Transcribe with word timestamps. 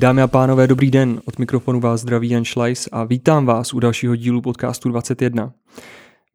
Dámy 0.00 0.22
a 0.22 0.28
pánové, 0.28 0.66
dobrý 0.66 0.90
den. 0.90 1.20
Od 1.24 1.38
mikrofonu 1.38 1.80
vás 1.80 2.00
zdraví 2.00 2.30
Jan 2.30 2.44
Schleis 2.44 2.88
a 2.92 3.04
vítám 3.04 3.46
vás 3.46 3.74
u 3.74 3.80
dalšího 3.80 4.16
dílu 4.16 4.40
podcastu 4.40 4.88
21. 4.88 5.52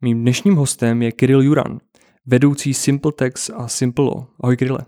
Mým 0.02 0.20
dnešním 0.20 0.54
hostem 0.54 1.02
je 1.02 1.12
Kirill 1.12 1.42
Juran, 1.42 1.78
vedoucí 2.26 2.74
SimpleTex 2.74 3.50
a 3.56 3.68
Simplelo. 3.68 4.26
Ahoj 4.40 4.56
Kirile. 4.56 4.78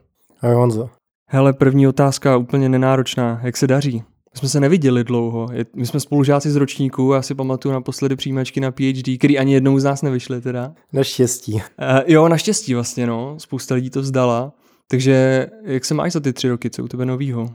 Ahoj 0.41 0.57
Honzo. 0.57 0.91
Hele, 1.27 1.53
první 1.53 1.87
otázka 1.89 2.37
úplně 2.37 2.69
nenáročná. 2.69 3.41
Jak 3.43 3.57
se 3.57 3.67
daří? 3.67 3.97
My 4.35 4.39
jsme 4.39 4.49
se 4.49 4.61
neviděli 4.61 5.05
dlouho. 5.05 5.49
My 5.77 5.87
jsme 5.87 6.01
spolužáci 6.01 6.51
z 6.51 6.57
ročníku, 6.57 7.13
já 7.13 7.23
si 7.23 7.35
pamatuju 7.35 7.73
naposledy 7.73 8.17
přijímačky 8.17 8.61
na 8.61 8.71
PhD, 8.71 9.19
který 9.19 9.39
ani 9.39 9.55
jednou 9.55 9.79
z 9.79 9.85
nás 9.85 10.03
nevyšly 10.03 10.41
teda. 10.41 10.73
Naštěstí. 10.93 11.53
Uh, 11.53 11.61
jo, 12.07 12.29
naštěstí 12.29 12.75
vlastně, 12.75 13.07
no. 13.07 13.35
Spousta 13.39 13.75
lidí 13.75 13.91
to 13.91 14.03
zdala. 14.03 14.53
Takže 14.91 15.47
jak 15.63 15.85
se 15.85 15.95
máš 15.95 16.13
za 16.13 16.21
ty 16.21 16.33
tři 16.33 16.49
roky, 16.49 16.71
co 16.71 16.85
u 16.85 16.89
tebe 16.89 17.07
novýho? 17.07 17.51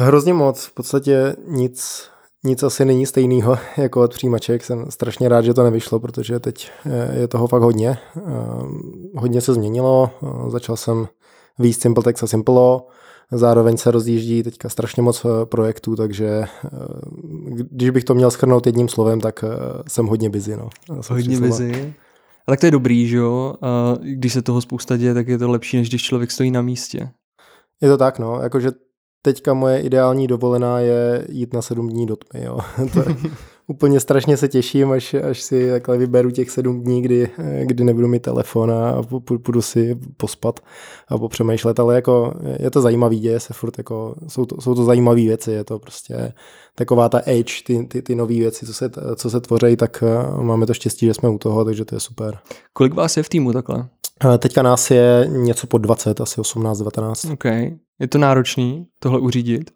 Hrozně 0.00 0.34
moc, 0.34 0.64
v 0.64 0.74
podstatě 0.74 1.36
nic, 1.46 2.08
nic 2.44 2.62
asi 2.62 2.84
není 2.84 3.06
stejného 3.06 3.58
jako 3.76 4.02
od 4.02 4.14
přijímaček. 4.14 4.64
Jsem 4.64 4.90
strašně 4.90 5.28
rád, 5.28 5.42
že 5.42 5.54
to 5.54 5.64
nevyšlo, 5.64 6.00
protože 6.00 6.40
teď 6.40 6.70
eh, 6.86 7.18
je 7.20 7.28
toho 7.28 7.46
fakt 7.46 7.62
hodně. 7.62 7.98
Eh, 8.16 8.22
hodně 9.14 9.40
se 9.40 9.54
změnilo, 9.54 10.10
eh, 10.22 10.50
začal 10.50 10.76
jsem 10.76 11.08
víc 11.58 11.80
SimpleText 11.82 12.22
a 12.22 12.26
Simplelo, 12.26 12.86
zároveň 13.32 13.76
se 13.76 13.90
rozjíždí 13.90 14.42
teďka 14.42 14.68
strašně 14.68 15.02
moc 15.02 15.26
projektů, 15.44 15.96
takže 15.96 16.44
když 17.70 17.90
bych 17.90 18.04
to 18.04 18.14
měl 18.14 18.30
schrnout 18.30 18.66
jedním 18.66 18.88
slovem, 18.88 19.20
tak 19.20 19.44
jsem 19.88 20.06
hodně 20.06 20.30
busy. 20.30 20.56
No. 20.56 20.70
Hodně 21.10 21.40
busy. 21.40 21.94
A 22.46 22.52
tak 22.52 22.60
to 22.60 22.66
je 22.66 22.72
dobrý, 22.72 23.08
že 23.08 23.16
jo? 23.16 23.54
A 23.62 23.94
když 24.00 24.32
se 24.32 24.42
toho 24.42 24.60
spousta 24.60 24.96
děje, 24.96 25.14
tak 25.14 25.28
je 25.28 25.38
to 25.38 25.50
lepší, 25.50 25.76
než 25.76 25.88
když 25.88 26.02
člověk 26.02 26.30
stojí 26.30 26.50
na 26.50 26.62
místě. 26.62 27.10
Je 27.80 27.88
to 27.88 27.96
tak, 27.96 28.18
no. 28.18 28.40
Jakože 28.42 28.70
teďka 29.32 29.54
moje 29.54 29.80
ideální 29.80 30.26
dovolená 30.26 30.80
je 30.80 31.26
jít 31.28 31.54
na 31.54 31.62
sedm 31.62 31.88
dní 31.88 32.06
do 32.06 32.16
tmy, 32.16 32.44
jo. 32.44 32.58
to 32.92 32.98
je, 32.98 33.16
úplně 33.66 34.00
strašně 34.00 34.36
se 34.36 34.48
těším, 34.48 34.90
až, 34.90 35.14
až 35.14 35.42
si 35.42 35.70
takhle 35.70 35.98
vyberu 35.98 36.30
těch 36.30 36.50
sedm 36.50 36.80
dní, 36.80 37.02
kdy, 37.02 37.30
kdy 37.62 37.84
nebudu 37.84 38.08
mít 38.08 38.22
telefon 38.22 38.72
a 38.72 39.02
půjdu 39.42 39.62
si 39.62 39.98
pospat 40.16 40.60
a 41.08 41.18
popřemýšlet, 41.18 41.80
ale 41.80 41.94
jako 41.94 42.34
je 42.58 42.70
to 42.70 42.80
zajímavý, 42.80 43.20
děje 43.20 43.40
se 43.40 43.54
furt, 43.54 43.78
jako, 43.78 44.14
jsou, 44.28 44.46
to, 44.46 44.60
jsou 44.60 44.74
to 44.74 44.84
zajímavé 44.84 45.20
věci, 45.20 45.52
je 45.52 45.64
to 45.64 45.78
prostě 45.78 46.32
taková 46.74 47.08
ta 47.08 47.18
age, 47.18 47.62
ty, 47.66 47.86
ty, 47.86 48.02
ty 48.02 48.14
nové 48.14 48.34
věci, 48.34 48.66
co 48.66 48.74
se, 48.74 48.90
co 49.16 49.30
se 49.30 49.40
tvoří, 49.40 49.76
tak 49.76 50.04
eh, 50.06 50.42
máme 50.42 50.66
to 50.66 50.74
štěstí, 50.74 51.06
že 51.06 51.14
jsme 51.14 51.28
u 51.28 51.38
toho, 51.38 51.64
takže 51.64 51.84
to 51.84 51.94
je 51.94 52.00
super. 52.00 52.38
Kolik 52.72 52.94
vás 52.94 53.16
je 53.16 53.22
v 53.22 53.28
týmu 53.28 53.52
takhle? 53.52 53.88
Eh, 54.24 54.38
teďka 54.38 54.62
nás 54.62 54.90
je 54.90 55.26
něco 55.28 55.66
pod 55.66 55.78
20, 55.78 56.20
asi 56.20 56.40
18-19. 56.40 57.32
OK. 57.32 57.78
Je 58.00 58.08
to 58.08 58.18
náročný 58.18 58.86
tohle 58.98 59.20
uřídit? 59.20 59.70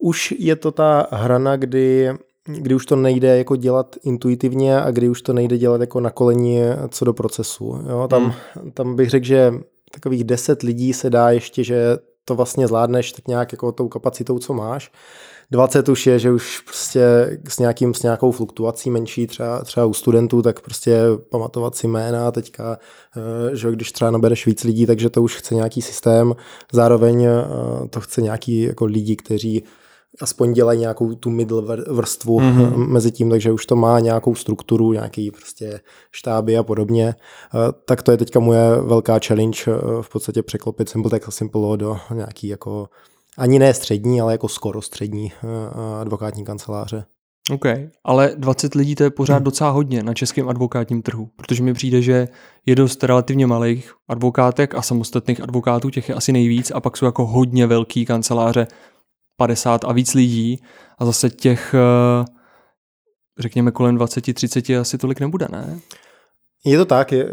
Už 0.00 0.34
je 0.38 0.56
to 0.56 0.72
ta 0.72 1.06
hrana, 1.10 1.56
kdy 1.56 2.10
kdy 2.46 2.74
už 2.74 2.86
to 2.86 2.96
nejde 2.96 3.38
jako 3.38 3.56
dělat 3.56 3.96
intuitivně 4.02 4.80
a 4.80 4.90
kdy 4.90 5.08
už 5.08 5.22
to 5.22 5.32
nejde 5.32 5.58
dělat 5.58 5.80
jako 5.80 6.00
na 6.00 6.10
koleni 6.10 6.62
co 6.88 7.04
do 7.04 7.12
procesu. 7.12 7.84
Jo, 7.88 8.08
tam, 8.08 8.34
hmm. 8.54 8.70
tam 8.70 8.96
bych 8.96 9.10
řekl, 9.10 9.26
že 9.26 9.54
takových 9.92 10.24
deset 10.24 10.62
lidí 10.62 10.92
se 10.92 11.10
dá 11.10 11.30
ještě, 11.30 11.64
že 11.64 11.98
to 12.24 12.34
vlastně 12.34 12.66
zvládneš 12.66 13.12
tak 13.12 13.28
nějak 13.28 13.52
jako 13.52 13.72
tou 13.72 13.88
kapacitou, 13.88 14.38
co 14.38 14.54
máš. 14.54 14.92
20 15.50 15.88
už 15.88 16.06
je, 16.06 16.18
že 16.18 16.32
už 16.32 16.60
prostě 16.60 17.38
s, 17.48 17.58
nějakým, 17.58 17.94
s 17.94 18.02
nějakou 18.02 18.32
fluktuací 18.32 18.90
menší, 18.90 19.26
třeba, 19.26 19.64
třeba 19.64 19.86
u 19.86 19.94
studentů, 19.94 20.42
tak 20.42 20.60
prostě 20.60 21.00
pamatovat 21.30 21.74
si 21.74 21.86
jména 21.86 22.30
teďka, 22.30 22.78
eh, 23.16 23.56
že 23.56 23.72
když 23.72 23.92
třeba 23.92 24.10
nabereš 24.10 24.46
víc 24.46 24.64
lidí, 24.64 24.86
takže 24.86 25.10
to 25.10 25.22
už 25.22 25.36
chce 25.36 25.54
nějaký 25.54 25.82
systém, 25.82 26.34
zároveň 26.72 27.24
eh, 27.24 27.44
to 27.90 28.00
chce 28.00 28.22
nějaký 28.22 28.60
jako 28.62 28.84
lidi, 28.84 29.16
kteří 29.16 29.64
aspoň 30.20 30.52
dělají 30.52 30.80
nějakou 30.80 31.14
tu 31.14 31.30
middle 31.30 31.62
vrstvu 31.88 32.40
mm-hmm. 32.40 32.76
mezi 32.76 33.12
tím, 33.12 33.30
takže 33.30 33.52
už 33.52 33.66
to 33.66 33.76
má 33.76 34.00
nějakou 34.00 34.34
strukturu, 34.34 34.92
nějaký 34.92 35.30
prostě 35.30 35.80
štáby 36.12 36.58
a 36.58 36.62
podobně. 36.62 37.14
Eh, 37.54 37.72
tak 37.84 38.02
to 38.02 38.10
je 38.10 38.16
teďka 38.16 38.40
moje 38.40 38.80
velká 38.82 39.18
challenge 39.26 39.62
v 40.00 40.08
podstatě 40.08 40.42
překlopit 40.42 40.88
SimpleText 40.88 41.28
a 41.28 41.30
Simple 41.30 41.76
do 41.76 41.96
nějaký 42.14 42.48
jako 42.48 42.88
ani 43.38 43.58
ne 43.58 43.74
střední, 43.74 44.20
ale 44.20 44.32
jako 44.32 44.48
skoro 44.48 44.82
střední 44.82 45.32
advokátní 46.00 46.44
kanceláře. 46.44 47.04
OK, 47.50 47.64
ale 48.04 48.34
20 48.36 48.74
lidí 48.74 48.94
to 48.94 49.04
je 49.04 49.10
pořád 49.10 49.34
hmm. 49.34 49.44
docela 49.44 49.70
hodně 49.70 50.02
na 50.02 50.14
českém 50.14 50.48
advokátním 50.48 51.02
trhu, 51.02 51.30
protože 51.36 51.62
mi 51.62 51.74
přijde, 51.74 52.02
že 52.02 52.28
je 52.66 52.74
dost 52.74 53.04
relativně 53.04 53.46
malých 53.46 53.92
advokátek 54.08 54.74
a 54.74 54.82
samostatných 54.82 55.40
advokátů, 55.40 55.90
těch 55.90 56.08
je 56.08 56.14
asi 56.14 56.32
nejvíc 56.32 56.70
a 56.70 56.80
pak 56.80 56.96
jsou 56.96 57.06
jako 57.06 57.26
hodně 57.26 57.66
velký 57.66 58.06
kanceláře, 58.06 58.66
50 59.36 59.84
a 59.84 59.92
víc 59.92 60.14
lidí 60.14 60.62
a 60.98 61.04
zase 61.04 61.30
těch 61.30 61.74
eh, 61.74 62.24
řekněme 63.38 63.70
kolem 63.70 63.98
20-30 63.98 64.80
asi 64.80 64.98
tolik 64.98 65.20
nebude, 65.20 65.48
ne? 65.50 65.80
Je 66.66 66.78
to 66.78 66.84
tak, 66.84 67.12
je, 67.12 67.30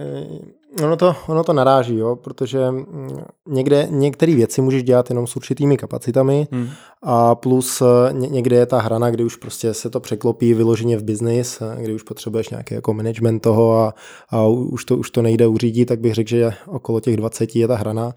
ono, 0.79 0.97
to, 0.97 1.15
ono 1.27 1.43
to 1.43 1.53
naráží, 1.53 1.97
jo, 1.97 2.15
protože 2.15 2.71
mm, 2.71 3.09
někde, 3.47 3.87
některé 3.89 4.35
věci 4.35 4.61
můžeš 4.61 4.83
dělat 4.83 5.09
jenom 5.09 5.27
s 5.27 5.35
určitými 5.35 5.77
kapacitami 5.77 6.47
hmm. 6.51 6.69
a 7.01 7.35
plus 7.35 7.81
eh, 7.81 8.13
ně, 8.13 8.27
někde 8.27 8.55
je 8.55 8.65
ta 8.65 8.81
hrana, 8.81 9.09
kdy 9.09 9.23
už 9.23 9.35
prostě 9.35 9.73
se 9.73 9.89
to 9.89 9.99
překlopí 9.99 10.53
vyloženě 10.53 10.97
v 10.97 11.03
biznis, 11.03 11.61
eh, 11.61 11.83
kdy 11.83 11.93
už 11.93 12.03
potřebuješ 12.03 12.49
nějaký 12.49 12.73
jako 12.73 12.93
management 12.93 13.39
toho 13.39 13.77
a, 13.77 13.93
a 14.29 14.47
už, 14.47 14.85
to, 14.85 14.97
už 14.97 15.11
to 15.11 15.21
nejde 15.21 15.47
uřídit, 15.47 15.85
tak 15.85 15.99
bych 15.99 16.13
řekl, 16.13 16.29
že 16.29 16.53
okolo 16.67 16.99
těch 16.99 17.17
20 17.17 17.55
je 17.55 17.67
ta 17.67 17.75
hrana. 17.75 18.13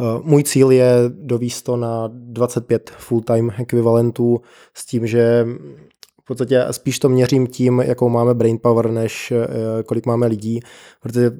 Eh, 0.00 0.20
můj 0.22 0.42
cíl 0.42 0.70
je 0.70 0.94
dovíst 1.08 1.64
to 1.64 1.76
na 1.76 2.10
25 2.12 2.90
full-time 2.98 3.52
ekvivalentů 3.58 4.40
s 4.74 4.86
tím, 4.86 5.06
že 5.06 5.46
v 6.22 6.26
podstatě 6.26 6.66
spíš 6.70 6.98
to 6.98 7.08
měřím 7.08 7.46
tím, 7.46 7.80
jakou 7.80 8.08
máme 8.08 8.34
brain 8.34 8.58
power, 8.62 8.90
než 8.90 9.32
kolik 9.86 10.06
máme 10.06 10.26
lidí, 10.26 10.60
protože 11.02 11.30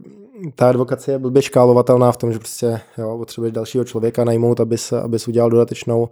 ta 0.55 0.69
advokace 0.69 1.13
je 1.13 1.19
blbě 1.19 1.43
škálovatelná 1.43 2.13
v 2.13 2.17
tom, 2.17 2.33
že 2.33 2.39
prostě 2.39 2.81
jo, 2.99 3.19
potřebuješ 3.19 3.53
dalšího 3.53 3.85
člověka 3.85 4.25
najmout, 4.25 4.61
abys, 4.61 4.93
abys 4.93 5.29
udělal 5.29 5.51
dodatečnou, 5.51 6.09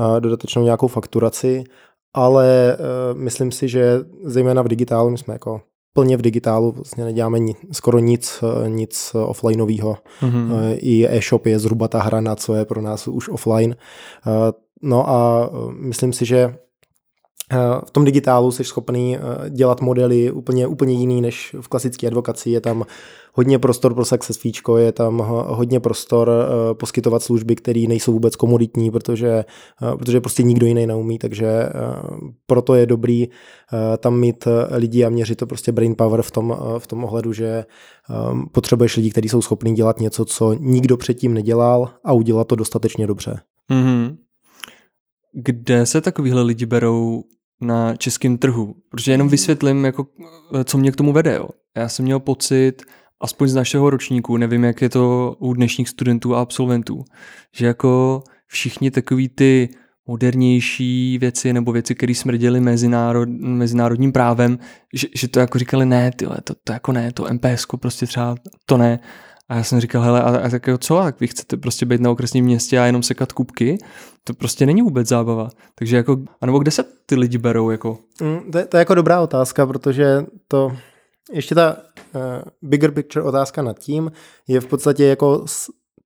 uh, 0.00 0.20
dodatečnou 0.20 0.62
nějakou 0.62 0.86
fakturaci, 0.86 1.64
ale 2.14 2.76
uh, 2.78 3.18
myslím 3.18 3.52
si, 3.52 3.68
že 3.68 4.00
zejména 4.24 4.62
v 4.62 4.68
digitálu, 4.68 5.10
my 5.10 5.18
jsme 5.18 5.34
jako 5.34 5.60
plně 5.92 6.16
v 6.16 6.22
digitálu, 6.22 6.72
vlastně 6.72 7.04
neděláme 7.04 7.38
ni, 7.38 7.56
skoro 7.72 7.98
nic, 7.98 8.44
nic 8.66 9.12
offlineového. 9.14 9.96
Mm-hmm. 10.22 10.76
I 10.78 11.06
e-shop 11.08 11.46
je 11.46 11.58
zhruba 11.58 11.88
ta 11.88 12.02
hrana, 12.02 12.36
co 12.36 12.54
je 12.54 12.64
pro 12.64 12.82
nás 12.82 13.08
už 13.08 13.28
offline. 13.28 13.76
No 14.82 15.10
a 15.10 15.50
myslím 15.70 16.12
si, 16.12 16.26
že 16.26 16.54
v 17.84 17.90
tom 17.90 18.04
digitálu 18.04 18.50
jsi 18.50 18.64
schopný 18.64 19.18
dělat 19.48 19.80
modely 19.80 20.30
úplně, 20.30 20.66
úplně 20.66 20.94
jiný 20.94 21.20
než 21.20 21.56
v 21.60 21.68
klasické 21.68 22.06
advokaci. 22.06 22.50
Je 22.50 22.60
tam 22.60 22.84
hodně 23.32 23.58
prostor 23.58 23.94
pro 23.94 24.04
success 24.04 24.38
fíčko, 24.38 24.76
je 24.76 24.92
tam 24.92 25.18
hodně 25.46 25.80
prostor 25.80 26.30
eh, 26.30 26.74
poskytovat 26.74 27.22
služby, 27.22 27.56
které 27.56 27.84
nejsou 27.88 28.12
vůbec 28.12 28.36
komoditní, 28.36 28.90
protože, 28.90 29.44
eh, 29.82 29.96
protože 29.96 30.20
prostě 30.20 30.42
nikdo 30.42 30.66
jiný 30.66 30.86
neumí, 30.86 31.18
takže 31.18 31.46
eh, 31.46 31.70
proto 32.46 32.74
je 32.74 32.86
dobrý 32.86 33.28
tam 33.98 34.20
mít 34.20 34.48
lidi 34.70 35.04
a 35.04 35.08
měřit 35.08 35.38
to 35.38 35.46
prostě 35.46 35.72
brain 35.72 35.94
power 35.94 36.22
v 36.22 36.30
tom, 36.30 36.56
v 36.78 36.86
tom 36.86 37.04
ohledu, 37.04 37.32
že 37.32 37.64
potřebuješ 38.52 38.96
lidi, 38.96 39.10
kteří 39.10 39.28
jsou 39.28 39.42
schopní 39.42 39.74
dělat 39.74 40.00
něco, 40.00 40.24
co 40.24 40.52
nikdo 40.52 40.96
předtím 40.96 41.34
nedělal 41.34 41.90
a 42.04 42.12
udělat 42.12 42.46
to 42.46 42.56
dostatečně 42.56 43.06
dobře. 43.06 43.40
Mm-hmm. 43.70 44.16
Kde 45.32 45.86
se 45.86 46.00
takovýhle 46.00 46.42
lidi 46.42 46.66
berou 46.66 47.22
na 47.60 47.96
českém 47.96 48.38
trhu? 48.38 48.74
Protože 48.88 49.12
jenom 49.12 49.28
vysvětlím, 49.28 49.84
jako, 49.84 50.06
co 50.64 50.78
mě 50.78 50.92
k 50.92 50.96
tomu 50.96 51.12
vede. 51.12 51.34
Jo. 51.34 51.48
Já 51.76 51.88
jsem 51.88 52.04
měl 52.04 52.20
pocit, 52.20 52.82
aspoň 53.20 53.48
z 53.48 53.54
našeho 53.54 53.90
ročníku, 53.90 54.36
nevím, 54.36 54.64
jak 54.64 54.82
je 54.82 54.88
to 54.88 55.36
u 55.38 55.54
dnešních 55.54 55.88
studentů 55.88 56.34
a 56.34 56.40
absolventů, 56.40 57.04
že 57.54 57.66
jako 57.66 58.22
všichni 58.46 58.90
takový 58.90 59.28
ty 59.28 59.68
modernější 60.06 61.18
věci 61.18 61.52
nebo 61.52 61.72
věci, 61.72 61.94
které 61.94 62.14
smrděly 62.14 62.60
mezinárod, 62.60 63.28
mezinárodním 63.40 64.12
právem, 64.12 64.58
že, 64.94 65.06
že 65.14 65.28
to 65.28 65.40
jako 65.40 65.58
říkali 65.58 65.86
ne, 65.86 66.10
tyhle, 66.16 66.36
to, 66.44 66.54
to 66.64 66.72
jako 66.72 66.92
ne, 66.92 67.12
to 67.12 67.26
MPS 67.32 67.66
prostě 67.80 68.06
třeba 68.06 68.34
to 68.66 68.76
ne. 68.76 69.00
A 69.50 69.56
já 69.56 69.62
jsem 69.62 69.80
říkal, 69.80 70.02
hele, 70.02 70.22
a, 70.22 70.46
a 70.46 70.48
tak 70.48 70.66
jo, 70.66 70.78
co, 70.78 70.98
a 70.98 71.12
vy 71.20 71.26
chcete 71.26 71.56
prostě 71.56 71.86
být 71.86 72.00
na 72.00 72.10
okresním 72.10 72.44
městě 72.44 72.78
a 72.78 72.86
jenom 72.86 73.02
sekat 73.02 73.32
kubky? 73.32 73.78
To 74.24 74.34
prostě 74.34 74.66
není 74.66 74.82
vůbec 74.82 75.08
zábava. 75.08 75.50
Takže 75.74 75.96
jako, 75.96 76.16
anebo 76.40 76.58
kde 76.58 76.70
se 76.70 76.84
ty 77.06 77.14
lidi 77.14 77.38
berou? 77.38 77.70
Jako? 77.70 77.98
Mm, 78.22 78.52
to, 78.52 78.58
je, 78.58 78.66
to 78.66 78.76
je 78.76 78.78
jako 78.78 78.94
dobrá 78.94 79.20
otázka, 79.20 79.66
protože 79.66 80.26
to 80.48 80.72
ještě 81.32 81.54
ta 81.54 81.76
uh, 82.14 82.20
bigger 82.62 82.90
picture 82.90 83.24
otázka 83.24 83.62
nad 83.62 83.78
tím 83.78 84.12
je 84.48 84.60
v 84.60 84.66
podstatě 84.66 85.04
jako 85.04 85.44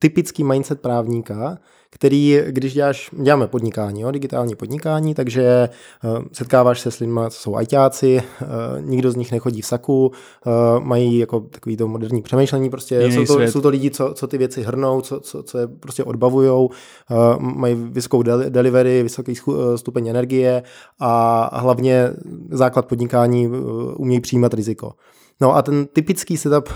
typický 0.05 0.45
mindset 0.45 0.81
právníka, 0.81 1.59
který, 1.91 2.41
když 2.49 2.75
děláš, 2.75 3.11
děláme 3.23 3.47
podnikání, 3.47 4.01
jo, 4.01 4.11
digitální 4.11 4.55
podnikání, 4.55 5.15
takže 5.15 5.69
uh, 6.05 6.25
setkáváš 6.33 6.81
se 6.81 6.91
s 6.91 6.99
lidmi, 6.99 7.21
co 7.31 7.39
jsou 7.39 7.56
ajťáci, 7.56 8.23
uh, 8.43 8.49
nikdo 8.81 9.11
z 9.11 9.17
nich 9.17 9.33
nechodí 9.33 9.62
v 9.62 9.67
saku, 9.67 10.06
uh, 10.06 10.85
mají 10.85 11.19
jako 11.19 11.41
takový 11.41 11.77
to 11.77 11.89
moderní 11.89 12.23
přemýšlení, 12.23 12.71
prostě 12.71 13.01
jsou 13.06 13.27
to, 13.27 13.43
jsou 13.43 13.61
to 13.61 13.69
lidi, 13.69 13.91
co, 13.91 14.15
co 14.15 14.27
ty 14.27 14.39
věci 14.39 14.62
hrnou, 14.62 15.01
co, 15.01 15.21
co, 15.21 15.43
co 15.43 15.59
je 15.59 15.67
prostě 15.67 16.05
odbavujou, 16.05 16.67
uh, 16.67 17.39
mají 17.39 17.75
vysokou 17.75 18.23
del- 18.23 18.51
delivery, 18.51 19.03
vysoký 19.03 19.35
stupeň 19.77 20.06
energie 20.09 20.62
a 21.01 21.51
hlavně 21.59 22.11
základ 22.51 22.87
podnikání 22.87 23.49
uh, 23.49 23.55
umějí 23.97 24.21
přijímat 24.21 24.55
riziko. 24.55 24.93
No 25.40 25.56
a 25.56 25.62
ten 25.62 25.86
typický 25.86 26.36
setup 26.36 26.69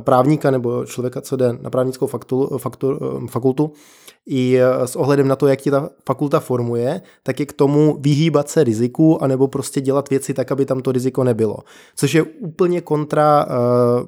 právníka 0.00 0.50
nebo 0.50 0.86
člověka, 0.86 1.20
co 1.20 1.36
jde 1.36 1.52
na 1.60 1.70
právnickou 1.70 2.06
faktulu, 2.06 2.58
faktu, 2.58 2.98
fakultu, 3.30 3.72
i 4.26 4.56
eh, 4.56 4.86
s 4.86 4.96
ohledem 4.96 5.28
na 5.28 5.36
to, 5.36 5.46
jak 5.46 5.60
ti 5.60 5.70
ta 5.70 5.90
fakulta 6.06 6.40
formuje, 6.40 7.00
tak 7.22 7.40
je 7.40 7.46
k 7.46 7.52
tomu 7.52 7.98
vyhýbat 8.00 8.48
se 8.48 8.64
riziku 8.64 9.22
anebo 9.22 9.48
prostě 9.48 9.80
dělat 9.80 10.10
věci 10.10 10.34
tak, 10.34 10.52
aby 10.52 10.66
tam 10.66 10.80
to 10.80 10.92
riziko 10.92 11.24
nebylo. 11.24 11.56
Což 11.96 12.14
je 12.14 12.22
úplně 12.22 12.80
kontra 12.80 13.46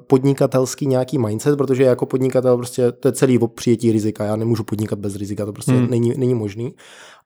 podnikatelský 0.07 0.87
nějaký 0.87 1.17
mindset, 1.17 1.57
protože 1.57 1.83
jako 1.83 2.05
podnikatel 2.05 2.57
prostě 2.57 2.91
to 2.91 3.07
je 3.07 3.11
celý 3.11 3.39
o 3.39 3.47
přijetí 3.47 3.91
rizika. 3.91 4.25
Já 4.25 4.35
nemůžu 4.35 4.63
podnikat 4.63 4.99
bez 4.99 5.15
rizika, 5.15 5.45
to 5.45 5.53
prostě 5.53 5.71
hmm. 5.71 5.89
není, 5.89 6.13
není 6.17 6.33
možný. 6.33 6.75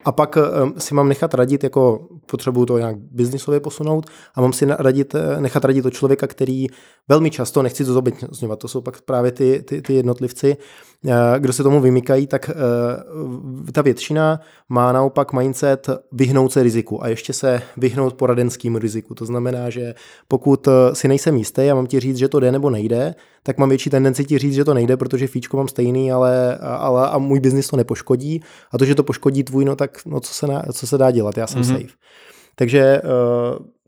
A 0.06 0.12
pak 0.12 0.38
si 0.78 0.94
mám 0.94 1.10
nechat 1.10 1.34
radit, 1.34 1.64
jako 1.64 2.08
potřebuju 2.26 2.66
to 2.66 2.78
nějak 2.78 2.98
biznisově 2.98 3.60
posunout 3.60 4.06
a 4.36 4.42
mám 4.42 4.54
si 4.54 4.66
radit, 4.66 5.16
nechat 5.40 5.66
radit 5.66 5.86
od 5.86 5.94
člověka, 5.94 6.28
který 6.28 6.68
velmi 7.10 7.32
často, 7.32 7.62
nechci 7.62 7.86
to 7.86 7.94
zobecňovat, 7.94 8.60
to 8.60 8.68
jsou 8.68 8.82
pak 8.82 9.02
právě 9.02 9.32
ty, 9.32 9.64
ty, 9.68 9.82
ty 9.82 9.94
jednotlivci, 9.94 10.58
uh, 11.06 11.14
kdo 11.40 11.54
se 11.54 11.64
tomu 11.64 11.82
vymykají, 11.82 12.28
tak 12.28 12.50
uh, 12.50 13.66
ta 13.72 13.82
většina 13.82 14.40
má 14.70 14.92
naopak 14.92 15.34
mindset 15.34 15.90
vyhnout 16.12 16.52
se 16.52 16.64
riziku 16.64 17.04
a 17.04 17.08
ještě 17.08 17.34
se 17.34 17.62
vyhnout 17.78 18.14
poradenským 18.14 18.76
riziku. 18.76 19.16
To 19.16 19.26
znamená, 19.26 19.70
že 19.70 19.94
pokud 20.28 20.68
si 20.94 21.08
nejsem 21.08 21.38
jistý 21.38 21.62
a 21.62 21.76
mám 21.76 21.88
ti 21.88 22.00
říct, 22.00 22.18
že 22.18 22.28
to 22.28 22.40
jde 22.40 22.52
nebo 22.52 22.70
nejde, 22.70 23.16
tak 23.44 23.58
mám 23.58 23.70
větší 23.70 23.90
tendenci 23.90 24.26
ti 24.26 24.38
říct, 24.38 24.56
že 24.56 24.66
to 24.66 24.74
nejde, 24.74 24.98
protože 24.98 25.28
fíčko 25.28 25.58
mám 25.58 25.68
stejný, 25.68 26.12
ale, 26.12 26.58
ale 26.58 27.10
a 27.10 27.18
můj 27.18 27.40
biznis 27.40 27.68
to 27.68 27.78
nepoškodí. 27.78 28.42
A 28.72 28.78
to, 28.78 28.86
že 28.86 28.96
to 28.96 29.04
poškodí 29.04 29.44
tvůj, 29.44 29.66
no 29.66 29.76
tak 29.76 30.06
no, 30.06 30.20
co, 30.20 30.34
se 30.34 30.48
na, 30.48 30.64
co 30.74 30.88
se 30.88 30.98
dá 30.98 31.12
dělat, 31.12 31.38
já 31.38 31.48
jsem 31.48 31.62
mm-hmm. 31.62 31.82
safe. 31.82 31.94
Takže 32.56 33.02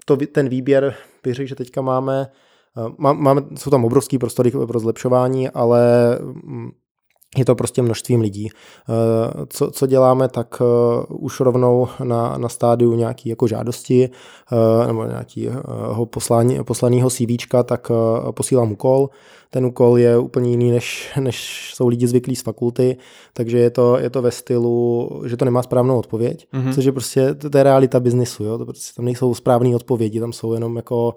to, 0.06 0.18
ten 0.32 0.50
výběr, 0.50 0.96
bych 1.24 1.36
řekl, 1.36 1.50
že 1.50 1.56
teďka 1.56 1.82
máme, 1.82 2.28
máme, 2.98 3.42
jsou 3.56 3.70
tam 3.70 3.86
obrovský 3.86 4.18
prostory 4.18 4.52
pro 4.52 4.80
zlepšování, 4.80 5.50
ale 5.50 6.18
mm, 6.22 6.72
je 7.38 7.46
to 7.46 7.56
prostě 7.56 7.82
množstvím 7.82 8.22
lidí. 8.22 8.50
Eh, 8.50 9.46
co, 9.50 9.72
co 9.72 9.88
děláme, 9.88 10.30
tak 10.30 10.62
už 11.10 11.40
rovnou 11.40 11.88
na, 12.04 12.38
na 12.38 12.50
stádiu 12.50 12.96
nějaký 12.96 13.30
jako 13.30 13.48
žádosti 13.48 14.10
nebo 14.88 15.06
nějakého 15.06 16.06
poslání, 16.06 16.64
poslaného 16.64 17.10
CVčka, 17.10 17.64
tak 17.64 17.92
posílám 18.32 18.72
úkol, 18.72 19.10
ten 19.50 19.66
úkol 19.66 19.98
je 19.98 20.18
úplně 20.18 20.50
jiný, 20.50 20.72
než, 20.72 21.14
než 21.20 21.72
jsou 21.76 21.88
lidi 21.88 22.08
zvyklí 22.08 22.36
z 22.36 22.42
fakulty, 22.42 22.98
takže 23.34 23.58
je 23.58 23.70
to, 23.70 24.00
je 24.00 24.10
to 24.10 24.22
ve 24.22 24.32
stylu, 24.32 25.10
že 25.26 25.38
to 25.38 25.46
nemá 25.46 25.64
správnou 25.64 26.00
odpověď, 26.00 26.48
mm-hmm. 26.54 26.74
což 26.74 26.86
je 26.86 26.92
prostě, 26.92 27.34
to, 27.34 27.50
to 27.50 27.58
je 27.58 27.64
realita 27.64 28.00
biznisu, 28.00 28.44
jo? 28.44 28.58
To 28.58 28.66
prostě, 28.66 28.96
tam 28.96 29.06
nejsou 29.06 29.34
správné 29.34 29.76
odpovědi, 29.76 30.20
tam 30.20 30.34
jsou 30.34 30.54
jenom 30.54 30.76
jako 30.76 31.08
uh, 31.08 31.14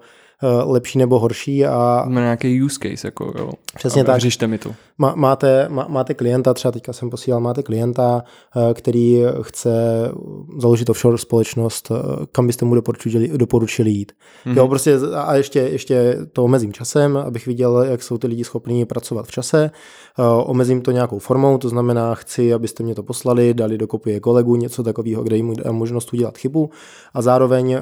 lepší 0.65 0.97
nebo 0.97 1.19
horší 1.19 1.65
a... 1.65 2.05
Má 2.07 2.19
nějaký 2.21 2.63
use 2.63 2.79
case, 2.83 3.07
jako 3.07 3.33
jo. 3.37 3.51
Přesně 3.75 4.03
tak. 4.03 4.19
Řešte 4.19 4.47
mi 4.47 4.57
to. 4.57 4.75
Má, 4.97 5.15
máte, 5.15 5.69
má, 5.69 5.85
máte 5.89 6.13
klienta, 6.13 6.53
třeba 6.53 6.71
teďka 6.71 6.93
jsem 6.93 7.09
posílal, 7.09 7.41
máte 7.41 7.63
klienta, 7.63 8.23
uh, 8.55 8.73
který 8.73 9.21
chce 9.41 9.71
založit 10.59 10.89
offshore 10.89 11.17
společnost, 11.17 11.91
uh, 11.91 11.97
kam 12.31 12.47
byste 12.47 12.65
mu 12.65 12.75
doporučili, 12.75 13.37
doporučili 13.37 13.89
jít. 13.91 14.11
Mm-hmm. 14.45 14.57
Jo, 14.57 14.67
prostě 14.67 14.97
a 15.15 15.35
ještě, 15.35 15.59
ještě 15.59 16.17
to 16.33 16.43
omezím 16.43 16.73
časem, 16.73 17.17
abych 17.17 17.45
viděl, 17.45 17.83
jak 17.83 18.03
jsou 18.03 18.17
ty 18.17 18.27
lidi 18.27 18.43
schopní 18.43 18.85
pracovat 18.85 19.27
v 19.27 19.31
čase. 19.31 19.71
Eh, 20.19 20.23
omezím 20.45 20.81
to 20.81 20.91
nějakou 20.91 21.19
formou, 21.19 21.57
to 21.57 21.69
znamená, 21.69 22.15
chci, 22.15 22.53
abyste 22.53 22.83
mě 22.83 22.95
to 22.95 23.03
poslali, 23.03 23.53
dali 23.53 23.77
do 23.77 23.87
kopie 23.87 24.19
kolegu, 24.19 24.55
něco 24.55 24.83
takového, 24.83 25.23
kde 25.23 25.35
jim 25.35 25.53
dám 25.55 25.75
možnost 25.75 26.13
udělat 26.13 26.37
chybu 26.37 26.69
a 27.13 27.21
zároveň, 27.21 27.71
eh, 27.71 27.81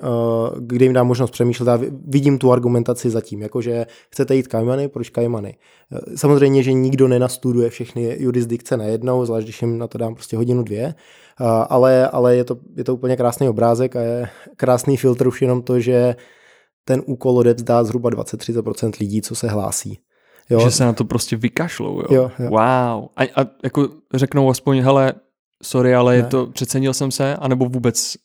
kde 0.60 0.86
jim 0.86 0.94
dám 0.94 1.08
možnost 1.08 1.32
přemýšlet 1.32 1.68
a 1.68 1.80
vidím 2.08 2.38
tu 2.38 2.52
argumentaci 2.52 3.10
zatím, 3.10 3.42
jakože 3.42 3.86
chcete 4.10 4.36
jít 4.36 4.48
Kajmany, 4.48 4.88
proč 4.88 5.10
Kajmany? 5.10 5.58
Eh, 5.92 6.18
samozřejmě, 6.18 6.64
že 6.64 6.74
nikdo 6.74 7.05
nenastuduje 7.08 7.70
všechny 7.70 8.18
jurisdikce 8.20 8.78
najednou, 8.78 9.26
zvlášť 9.26 9.46
když 9.46 9.62
jim 9.62 9.78
na 9.78 9.88
to 9.88 9.98
dám 9.98 10.14
prostě 10.16 10.38
hodinu, 10.38 10.64
dvě, 10.64 10.96
ale, 11.70 12.10
ale 12.10 12.36
je, 12.36 12.44
to, 12.44 12.58
je 12.76 12.84
to 12.84 12.94
úplně 12.94 13.18
krásný 13.18 13.50
obrázek 13.50 13.96
a 13.96 14.02
je 14.02 14.30
krásný 14.58 14.98
filtr 14.98 15.28
už 15.28 15.42
jenom 15.42 15.62
to, 15.62 15.80
že 15.80 16.16
ten 16.86 17.02
úkol 17.06 17.38
odevzdá 17.38 17.84
zhruba 17.84 18.10
20-30% 18.10 18.92
lidí, 19.00 19.22
co 19.22 19.36
se 19.36 19.48
hlásí. 19.48 20.00
Jo. 20.50 20.60
Že 20.60 20.72
se 20.72 20.86
na 20.86 20.94
to 20.94 21.06
prostě 21.06 21.36
vykašlou, 21.36 22.00
jo. 22.00 22.08
jo, 22.10 22.32
jo. 22.40 22.50
Wow. 22.50 23.10
A, 23.16 23.24
a 23.36 23.46
jako 23.64 23.90
řeknou 24.14 24.50
aspoň, 24.50 24.80
hele, 24.80 25.14
sorry, 25.64 25.96
ale 25.96 26.14
ne. 26.14 26.18
je 26.18 26.24
to, 26.24 26.48
přecenil 26.48 26.94
jsem 26.94 27.12
se, 27.12 27.36
anebo 27.36 27.66
vůbec 27.66 28.16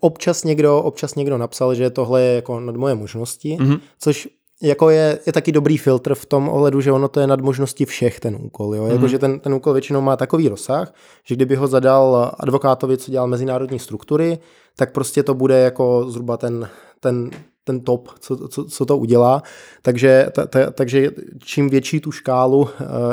Občas 0.00 0.44
někdo, 0.44 0.82
občas 0.82 1.14
někdo 1.14 1.38
napsal, 1.38 1.74
že 1.74 1.90
tohle 1.90 2.22
je 2.22 2.34
jako 2.34 2.60
nad 2.60 2.76
moje 2.76 2.94
možnosti, 2.94 3.56
mm-hmm. 3.56 3.80
což 4.00 4.28
jako 4.62 4.90
je, 4.90 5.18
je 5.26 5.32
taky 5.32 5.52
dobrý 5.52 5.78
filtr 5.78 6.14
v 6.14 6.26
tom 6.26 6.48
ohledu, 6.48 6.80
že 6.80 6.92
ono 6.92 7.08
to 7.08 7.20
je 7.20 7.26
nad 7.26 7.40
možností 7.40 7.84
všech 7.84 8.20
ten 8.20 8.36
úkol. 8.40 8.74
Jo? 8.74 8.84
Mm-hmm. 8.84 8.92
Jakože 8.92 9.18
ten, 9.18 9.40
ten 9.40 9.54
úkol 9.54 9.72
většinou 9.72 10.00
má 10.00 10.16
takový 10.16 10.48
rozsah, 10.48 10.94
že 11.24 11.34
kdyby 11.34 11.56
ho 11.56 11.66
zadal 11.66 12.32
advokátovi, 12.38 12.96
co 12.96 13.10
dělal 13.10 13.26
mezinárodní 13.26 13.78
struktury, 13.78 14.38
tak 14.76 14.92
prostě 14.92 15.22
to 15.22 15.34
bude 15.34 15.58
jako 15.58 16.04
zhruba 16.08 16.36
ten, 16.36 16.68
ten 17.00 17.30
ten 17.64 17.80
top, 17.80 18.08
co, 18.20 18.48
co, 18.48 18.64
co 18.64 18.86
to 18.86 18.98
udělá. 18.98 19.42
Takže, 19.82 20.26
ta, 20.32 20.46
ta, 20.46 20.70
takže 20.70 21.10
čím 21.38 21.68
větší 21.70 22.00
tu 22.00 22.12
škálu 22.12 22.58
uh, 22.58 22.68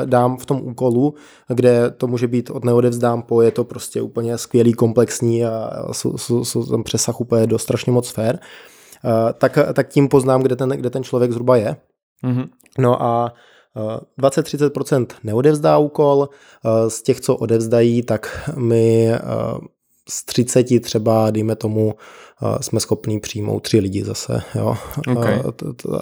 dám 0.06 0.38
v 0.38 0.46
tom 0.46 0.62
úkolu, 0.62 1.14
kde 1.48 1.92
to 1.98 2.08
může 2.08 2.28
být 2.28 2.50
od 2.50 2.66
neodevzdám 2.66 3.22
po, 3.22 3.42
je 3.42 3.52
to 3.52 3.64
prostě 3.64 4.02
úplně 4.02 4.38
skvělý, 4.38 4.74
komplexní 4.74 5.46
a 5.46 5.88
jsou, 5.92 6.18
jsou, 6.18 6.46
jsou 6.46 6.66
tam 6.66 6.84
přesah 6.84 7.22
úplně 7.22 7.48
do 7.48 7.60
strašně 7.60 7.92
moc 7.92 8.08
sfér, 8.08 8.40
uh, 8.40 8.75
tak, 9.34 9.60
tak 9.74 9.88
tím 9.90 10.08
poznám, 10.08 10.42
kde 10.42 10.56
ten, 10.56 10.70
kde 10.70 10.90
ten 10.90 11.04
člověk 11.04 11.32
zhruba 11.32 11.58
je. 11.58 11.76
Mm-hmm. 12.24 12.48
No 12.80 13.04
a 13.04 13.34
20-30% 14.22 15.06
eh, 15.10 15.16
neodevzdá 15.24 15.78
úkol, 15.78 16.30
z 16.88 17.02
těch, 17.02 17.22
co 17.22 17.36
odevzdají, 17.36 18.04
tak 18.04 18.50
my 18.56 19.12
z 20.10 20.26
30 20.26 20.80
třeba, 20.82 21.32
dejme 21.32 21.56
tomu, 21.56 21.94
jsme 22.62 22.80
schopní 22.80 23.20
přijmout 23.20 23.60
tři 23.60 23.80
lidi 23.80 24.04
zase. 24.04 24.42
Jo. 24.56 24.76
Okay. 25.18 25.42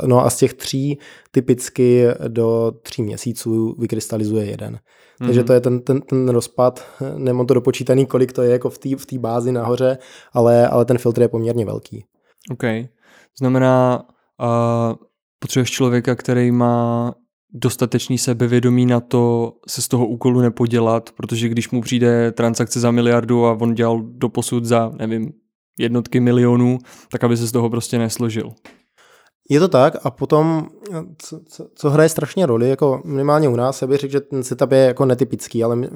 No 0.06 0.26
a 0.26 0.30
z 0.30 0.38
těch 0.38 0.54
tří 0.54 1.00
typicky 1.32 2.08
do 2.28 2.72
tří 2.82 3.04
měsíců 3.04 3.76
vykrystalizuje 3.80 4.46
jeden. 4.46 4.74
Mm-hmm. 4.74 5.26
Takže 5.26 5.44
to 5.44 5.54
je 5.54 5.62
ten, 5.62 5.80
ten, 5.80 6.02
ten 6.02 6.30
rozpad, 6.30 6.86
nemám 7.18 7.46
to 7.46 7.54
dopočítaný, 7.54 8.06
kolik 8.06 8.34
to 8.34 8.42
je 8.42 8.52
jako 8.52 8.70
v 8.70 8.78
té 8.78 8.90
v 8.96 9.20
bázi 9.20 9.52
nahoře, 9.52 9.98
ale, 10.34 10.68
ale 10.68 10.86
ten 10.86 10.98
filtr 10.98 11.22
je 11.22 11.28
poměrně 11.28 11.66
velký. 11.66 12.06
OK. 12.52 12.64
Znamená, 13.40 14.04
uh, 14.42 14.96
potřebuješ 15.40 15.72
člověka, 15.72 16.16
který 16.16 16.52
má 16.52 17.14
dostatečný 17.54 18.18
sebevědomí 18.18 18.86
na 18.86 19.00
to 19.00 19.54
se 19.68 19.82
z 19.82 19.88
toho 19.88 20.08
úkolu 20.08 20.42
nepodělat, 20.42 21.10
protože 21.18 21.50
když 21.50 21.70
mu 21.70 21.82
přijde 21.82 22.32
transakce 22.32 22.80
za 22.80 22.92
miliardu 22.92 23.46
a 23.46 23.58
on 23.62 23.74
dělal 23.74 24.02
do 24.04 24.30
posud 24.30 24.66
za, 24.66 24.92
nevím, 24.98 25.34
jednotky 25.80 26.20
milionů, 26.20 26.78
tak 27.12 27.24
aby 27.24 27.38
se 27.38 27.48
z 27.48 27.52
toho 27.52 27.70
prostě 27.70 27.98
nesložil. 27.98 28.54
Je 29.50 29.60
to 29.60 29.68
tak 29.68 29.96
a 30.04 30.12
potom, 30.12 30.68
co, 31.18 31.40
co, 31.46 31.68
co 31.76 31.90
hraje 31.90 32.10
strašně 32.10 32.46
roli, 32.46 32.70
jako 32.70 33.02
minimálně 33.06 33.50
u 33.50 33.56
nás, 33.56 33.82
já 33.82 33.88
bych 33.88 34.00
řekl, 34.00 34.12
že 34.12 34.22
ten 34.22 34.44
setup 34.44 34.72
je 34.72 34.80
jako 34.80 35.06
netypický, 35.06 35.64
ale 35.64 35.76
my, 35.76 35.90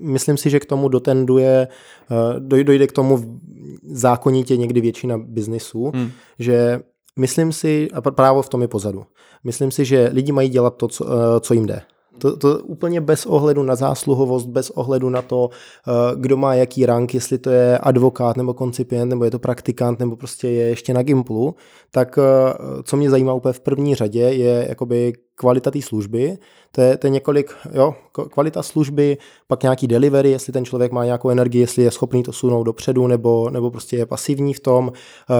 myslím 0.00 0.36
si, 0.36 0.50
že 0.50 0.60
k 0.60 0.66
tomu 0.66 0.88
dotenduje, 0.88 1.68
eh, 2.10 2.40
dojde 2.40 2.86
k 2.86 2.92
tomu 2.92 3.40
zákonitě 3.86 4.56
někdy 4.56 4.80
většina 4.80 5.18
biznisů, 5.18 5.92
hmm. 5.94 6.10
že 6.38 6.80
myslím 7.18 7.52
si, 7.52 7.88
a 7.92 8.00
právo 8.00 8.42
v 8.42 8.48
tom 8.48 8.62
je 8.62 8.68
pozadu, 8.68 9.04
myslím 9.44 9.70
si, 9.70 9.84
že 9.84 10.10
lidi 10.12 10.32
mají 10.32 10.48
dělat 10.48 10.76
to, 10.76 10.88
co, 10.88 11.06
eh, 11.06 11.40
co 11.40 11.54
jim 11.54 11.66
jde. 11.66 11.82
To, 12.18 12.36
to 12.36 12.58
úplně 12.58 13.00
bez 13.00 13.26
ohledu 13.26 13.62
na 13.62 13.74
zásluhovost, 13.74 14.46
bez 14.46 14.70
ohledu 14.70 15.10
na 15.10 15.22
to, 15.22 15.50
eh, 15.52 15.92
kdo 16.16 16.36
má 16.36 16.54
jaký 16.54 16.86
rank, 16.86 17.14
jestli 17.14 17.38
to 17.38 17.50
je 17.50 17.78
advokát 17.78 18.36
nebo 18.36 18.54
koncipient, 18.54 19.10
nebo 19.10 19.24
je 19.24 19.30
to 19.30 19.38
praktikant, 19.38 19.98
nebo 19.98 20.16
prostě 20.16 20.48
je 20.48 20.68
ještě 20.68 20.94
na 20.94 21.02
Gimplu, 21.02 21.54
tak 21.90 22.18
eh, 22.18 22.82
co 22.82 22.96
mě 22.96 23.10
zajímá 23.10 23.32
úplně 23.32 23.52
v 23.52 23.60
první 23.60 23.94
řadě 23.94 24.20
je 24.20 24.66
jakoby 24.68 25.12
kvalita 25.34 25.70
té 25.70 25.82
služby, 25.82 26.38
to 26.72 26.80
je, 26.80 26.96
to 26.96 27.06
je 27.06 27.10
několik, 27.10 27.54
jo, 27.72 27.94
kvalita 28.30 28.62
služby, 28.62 29.18
pak 29.46 29.62
nějaký 29.62 29.86
delivery, 29.86 30.30
jestli 30.30 30.52
ten 30.52 30.64
člověk 30.64 30.92
má 30.92 31.04
nějakou 31.04 31.30
energii, 31.30 31.60
jestli 31.60 31.82
je 31.82 31.90
schopný 31.90 32.22
to 32.22 32.32
sunout 32.32 32.66
dopředu, 32.66 33.06
nebo, 33.06 33.50
nebo 33.50 33.70
prostě 33.70 33.96
je 33.96 34.06
pasivní 34.06 34.54
v 34.54 34.60
tom, 34.60 34.92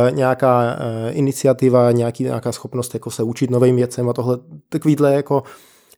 e, 0.09 0.11
nějaká 0.11 0.79
iniciativa, 1.11 1.93
nějaký, 1.93 2.25
nějaká 2.25 2.53
schopnost 2.53 2.95
jako 2.95 3.11
se 3.11 3.23
učit 3.23 3.51
novým 3.51 3.77
věcem 3.77 4.09
a 4.09 4.13
tohle, 4.13 4.39
takovýhle 4.69 5.15
jako 5.15 5.43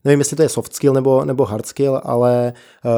nevím, 0.07 0.21
jestli 0.21 0.37
to 0.37 0.43
je 0.43 0.49
soft 0.49 0.75
skill 0.75 0.95
nebo, 0.95 1.25
nebo 1.25 1.45
hard 1.45 1.67
skill, 1.67 2.01
ale 2.05 2.53
uh, 2.85 2.91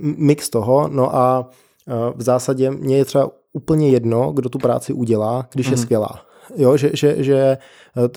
mix 0.00 0.50
toho, 0.50 0.88
no 0.88 1.16
a 1.16 1.40
uh, 1.40 2.18
v 2.18 2.22
zásadě 2.22 2.70
mě 2.70 2.96
je 2.96 3.04
třeba 3.04 3.30
úplně 3.52 3.90
jedno, 3.90 4.32
kdo 4.32 4.48
tu 4.48 4.58
práci 4.58 4.92
udělá, 4.92 5.46
když 5.52 5.66
mm-hmm. 5.66 5.70
je 5.70 5.76
mhm. 5.76 5.82
skvělá. 5.82 6.20
Jo, 6.56 6.76
že, 6.76 6.90
že, 6.92 7.22
že 7.24 7.58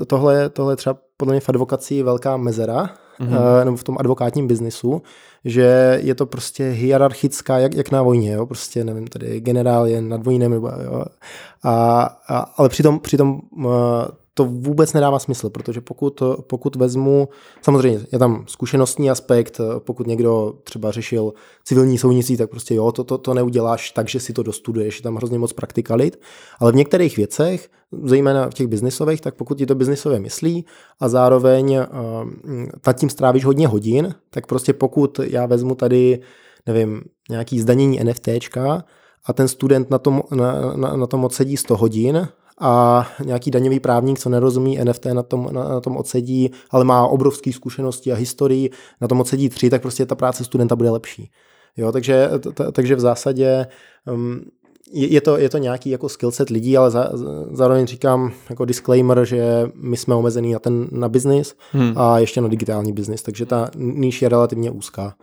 tohle, 0.08 0.50
tohle 0.50 0.76
třeba 0.76 0.98
podle 1.18 1.34
mě 1.34 1.40
v 1.40 1.50
advokaci 1.50 2.04
velká 2.04 2.38
mezera, 2.38 2.90
mm-hmm. 3.20 3.66
nebo 3.66 3.78
v 3.78 3.84
tom 3.84 3.98
advokátním 4.00 4.48
biznisu, 4.48 5.02
že 5.46 6.00
je 6.04 6.16
to 6.16 6.26
prostě 6.26 6.70
hierarchická, 6.70 7.60
jak, 7.60 7.74
jak 7.74 7.92
na 7.92 8.02
vojně, 8.02 8.32
jo? 8.32 8.46
prostě 8.46 8.84
nevím, 8.84 9.08
tady 9.08 9.40
generál 9.40 9.88
je 9.88 10.02
nad 10.02 10.24
vojnem, 10.24 10.52
nebo, 10.52 10.68
jo? 10.68 11.04
A, 11.64 12.02
a, 12.28 12.38
ale 12.58 12.70
přitom, 12.70 13.00
přitom 13.00 13.40
to 14.38 14.46
vůbec 14.46 14.94
nedává 14.94 15.20
smysl, 15.20 15.50
protože 15.50 15.82
pokud, 15.82 16.24
pokud 16.48 16.76
vezmu, 16.76 17.30
samozřejmě 17.62 18.00
je 18.12 18.20
tam 18.20 18.44
zkušenostní 18.48 19.10
aspekt, 19.10 19.62
pokud 19.80 20.08
někdo 20.08 20.54
třeba 20.64 20.92
řešil 20.92 21.34
civilní 21.66 21.98
soudnictví, 21.98 22.38
tak 22.38 22.50
prostě 22.50 22.76
jo, 22.76 22.92
to, 22.92 23.04
to, 23.04 23.18
to 23.18 23.34
neuděláš 23.34 23.92
tak, 23.92 24.10
že 24.10 24.20
si 24.20 24.34
to 24.34 24.44
dostuduješ, 24.44 24.98
je 24.98 25.04
tam 25.04 25.16
hrozně 25.16 25.40
moc 25.40 25.54
praktikalit, 25.54 26.22
ale 26.60 26.72
v 26.72 26.76
některých 26.76 27.18
věcech, 27.18 27.70
zejména 28.04 28.50
v 28.50 28.54
těch 28.54 28.68
biznisových, 28.68 29.22
tak 29.22 29.36
pokud 29.36 29.58
ti 29.58 29.66
to 29.66 29.76
biznisové 29.76 30.20
myslí 30.20 30.66
a 31.00 31.10
zároveň 31.10 31.78
uh, 31.78 31.86
nad 32.88 32.94
tím 32.94 33.10
strávíš 33.10 33.46
hodně 33.46 33.68
hodin, 33.68 34.16
tak 34.30 34.48
prostě 34.48 34.74
pokud 34.74 35.20
já 35.20 35.46
vezmu 35.46 35.76
tady, 35.76 36.20
nevím, 36.66 37.02
nějaký 37.30 37.60
zdanění 37.60 38.00
NFTčka, 38.04 38.84
a 39.26 39.34
ten 39.34 39.48
student 39.48 39.90
na 39.90 39.98
tom, 39.98 40.22
na, 40.32 40.76
na, 40.76 40.96
na 40.96 41.08
tom 41.08 41.26
odsedí 41.26 41.58
100 41.58 41.78
hodin 41.78 42.28
a 42.60 43.08
nějaký 43.26 43.52
daňový 43.52 43.80
právník, 43.80 44.20
co 44.20 44.30
nerozumí 44.30 44.80
NFT, 44.84 45.06
na 45.06 45.24
tom, 45.24 45.50
na, 45.52 45.64
na 45.64 45.82
tom 45.82 45.98
odsedí, 45.98 46.52
ale 46.70 46.86
má 46.86 47.08
obrovské 47.08 47.54
zkušenosti 47.54 48.12
a 48.12 48.16
historii, 48.16 48.70
na 49.02 49.08
tom 49.08 49.22
odsedí 49.22 49.50
tři, 49.50 49.70
tak 49.70 49.82
prostě 49.82 50.06
ta 50.06 50.16
práce 50.16 50.44
studenta 50.44 50.76
bude 50.76 50.90
lepší. 50.90 51.32
Jo, 51.78 51.92
takže, 51.92 52.30
t, 52.54 52.72
takže 52.72 52.96
v 52.96 53.00
zásadě 53.00 53.68
um, 54.14 54.42
je, 54.92 55.08
je, 55.08 55.22
to, 55.22 55.38
je 55.38 55.50
to 55.50 55.58
nějaký 55.58 55.90
jako 55.90 56.10
skillset 56.10 56.50
lidí, 56.50 56.78
ale 56.78 56.92
za, 56.92 57.12
zároveň 57.52 57.88
říkám 57.88 58.32
jako 58.50 58.66
disclaimer, 58.66 59.26
že 59.26 59.70
my 59.76 59.98
jsme 59.98 60.16
omezený 60.16 60.54
na 60.54 60.60
ten 60.60 60.88
na 60.92 61.10
biznis 61.10 61.56
hmm. 61.72 61.94
a 61.96 62.20
ještě 62.20 62.42
na 62.42 62.48
digitální 62.48 62.94
biznis, 62.94 63.22
takže 63.22 63.46
ta 63.46 63.70
níž 63.76 64.22
je 64.22 64.30
relativně 64.30 64.72
úzká. 64.72 65.16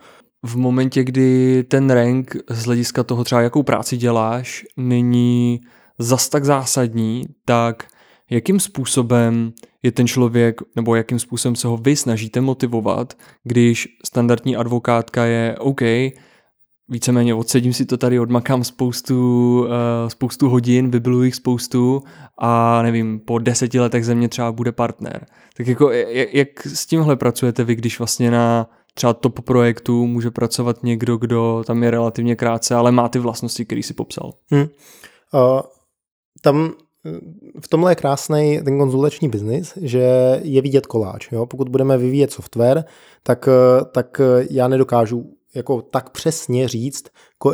V 0.45 0.55
momentě, 0.55 1.03
kdy 1.03 1.63
ten 1.63 1.89
rank 1.89 2.35
z 2.49 2.65
hlediska 2.65 3.03
toho 3.03 3.23
třeba 3.23 3.41
jakou 3.41 3.63
práci 3.63 3.97
děláš, 3.97 4.65
není 4.77 5.61
zas 5.99 6.29
tak 6.29 6.45
zásadní, 6.45 7.25
tak 7.45 7.87
jakým 8.29 8.59
způsobem 8.59 9.53
je 9.83 9.91
ten 9.91 10.07
člověk, 10.07 10.61
nebo 10.75 10.95
jakým 10.95 11.19
způsobem 11.19 11.55
se 11.55 11.67
ho 11.67 11.77
vy 11.77 11.95
snažíte 11.95 12.41
motivovat, 12.41 13.13
když 13.43 13.87
standardní 14.05 14.55
advokátka 14.55 15.25
je 15.25 15.55
OK, 15.59 15.81
víceméně 16.89 17.33
odsedím 17.33 17.73
si 17.73 17.85
to 17.85 17.97
tady, 17.97 18.19
odmakám 18.19 18.63
spoustu, 18.63 19.59
uh, 19.59 19.67
spoustu 20.07 20.49
hodin, 20.49 20.91
vybilu 20.91 21.23
jich 21.23 21.35
spoustu 21.35 22.03
a 22.37 22.81
nevím, 22.81 23.19
po 23.19 23.39
deseti 23.39 23.79
letech 23.79 24.05
ze 24.05 24.15
mě 24.15 24.29
třeba 24.29 24.51
bude 24.51 24.71
partner. 24.71 25.25
Tak 25.57 25.67
jako 25.67 25.91
jak, 25.91 26.33
jak 26.33 26.65
s 26.65 26.85
tímhle 26.85 27.15
pracujete 27.15 27.63
vy, 27.63 27.75
když 27.75 27.99
vlastně 27.99 28.31
na 28.31 28.69
třeba 28.93 29.13
top 29.13 29.39
projektu 29.39 30.07
může 30.07 30.31
pracovat 30.31 30.83
někdo, 30.83 31.17
kdo 31.17 31.63
tam 31.67 31.83
je 31.83 31.91
relativně 31.91 32.35
krátce, 32.35 32.75
ale 32.75 32.91
má 32.91 33.09
ty 33.09 33.19
vlastnosti, 33.19 33.65
který 33.65 33.83
si 33.83 33.93
popsal? 33.93 34.33
Hmm. 34.51 34.61
Uh, 35.33 35.61
tam 36.45 36.71
eh, 37.05 37.09
v 37.61 37.67
tomhle 37.67 37.91
je 37.91 37.95
krásný 37.95 38.59
ten 38.65 38.77
konzultační 38.77 39.29
biznis, 39.29 39.73
že 39.81 40.39
je 40.43 40.61
vidět 40.61 40.85
koláč. 40.85 41.31
Jo? 41.31 41.45
Pokud 41.45 41.69
budeme 41.69 41.97
vyvíjet 41.97 42.31
software, 42.31 42.85
tak, 43.23 43.47
eh, 43.47 43.85
tak 43.85 44.19
eh, 44.19 44.47
já 44.49 44.67
nedokážu 44.67 45.25
jako 45.55 45.81
tak 45.81 46.09
přesně 46.09 46.67
říct, 46.67 47.05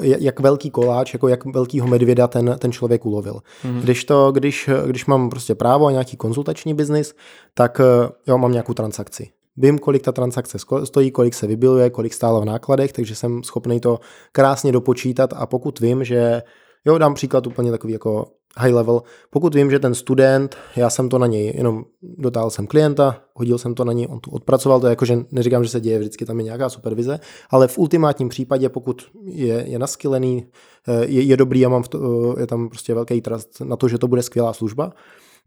jak 0.01 0.39
velký 0.39 0.69
koláč, 0.69 1.13
jako 1.13 1.27
jak 1.27 1.45
velkýho 1.45 1.87
medvěda 1.87 2.27
ten, 2.27 2.55
ten 2.59 2.71
člověk 2.71 3.05
ulovil. 3.05 3.33
Mm-hmm. 3.33 3.81
Když, 3.81 4.05
to, 4.05 4.31
když, 4.31 4.69
když 4.85 5.05
mám 5.05 5.29
prostě 5.29 5.55
právo 5.55 5.85
a 5.85 5.91
nějaký 5.91 6.17
konzultační 6.17 6.73
biznis, 6.73 7.13
tak 7.53 7.81
jo, 8.27 8.37
mám 8.37 8.51
nějakou 8.51 8.73
transakci. 8.73 9.29
Vím, 9.57 9.79
kolik 9.79 10.01
ta 10.01 10.11
transakce 10.11 10.57
stojí, 10.83 11.11
kolik 11.11 11.33
se 11.33 11.47
vybiluje, 11.47 11.89
kolik 11.89 12.13
stála 12.13 12.39
v 12.39 12.45
nákladech, 12.45 12.93
takže 12.93 13.15
jsem 13.15 13.43
schopný 13.43 13.79
to 13.79 13.99
krásně 14.31 14.71
dopočítat 14.71 15.33
a 15.33 15.45
pokud 15.45 15.79
vím, 15.79 16.03
že 16.03 16.41
Jo, 16.85 16.97
dám 16.97 17.13
příklad 17.13 17.47
úplně 17.47 17.71
takový 17.71 17.93
jako 17.93 18.25
high 18.57 18.73
level. 18.73 19.01
Pokud 19.29 19.55
vím, 19.55 19.71
že 19.71 19.79
ten 19.79 19.95
student, 19.95 20.57
já 20.75 20.89
jsem 20.89 21.09
to 21.09 21.17
na 21.17 21.27
něj, 21.27 21.53
jenom 21.55 21.85
dotáhl 22.01 22.49
jsem 22.49 22.67
klienta, 22.67 23.21
hodil 23.33 23.57
jsem 23.57 23.75
to 23.75 23.85
na 23.85 23.93
něj, 23.93 24.07
on 24.09 24.19
to 24.19 24.31
odpracoval, 24.31 24.79
to 24.79 24.87
je 24.87 24.89
jako, 24.89 25.05
že 25.05 25.19
neříkám, 25.31 25.63
že 25.63 25.69
se 25.69 25.79
děje, 25.79 25.99
vždycky 25.99 26.25
tam 26.25 26.37
je 26.37 26.43
nějaká 26.43 26.69
supervize, 26.69 27.19
ale 27.49 27.67
v 27.67 27.77
ultimátním 27.77 28.29
případě, 28.29 28.69
pokud 28.69 29.01
je, 29.25 29.63
je 29.67 29.79
naskylený, 29.79 30.45
eh, 30.87 31.05
je, 31.05 31.21
je 31.21 31.37
dobrý 31.37 31.65
a 31.65 31.69
mám 31.69 31.83
v 31.83 31.87
to, 31.87 31.99
eh, 32.37 32.41
je 32.41 32.47
tam 32.47 32.69
prostě 32.69 32.93
velký 32.93 33.21
trust 33.21 33.61
na 33.61 33.75
to, 33.75 33.87
že 33.87 33.97
to 33.97 34.07
bude 34.07 34.23
skvělá 34.23 34.53
služba, 34.53 34.93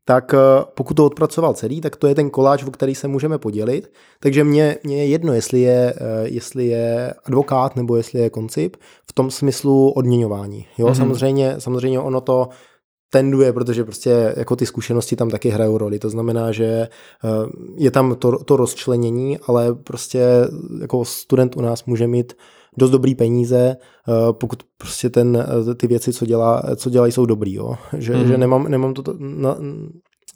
tak 0.04 0.34
eh, 0.34 0.38
pokud 0.74 0.94
to 0.94 1.06
odpracoval 1.06 1.54
celý, 1.54 1.80
tak 1.80 1.96
to 1.96 2.06
je 2.06 2.14
ten 2.14 2.30
koláč, 2.30 2.64
o 2.64 2.70
který 2.70 2.94
se 2.94 3.08
můžeme 3.08 3.38
podělit. 3.38 3.92
Takže 4.20 4.44
mě, 4.44 4.76
mě 4.84 4.96
je 4.96 5.06
jedno, 5.06 5.32
jestli 5.32 5.60
je, 5.60 5.94
jestli 6.22 6.66
je 6.66 7.14
advokát 7.24 7.76
nebo 7.76 7.96
jestli 7.96 8.20
je 8.20 8.30
koncip 8.30 8.76
v 9.10 9.12
tom 9.12 9.30
smyslu 9.30 9.90
odměňování. 9.90 10.66
Jo, 10.78 10.86
mm-hmm. 10.86 10.94
samozřejmě, 10.94 11.54
samozřejmě 11.58 12.00
ono 12.00 12.20
to 12.20 12.48
tenduje, 13.10 13.52
protože 13.52 13.84
prostě 13.84 14.34
jako 14.36 14.56
ty 14.56 14.66
zkušenosti 14.66 15.16
tam 15.16 15.30
taky 15.30 15.48
hrajou 15.48 15.78
roli. 15.78 15.98
To 15.98 16.10
znamená, 16.10 16.52
že 16.52 16.64
eh, 16.64 16.88
je 17.76 17.90
tam 17.90 18.16
to, 18.18 18.44
to 18.44 18.56
rozčlenění, 18.56 19.38
ale 19.38 19.74
prostě 19.74 20.24
jako 20.80 21.04
student 21.04 21.56
u 21.56 21.60
nás 21.60 21.84
může 21.84 22.06
mít 22.06 22.32
dost 22.76 22.90
dobrý 22.90 23.14
peníze, 23.14 23.76
eh, 23.76 24.12
pokud 24.32 24.62
prostě 24.78 25.10
ten, 25.10 25.46
eh, 25.70 25.74
ty 25.74 25.86
věci, 25.86 26.12
co, 26.12 26.26
dělá, 26.26 26.62
co 26.76 26.90
dělají, 26.90 27.12
jsou 27.12 27.26
dobrý. 27.26 27.54
Jo? 27.54 27.74
Že, 27.98 28.16
mm. 28.16 28.26
že 28.26 28.38
nemám, 28.38 28.68
nemám 28.68 28.94
to 28.94 29.02
na, 29.18 29.58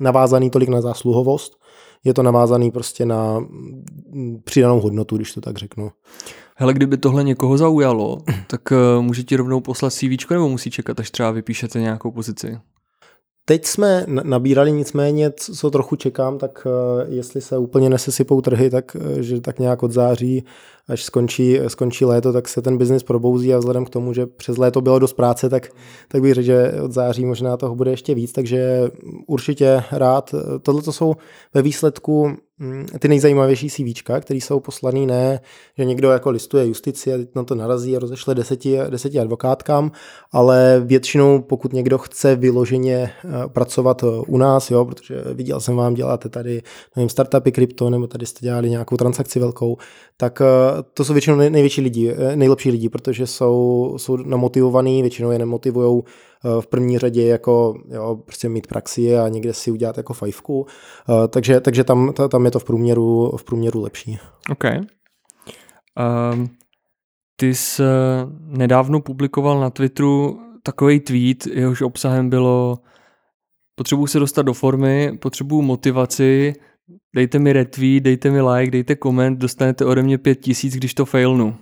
navázaný 0.01 0.51
tolik 0.51 0.69
na 0.69 0.81
zásluhovost, 0.81 1.53
je 2.05 2.15
to 2.15 2.23
navázaný 2.23 2.71
prostě 2.71 3.07
na 3.07 3.39
mm, 3.39 4.41
přidanou 4.45 4.81
hodnotu, 4.81 5.17
když 5.17 5.33
to 5.33 5.41
tak 5.41 5.57
řeknu. 5.57 5.91
Hele, 6.61 6.75
kdyby 6.75 6.97
tohle 6.97 7.25
někoho 7.25 7.59
zaujalo, 7.59 8.19
tak 8.47 8.61
uh, 8.71 9.03
může 9.03 9.23
ti 9.23 9.37
rovnou 9.37 9.61
poslat 9.61 9.93
CV 9.93 10.31
nebo 10.31 10.49
musí 10.49 10.71
čekat, 10.71 11.01
až 11.01 11.11
třeba 11.11 11.31
vypíšete 11.31 11.81
nějakou 11.81 12.11
pozici? 12.11 12.59
Teď 13.45 13.67
jsme 13.67 14.05
nabírali 14.09 14.73
nicméně, 14.73 15.33
co 15.37 15.71
trochu 15.71 15.97
čekám, 15.97 16.39
tak 16.39 16.67
jestli 17.09 17.41
se 17.41 17.59
úplně 17.59 17.91
nesesypou 17.91 18.41
trhy, 18.41 18.71
tak 18.71 18.97
že 19.21 19.41
tak 19.41 19.59
nějak 19.59 19.83
od 19.83 19.93
září 19.93 20.45
až 20.89 21.05
skončí, 21.05 21.59
skončí 21.69 22.05
léto, 22.05 22.33
tak 22.33 22.49
se 22.49 22.63
ten 22.63 22.79
biznis 22.79 23.03
probouzí 23.03 23.55
a 23.55 23.59
vzhledem 23.59 23.85
k 23.85 23.91
tomu, 23.91 24.13
že 24.13 24.27
přes 24.27 24.57
léto 24.57 24.81
bylo 24.81 24.99
dost 24.99 25.13
práce, 25.13 25.49
tak, 25.49 25.69
tak 26.09 26.23
bych 26.23 26.35
řekl, 26.35 26.47
že 26.47 26.73
od 26.83 26.93
září 26.93 27.25
možná 27.25 27.57
toho 27.57 27.75
bude 27.75 27.91
ještě 27.91 28.15
víc, 28.15 28.33
takže 28.33 28.91
určitě 29.27 29.83
rád. 29.93 30.35
Tohle 30.63 30.83
to 30.83 30.93
jsou 30.93 31.15
ve 31.55 31.63
výsledku 31.63 32.37
ty 32.99 33.09
nejzajímavější 33.09 33.71
CVčka, 33.71 34.21
které 34.21 34.39
jsou 34.39 34.61
poslaný 34.61 35.07
ne, 35.07 35.41
že 35.79 35.85
někdo 35.85 36.11
jako 36.11 36.31
listuje 36.31 36.67
justici 36.67 37.15
a 37.15 37.17
na 37.35 37.45
to 37.45 37.55
narazí 37.55 37.97
a 37.97 37.99
rozešle 37.99 38.35
deseti, 38.35 38.79
deseti 38.91 39.19
advokátkám, 39.19 39.93
ale 40.33 40.83
většinou 40.85 41.41
pokud 41.41 41.73
někdo 41.73 41.99
chce 41.99 42.37
vyloženě 42.37 42.95
eh, 42.95 43.29
pracovat 43.49 44.05
u 44.27 44.39
nás, 44.39 44.71
jo, 44.71 44.85
protože 44.85 45.25
viděl 45.35 45.61
jsem 45.61 45.77
vám, 45.77 45.95
děláte 45.95 46.29
tady 46.29 46.63
nevím, 46.97 47.09
startupy 47.09 47.53
krypto, 47.53 47.91
nebo 47.91 48.07
tady 48.07 48.27
jste 48.27 48.41
dělali 48.43 48.71
nějakou 48.71 48.97
transakci 48.97 49.41
velkou, 49.41 49.77
tak 50.17 50.41
eh, 50.41 50.83
to 50.95 51.05
jsou 51.05 51.13
většinou 51.13 51.37
největší 51.37 51.81
lidi, 51.81 52.15
eh, 52.17 52.37
nejlepší 52.37 52.71
lidi, 52.71 52.89
protože 52.89 53.27
jsou, 53.27 53.95
jsou 53.97 54.17
namotivovaný, 54.17 55.03
většinou 55.03 55.31
je 55.31 55.39
nemotivujou 55.39 56.05
eh, 56.07 56.28
v 56.61 56.67
první 56.67 56.99
řadě 56.99 57.27
jako 57.27 57.75
jo, 57.89 58.17
prostě 58.25 58.49
mít 58.49 58.67
praxi 58.67 59.17
a 59.17 59.29
někde 59.29 59.55
si 59.55 59.71
udělat 59.71 59.97
jako 59.97 60.13
fajfku, 60.13 60.67
eh, 61.09 61.29
takže, 61.29 61.61
takže 61.61 61.85
tam, 61.85 62.13
tam 62.31 62.45
je 62.45 62.51
to 62.51 62.59
v 62.59 62.65
průměru, 62.65 63.37
v 63.37 63.45
průměru 63.45 63.83
lepší. 63.83 64.19
OK. 64.51 64.65
Um, 66.35 66.49
ty 67.37 67.55
jsi 67.55 67.83
nedávno 68.41 69.01
publikoval 69.01 69.61
na 69.61 69.71
Twitteru 69.71 70.41
takový 70.63 71.01
tweet, 71.01 71.47
jehož 71.47 71.83
obsahem 71.83 72.31
bylo 72.31 72.79
potřebuji 73.75 74.07
se 74.07 74.19
dostat 74.19 74.43
do 74.43 74.53
formy, 74.53 75.19
potřebuji 75.21 75.63
motivaci, 75.63 76.55
dejte 77.15 77.39
mi 77.39 77.53
retweet, 77.53 78.03
dejte 78.03 78.31
mi 78.31 78.43
like, 78.43 78.71
dejte 78.71 78.97
koment, 78.97 79.39
dostanete 79.39 79.85
ode 79.85 80.03
mě 80.03 80.19
pět 80.19 80.35
tisíc, 80.35 80.75
když 80.75 80.95
to 80.95 81.05
failnu. 81.05 81.57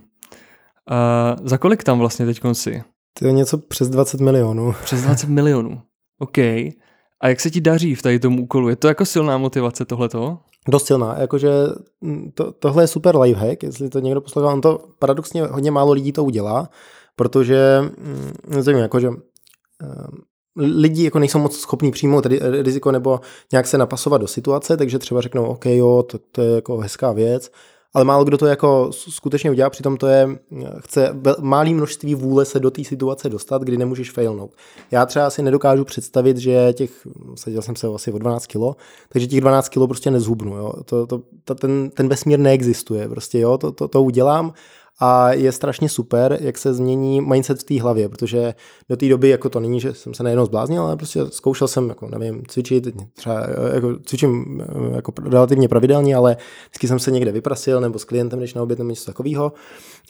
A 0.90 1.36
za 1.42 1.58
kolik 1.58 1.84
tam 1.84 1.98
vlastně 1.98 2.26
teď 2.26 2.40
si? 2.52 2.82
To 3.18 3.26
je 3.26 3.32
něco 3.32 3.58
přes 3.58 3.88
20 3.88 4.20
milionů. 4.20 4.74
Přes 4.84 5.02
20 5.02 5.28
milionů. 5.28 5.80
OK. 6.18 6.38
A 7.20 7.28
jak 7.28 7.40
se 7.40 7.50
ti 7.50 7.60
daří 7.60 7.94
v 7.94 8.02
tady 8.02 8.18
tomu 8.18 8.42
úkolu? 8.42 8.68
Je 8.68 8.76
to 8.76 8.88
jako 8.88 9.04
silná 9.04 9.38
motivace 9.38 9.84
tohleto? 9.84 10.38
Dost 10.68 10.86
silná, 10.86 11.16
jakože 11.20 11.50
mm, 12.00 12.30
to, 12.34 12.52
tohle 12.52 12.82
je 12.82 12.86
super 12.86 13.16
lifehack, 13.16 13.62
jestli 13.62 13.88
to 13.88 13.98
někdo 13.98 14.20
poslouchá, 14.20 14.52
on 14.52 14.60
to 14.60 14.84
paradoxně 14.98 15.42
hodně 15.42 15.70
málo 15.70 15.92
lidí 15.92 16.12
to 16.12 16.24
udělá, 16.24 16.68
protože, 17.16 17.80
mm, 17.80 18.32
nevím, 18.48 18.76
jakože 18.76 19.10
lidi 20.56 21.04
jako 21.04 21.18
nejsou 21.18 21.38
moc 21.38 21.56
schopní 21.56 21.90
přijmout 21.90 22.26
riziko 22.62 22.92
nebo 22.92 23.20
nějak 23.52 23.66
se 23.66 23.78
napasovat 23.78 24.20
do 24.20 24.26
situace, 24.26 24.76
takže 24.76 24.98
třeba 24.98 25.20
řeknou, 25.20 25.44
OK, 25.44 25.66
jo, 25.66 26.02
to, 26.02 26.18
to 26.32 26.42
je 26.42 26.54
jako 26.54 26.78
hezká 26.78 27.12
věc, 27.12 27.50
ale 27.96 28.04
málo 28.04 28.24
kdo 28.24 28.38
to 28.38 28.46
jako 28.46 28.90
skutečně 28.92 29.50
udělá, 29.50 29.70
přitom 29.70 29.96
to 29.96 30.06
je, 30.06 30.28
chce 30.78 31.16
malý 31.40 31.74
množství 31.74 32.14
vůle 32.14 32.44
se 32.44 32.60
do 32.60 32.70
té 32.70 32.84
situace 32.84 33.28
dostat, 33.28 33.62
kdy 33.62 33.76
nemůžeš 33.76 34.10
failnout. 34.10 34.50
Já 34.90 35.06
třeba 35.06 35.30
si 35.30 35.42
nedokážu 35.42 35.84
představit, 35.84 36.36
že 36.36 36.72
těch, 36.72 36.90
seděl 37.34 37.62
jsem 37.62 37.76
se 37.76 37.86
asi 37.86 38.12
o 38.12 38.18
12 38.18 38.46
kilo, 38.46 38.76
takže 39.08 39.26
těch 39.26 39.40
12 39.40 39.68
kilo 39.68 39.88
prostě 39.88 40.10
nezhubnu, 40.10 40.56
jo. 40.56 40.72
To, 40.84 41.06
to, 41.06 41.22
to, 41.44 41.54
ten, 41.54 41.90
ten 41.90 42.08
vesmír 42.08 42.38
neexistuje, 42.38 43.08
prostě 43.08 43.38
jo, 43.38 43.58
to, 43.58 43.72
to, 43.72 43.88
to 43.88 44.02
udělám 44.02 44.52
a 45.00 45.32
je 45.32 45.52
strašně 45.52 45.88
super, 45.88 46.38
jak 46.40 46.58
se 46.58 46.74
změní 46.74 47.20
mindset 47.20 47.60
v 47.60 47.64
té 47.64 47.82
hlavě, 47.82 48.08
protože 48.08 48.54
do 48.88 48.96
té 48.96 49.08
doby 49.08 49.28
jako 49.28 49.48
to 49.48 49.60
není, 49.60 49.80
že 49.80 49.94
jsem 49.94 50.14
se 50.14 50.22
nejenom 50.22 50.46
zbláznil, 50.46 50.82
ale 50.82 50.96
prostě 50.96 51.26
zkoušel 51.26 51.68
jsem, 51.68 51.88
jako 51.88 52.08
nevím, 52.08 52.42
cvičit, 52.48 52.86
třeba 53.14 53.46
jako 53.74 53.96
cvičím 54.04 54.62
jako 54.94 55.12
relativně 55.24 55.68
pravidelně, 55.68 56.16
ale 56.16 56.36
vždycky 56.62 56.88
jsem 56.88 56.98
se 56.98 57.10
někde 57.10 57.32
vyprasil 57.32 57.80
nebo 57.80 57.98
s 57.98 58.04
klientem, 58.04 58.40
než 58.40 58.54
na 58.54 58.62
oběd 58.62 58.78
nebo 58.78 58.90
něco 58.90 59.04
takového. 59.04 59.52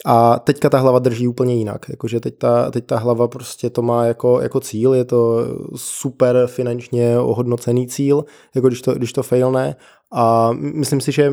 A 0.05 0.39
teďka 0.39 0.71
ta 0.71 0.79
hlava 0.79 0.99
drží 0.99 1.29
úplně 1.29 1.55
jinak, 1.55 1.87
jakože 1.89 2.21
teď 2.21 2.39
ta, 2.39 2.71
teď 2.71 2.87
ta 2.87 2.99
hlava 2.99 3.29
prostě 3.29 3.71
to 3.71 3.83
má 3.83 4.05
jako, 4.05 4.41
jako 4.41 4.61
cíl, 4.61 4.95
je 4.95 5.05
to 5.05 5.45
super 5.77 6.47
finančně 6.47 7.19
ohodnocený 7.19 7.87
cíl, 7.87 8.25
jako 8.55 8.69
když 8.69 8.83
to, 8.83 8.95
když 8.95 9.13
to 9.13 9.23
failne 9.23 9.77
a 10.13 10.53
myslím 10.53 11.01
si, 11.01 11.13
že 11.13 11.33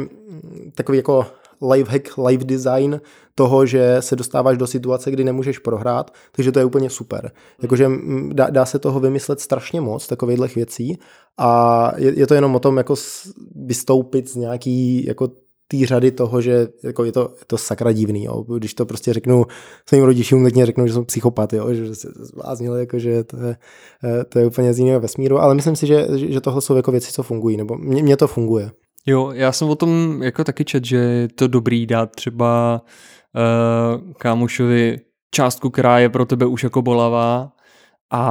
takový 0.76 0.98
jako 0.98 1.26
life 1.72 1.92
hack, 1.92 2.18
life 2.18 2.46
design 2.46 3.02
toho, 3.36 3.66
že 3.66 3.98
se 4.00 4.16
dostáváš 4.16 4.58
do 4.58 4.68
situace, 4.68 5.12
kdy 5.12 5.24
nemůžeš 5.24 5.60
prohrát, 5.60 6.14
takže 6.32 6.52
to 6.52 6.60
je 6.60 6.66
úplně 6.66 6.90
super. 6.90 7.32
Jakože 7.62 7.90
dá, 8.34 8.50
dá 8.50 8.66
se 8.66 8.80
toho 8.80 9.00
vymyslet 9.00 9.40
strašně 9.40 9.82
moc, 9.82 10.08
takovýchhle 10.08 10.48
věcí 10.48 10.98
a 11.38 11.92
je, 11.98 12.20
je 12.20 12.28
to 12.28 12.34
jenom 12.34 12.56
o 12.56 12.60
tom 12.60 12.78
jako 12.78 12.96
vystoupit 13.56 14.30
z 14.30 14.36
nějaký 14.36 15.06
jako 15.06 15.28
té 15.68 15.86
řady 15.86 16.12
toho, 16.12 16.42
že 16.42 16.68
jako 16.84 17.04
je, 17.04 17.12
to, 17.12 17.20
je 17.40 17.46
to 17.48 17.58
sakra 17.58 17.92
divný. 17.92 18.24
Jo. 18.24 18.46
Když 18.58 18.74
to 18.74 18.86
prostě 18.86 19.14
řeknu 19.14 19.46
svým 19.90 20.04
rodičům, 20.04 20.44
tak 20.44 20.54
mě 20.54 20.66
řeknou, 20.66 20.88
že 20.88 20.94
jsem 20.94 21.06
psychopat, 21.06 21.54
jo, 21.54 21.74
že 21.74 21.96
se 21.96 22.08
zbláznili, 22.16 22.80
jako, 22.80 23.00
že 23.00 23.24
to 23.24 23.38
je, 23.38 23.58
eh, 24.04 24.24
to 24.24 24.40
je 24.40 24.46
úplně 24.46 24.74
z 24.74 24.80
jiného 24.80 25.00
vesmíru, 25.00 25.40
ale 25.40 25.56
myslím 25.56 25.76
si, 25.76 25.88
že, 25.88 26.08
že 26.16 26.42
tohle 26.42 26.62
jsou 26.62 26.76
jako 26.76 26.92
věci, 26.92 27.12
co 27.12 27.24
fungují, 27.24 27.58
nebo 27.58 27.76
mně 27.78 28.18
to 28.18 28.28
funguje. 28.28 28.72
Jo, 29.06 29.32
já 29.34 29.52
jsem 29.52 29.70
o 29.70 29.76
tom 29.76 30.24
jako 30.24 30.44
taky 30.44 30.66
čet, 30.66 30.86
že 30.86 30.98
je 30.98 31.28
to 31.28 31.48
dobrý 31.48 31.86
dát 31.86 32.16
třeba 32.16 32.82
uh, 33.36 34.14
kámošovi 34.14 35.00
částku, 35.32 35.70
která 35.70 36.00
je 36.00 36.10
pro 36.10 36.26
tebe 36.26 36.46
už 36.46 36.64
jako 36.64 36.82
bolavá 36.82 37.52
a, 38.10 38.24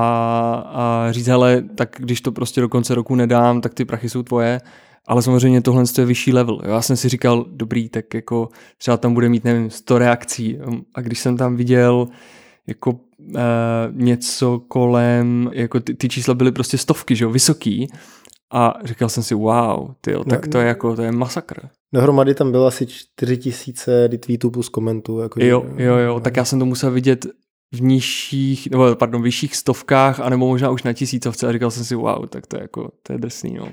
a 0.66 1.06
říct, 1.12 1.26
hele, 1.26 1.64
tak 1.74 1.96
když 1.98 2.20
to 2.20 2.32
prostě 2.32 2.60
do 2.60 2.68
konce 2.68 2.94
roku 2.94 3.14
nedám, 3.14 3.60
tak 3.60 3.74
ty 3.74 3.84
prachy 3.84 4.08
jsou 4.08 4.22
tvoje, 4.22 4.60
ale 5.06 5.22
samozřejmě 5.22 5.60
tohle 5.60 5.84
je 5.98 6.04
vyšší 6.04 6.32
level. 6.32 6.60
Já 6.64 6.82
jsem 6.82 6.96
si 6.96 7.08
říkal, 7.08 7.46
dobrý, 7.48 7.88
tak 7.88 8.14
jako 8.14 8.48
třeba 8.78 8.96
tam 8.96 9.14
bude 9.14 9.28
mít, 9.28 9.44
nevím, 9.44 9.70
100 9.70 9.98
reakcí 9.98 10.58
a 10.94 11.00
když 11.00 11.18
jsem 11.18 11.36
tam 11.36 11.56
viděl 11.56 12.08
jako 12.66 12.90
uh, 12.90 13.36
něco 13.90 14.60
kolem, 14.68 15.50
jako 15.52 15.80
ty, 15.80 15.94
ty 15.94 16.08
čísla 16.08 16.34
byly 16.34 16.52
prostě 16.52 16.78
stovky, 16.78 17.16
že 17.16 17.24
jo, 17.24 17.30
vysoký, 17.30 17.88
a 18.52 18.74
říkal 18.84 19.08
jsem 19.08 19.22
si, 19.22 19.34
wow, 19.34 19.90
tyjo, 20.00 20.24
tak 20.24 20.48
to 20.48 20.58
je 20.58 20.66
jako, 20.66 20.96
to 20.96 21.02
je 21.02 21.12
masakr. 21.12 21.68
Dohromady 21.92 22.34
tam 22.34 22.50
bylo 22.50 22.66
asi 22.66 22.86
4000 22.86 24.06
retweetů 24.06 24.50
plus 24.50 24.68
komentů. 24.68 25.20
Jako 25.20 25.44
jo, 25.44 25.64
jo, 25.76 25.96
jo, 25.96 26.20
tak 26.20 26.36
já 26.36 26.44
jsem 26.44 26.58
to 26.58 26.66
musel 26.66 26.90
vidět 26.90 27.26
v 27.72 27.82
nižších, 27.82 28.70
nebo 28.70 28.96
pardon, 28.96 29.22
vyšších 29.22 29.56
stovkách, 29.56 30.20
anebo 30.20 30.48
možná 30.48 30.70
už 30.70 30.82
na 30.82 30.92
tisícovce 30.92 31.46
a 31.46 31.52
říkal 31.52 31.70
jsem 31.70 31.84
si, 31.84 31.94
wow, 31.94 32.26
tak 32.26 32.46
to 32.46 32.56
je 32.56 32.62
jako, 32.62 32.90
to 33.02 33.12
je 33.12 33.18
drsný, 33.18 33.54
no. 33.54 33.68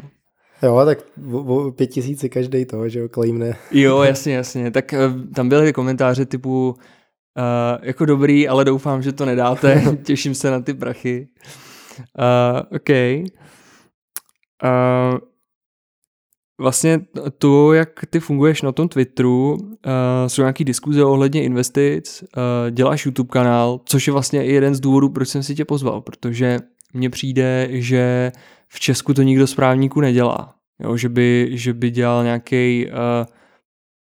Jo, 0.63 0.81
tak 0.85 0.99
o 1.31 1.71
pět 1.71 1.87
tisíci 1.87 2.29
každý 2.29 2.65
to, 2.65 2.89
že 2.89 2.99
jo, 2.99 3.07
claimne. 3.09 3.55
Jo, 3.71 4.01
jasně, 4.01 4.35
jasně. 4.35 4.71
Tak 4.71 4.93
uh, 4.93 5.33
tam 5.35 5.49
byly 5.49 5.73
komentáře 5.73 6.25
typu, 6.25 6.69
uh, 6.69 7.77
jako 7.81 8.05
dobrý, 8.05 8.47
ale 8.47 8.65
doufám, 8.65 9.01
že 9.01 9.11
to 9.11 9.25
nedáte, 9.25 9.83
těším 10.03 10.35
se 10.35 10.51
na 10.51 10.59
ty 10.59 10.73
prachy. 10.73 11.27
Uh, 11.99 12.75
OK. 12.75 12.89
Uh, 14.63 15.19
vlastně 16.61 16.99
to, 17.37 17.73
jak 17.73 17.89
ty 18.09 18.19
funguješ 18.19 18.61
na 18.61 18.71
tom 18.71 18.87
Twitteru, 18.87 19.53
uh, 19.53 19.59
jsou 20.27 20.41
nějaký 20.41 20.63
diskuze 20.63 21.03
ohledně 21.03 21.43
investic, 21.43 22.23
uh, 22.23 22.71
děláš 22.71 23.05
YouTube 23.05 23.29
kanál, 23.29 23.81
což 23.85 24.07
je 24.07 24.13
vlastně 24.13 24.45
i 24.45 24.53
jeden 24.53 24.75
z 24.75 24.79
důvodů, 24.79 25.09
proč 25.09 25.29
jsem 25.29 25.43
si 25.43 25.55
tě 25.55 25.65
pozval, 25.65 26.01
protože 26.01 26.59
mně 26.93 27.09
přijde, 27.09 27.67
že 27.71 28.31
v 28.67 28.79
Česku 28.79 29.13
to 29.13 29.21
nikdo 29.21 29.47
z 29.47 29.55
právníků 29.55 30.01
nedělá. 30.01 30.55
Jo, 30.83 30.97
že, 30.97 31.09
by, 31.09 31.49
že 31.51 31.73
by 31.73 31.91
dělal 31.91 32.23
nějaký 32.23 32.85
uh, 32.87 32.93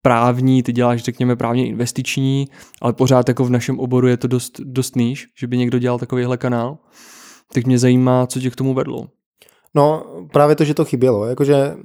právní, 0.02 0.64
ty 0.64 0.72
děláš, 0.74 1.04
řekněme, 1.04 1.36
právně 1.36 1.68
investiční, 1.68 2.48
ale 2.82 2.94
pořád 2.94 3.28
jako 3.28 3.46
v 3.46 3.50
našem 3.50 3.80
oboru 3.80 4.08
je 4.08 4.18
to 4.18 4.28
dost, 4.28 4.60
dost 4.64 4.96
níž, 4.96 5.28
že 5.40 5.48
by 5.48 5.58
někdo 5.58 5.80
dělal 5.80 6.00
takovýhle 6.00 6.38
kanál. 6.38 6.78
Tak 7.54 7.66
mě 7.66 7.80
zajímá, 7.80 8.28
co 8.28 8.40
tě 8.40 8.50
k 8.50 8.56
tomu 8.56 8.74
vedlo. 8.74 9.08
No, 9.76 10.04
právě 10.32 10.56
to, 10.56 10.64
že 10.64 10.74
to 10.74 10.86
chybělo. 10.86 11.26
Jakože 11.26 11.76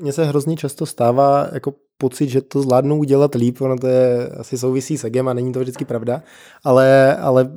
mně 0.00 0.12
se 0.12 0.24
hrozně 0.24 0.56
často 0.56 0.86
stává 0.86 1.48
jako 1.52 1.74
pocit, 1.98 2.28
že 2.28 2.40
to 2.40 2.62
zvládnu 2.62 2.98
udělat 2.98 3.34
líp, 3.34 3.60
ono 3.60 3.78
to 3.78 3.86
je 3.86 4.28
asi 4.28 4.58
souvisí 4.58 4.98
s 4.98 5.04
egem 5.04 5.28
a 5.28 5.34
není 5.34 5.52
to 5.52 5.60
vždycky 5.60 5.84
pravda, 5.84 6.22
ale, 6.64 7.16
ale 7.16 7.50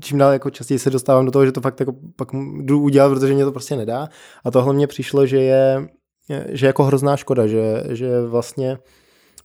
čím 0.00 0.18
dál 0.18 0.32
jako 0.32 0.50
častěji 0.50 0.78
se 0.78 0.90
dostávám 0.90 1.24
do 1.24 1.30
toho, 1.30 1.46
že 1.46 1.52
to 1.52 1.60
fakt 1.60 1.80
jako 1.80 1.94
pak 2.16 2.28
jdu 2.60 2.80
udělat, 2.80 3.08
protože 3.08 3.34
mě 3.34 3.44
to 3.44 3.52
prostě 3.52 3.76
nedá 3.76 4.08
a 4.44 4.50
tohle 4.50 4.74
mě 4.74 4.86
přišlo, 4.86 5.26
že 5.26 5.42
je, 5.42 5.88
že 6.48 6.66
jako 6.66 6.84
hrozná 6.84 7.16
škoda, 7.16 7.46
že, 7.46 7.84
že 7.88 8.26
vlastně 8.26 8.78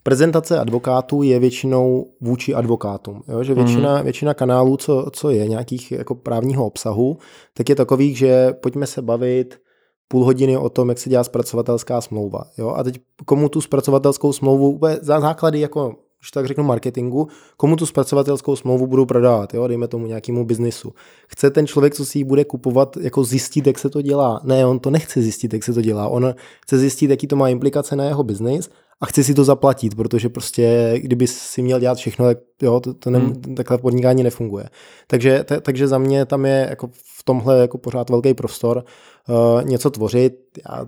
prezentace 0.04 0.60
advokátů 0.60 1.24
je 1.24 1.40
většinou 1.40 2.06
vůči 2.22 2.54
advokátům. 2.54 3.24
Jo? 3.28 3.44
Že 3.44 3.54
většina, 3.54 3.98
mm. 3.98 4.04
většina 4.04 4.34
kanálů, 4.34 4.78
co, 4.78 5.06
co 5.12 5.30
je 5.30 5.48
nějakých 5.48 5.92
jako 5.92 6.16
právního 6.16 6.66
obsahu, 6.66 7.18
tak 7.54 7.70
je 7.70 7.76
takových, 7.76 8.18
že 8.18 8.54
pojďme 8.54 8.88
se 8.88 9.02
bavit 9.02 9.65
půl 10.08 10.26
hodiny 10.26 10.58
o 10.58 10.70
tom, 10.70 10.90
jak 10.90 10.98
se 10.98 11.10
dělá 11.10 11.24
zpracovatelská 11.24 12.02
smlouva. 12.02 12.44
Jo? 12.58 12.70
A 12.70 12.84
teď 12.84 13.00
komu 13.26 13.50
tu 13.50 13.62
zpracovatelskou 13.62 14.34
smlouvu, 14.34 14.80
za 15.02 15.20
základy 15.20 15.60
jako 15.60 15.96
když 16.26 16.32
tak 16.32 16.46
řeknu 16.46 16.64
marketingu, 16.64 17.28
komu 17.58 17.76
tu 17.76 17.86
zpracovatelskou 17.86 18.56
smlouvu 18.56 18.88
budou 18.88 19.06
prodávat, 19.06 19.54
jo, 19.54 19.68
dejme 19.68 19.88
tomu 19.88 20.08
nějakému 20.08 20.46
biznisu. 20.46 20.94
Chce 21.28 21.50
ten 21.50 21.68
člověk, 21.68 21.96
co 21.96 22.06
si 22.06 22.18
ji 22.18 22.24
bude 22.24 22.46
kupovat, 22.46 22.98
jako 22.98 23.24
zjistit, 23.24 23.68
jak 23.68 23.80
se 23.80 23.90
to 23.90 24.02
dělá. 24.02 24.42
Ne, 24.44 24.66
on 24.66 24.80
to 24.80 24.90
nechce 24.90 25.22
zjistit, 25.22 25.54
jak 25.54 25.64
se 25.64 25.74
to 25.74 25.82
dělá. 25.82 26.08
On 26.08 26.36
chce 26.62 26.78
zjistit, 26.78 27.10
jaký 27.10 27.28
to 27.28 27.36
má 27.36 27.50
implikace 27.50 27.96
na 27.96 28.06
jeho 28.06 28.24
biznis 28.24 28.70
a 29.02 29.06
chci 29.06 29.24
si 29.24 29.34
to 29.34 29.44
zaplatit, 29.44 29.96
protože 29.96 30.30
prostě 30.30 30.94
kdyby 30.98 31.28
si 31.28 31.62
měl 31.62 31.80
dělat 31.80 31.98
všechno, 31.98 32.26
tak 32.26 32.38
jo, 32.62 32.80
to, 32.80 32.94
to 32.94 33.10
ne, 33.10 33.20
hmm. 33.20 33.56
takhle 33.56 33.78
podnikání 33.78 34.24
nefunguje. 34.24 34.66
Takže, 35.08 35.44
t- 35.44 35.62
takže 35.62 35.88
za 35.88 35.98
mě 35.98 36.26
tam 36.26 36.46
je 36.46 36.68
jako 36.70 36.90
tomhle 37.26 37.60
jako 37.60 37.78
pořád 37.78 38.10
velký 38.10 38.34
prostor 38.34 38.84
uh, 39.30 39.64
něco 39.64 39.90
tvořit. 39.90 40.34
Já, 40.70 40.86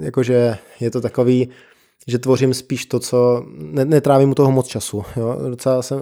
jakože 0.00 0.56
je 0.80 0.90
to 0.90 1.00
takový, 1.00 1.48
že 2.06 2.18
tvořím 2.18 2.54
spíš 2.54 2.86
to, 2.86 3.00
co 3.00 3.44
ne, 3.56 3.84
netrávím 3.84 4.30
u 4.30 4.34
toho 4.34 4.50
moc 4.50 4.66
času. 4.66 5.02
Jo. 5.16 5.36
Docela 5.50 5.82
jsem, 5.82 6.00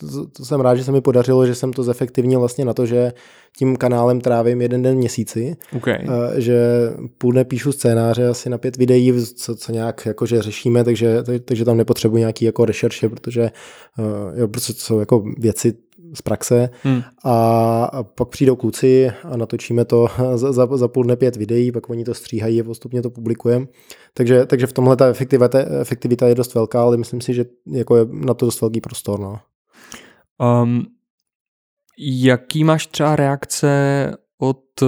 to, 0.00 0.26
to 0.26 0.44
jsem 0.44 0.60
rád, 0.60 0.74
že 0.74 0.84
se 0.84 0.92
mi 0.92 1.00
podařilo, 1.00 1.46
že 1.46 1.54
jsem 1.54 1.72
to 1.72 1.82
zefektivnil 1.82 2.38
vlastně 2.40 2.64
na 2.64 2.74
to, 2.74 2.86
že 2.86 3.12
tím 3.56 3.76
kanálem 3.76 4.20
trávím 4.20 4.62
jeden 4.62 4.82
den 4.82 4.96
měsíci, 4.96 5.56
okay. 5.76 5.98
že 6.36 6.60
půl 7.18 7.32
dne 7.32 7.44
píšu 7.44 7.72
scénáře 7.72 8.28
asi 8.28 8.50
na 8.50 8.58
pět 8.58 8.76
videí, 8.76 9.12
co, 9.36 9.56
co 9.56 9.72
nějak 9.72 10.06
jakože 10.06 10.42
řešíme, 10.42 10.84
takže, 10.84 11.22
takže 11.44 11.64
tam 11.64 11.76
nepotřebuji 11.76 12.16
nějaký 12.16 12.44
jako 12.44 12.64
rešerše, 12.64 13.08
protože 13.08 13.50
jo, 14.34 14.48
protože 14.48 14.74
to 14.74 14.80
jsou 14.80 15.00
jako 15.00 15.24
věci 15.38 15.72
praxe 16.22 16.70
hmm. 16.82 17.02
a, 17.24 18.02
pak 18.02 18.28
přijdou 18.28 18.56
kluci 18.56 19.10
a 19.24 19.36
natočíme 19.36 19.84
to 19.84 20.08
za, 20.34 20.52
za, 20.52 20.76
za 20.76 20.88
půl 20.88 21.04
dne 21.04 21.16
pět 21.16 21.36
videí, 21.36 21.72
pak 21.72 21.90
oni 21.90 22.04
to 22.04 22.14
stříhají 22.14 22.60
a 22.60 22.64
postupně 22.64 23.02
to 23.02 23.10
publikujeme. 23.10 23.66
Takže, 24.14 24.46
takže 24.46 24.66
v 24.66 24.72
tomhle 24.72 24.96
ta 24.96 25.06
efektivita, 25.06 25.58
efektivita 25.80 26.28
je 26.28 26.34
dost 26.34 26.54
velká, 26.54 26.82
ale 26.82 26.96
myslím 26.96 27.20
si, 27.20 27.34
že 27.34 27.44
jako 27.72 27.96
je 27.96 28.06
na 28.10 28.34
to 28.34 28.46
dost 28.46 28.60
velký 28.60 28.80
prostor. 28.80 29.20
No. 29.20 29.38
Um, 30.62 30.86
jaký 31.98 32.64
máš 32.64 32.86
třeba 32.86 33.16
reakce 33.16 33.70
od 34.40 34.82
eh, 34.82 34.86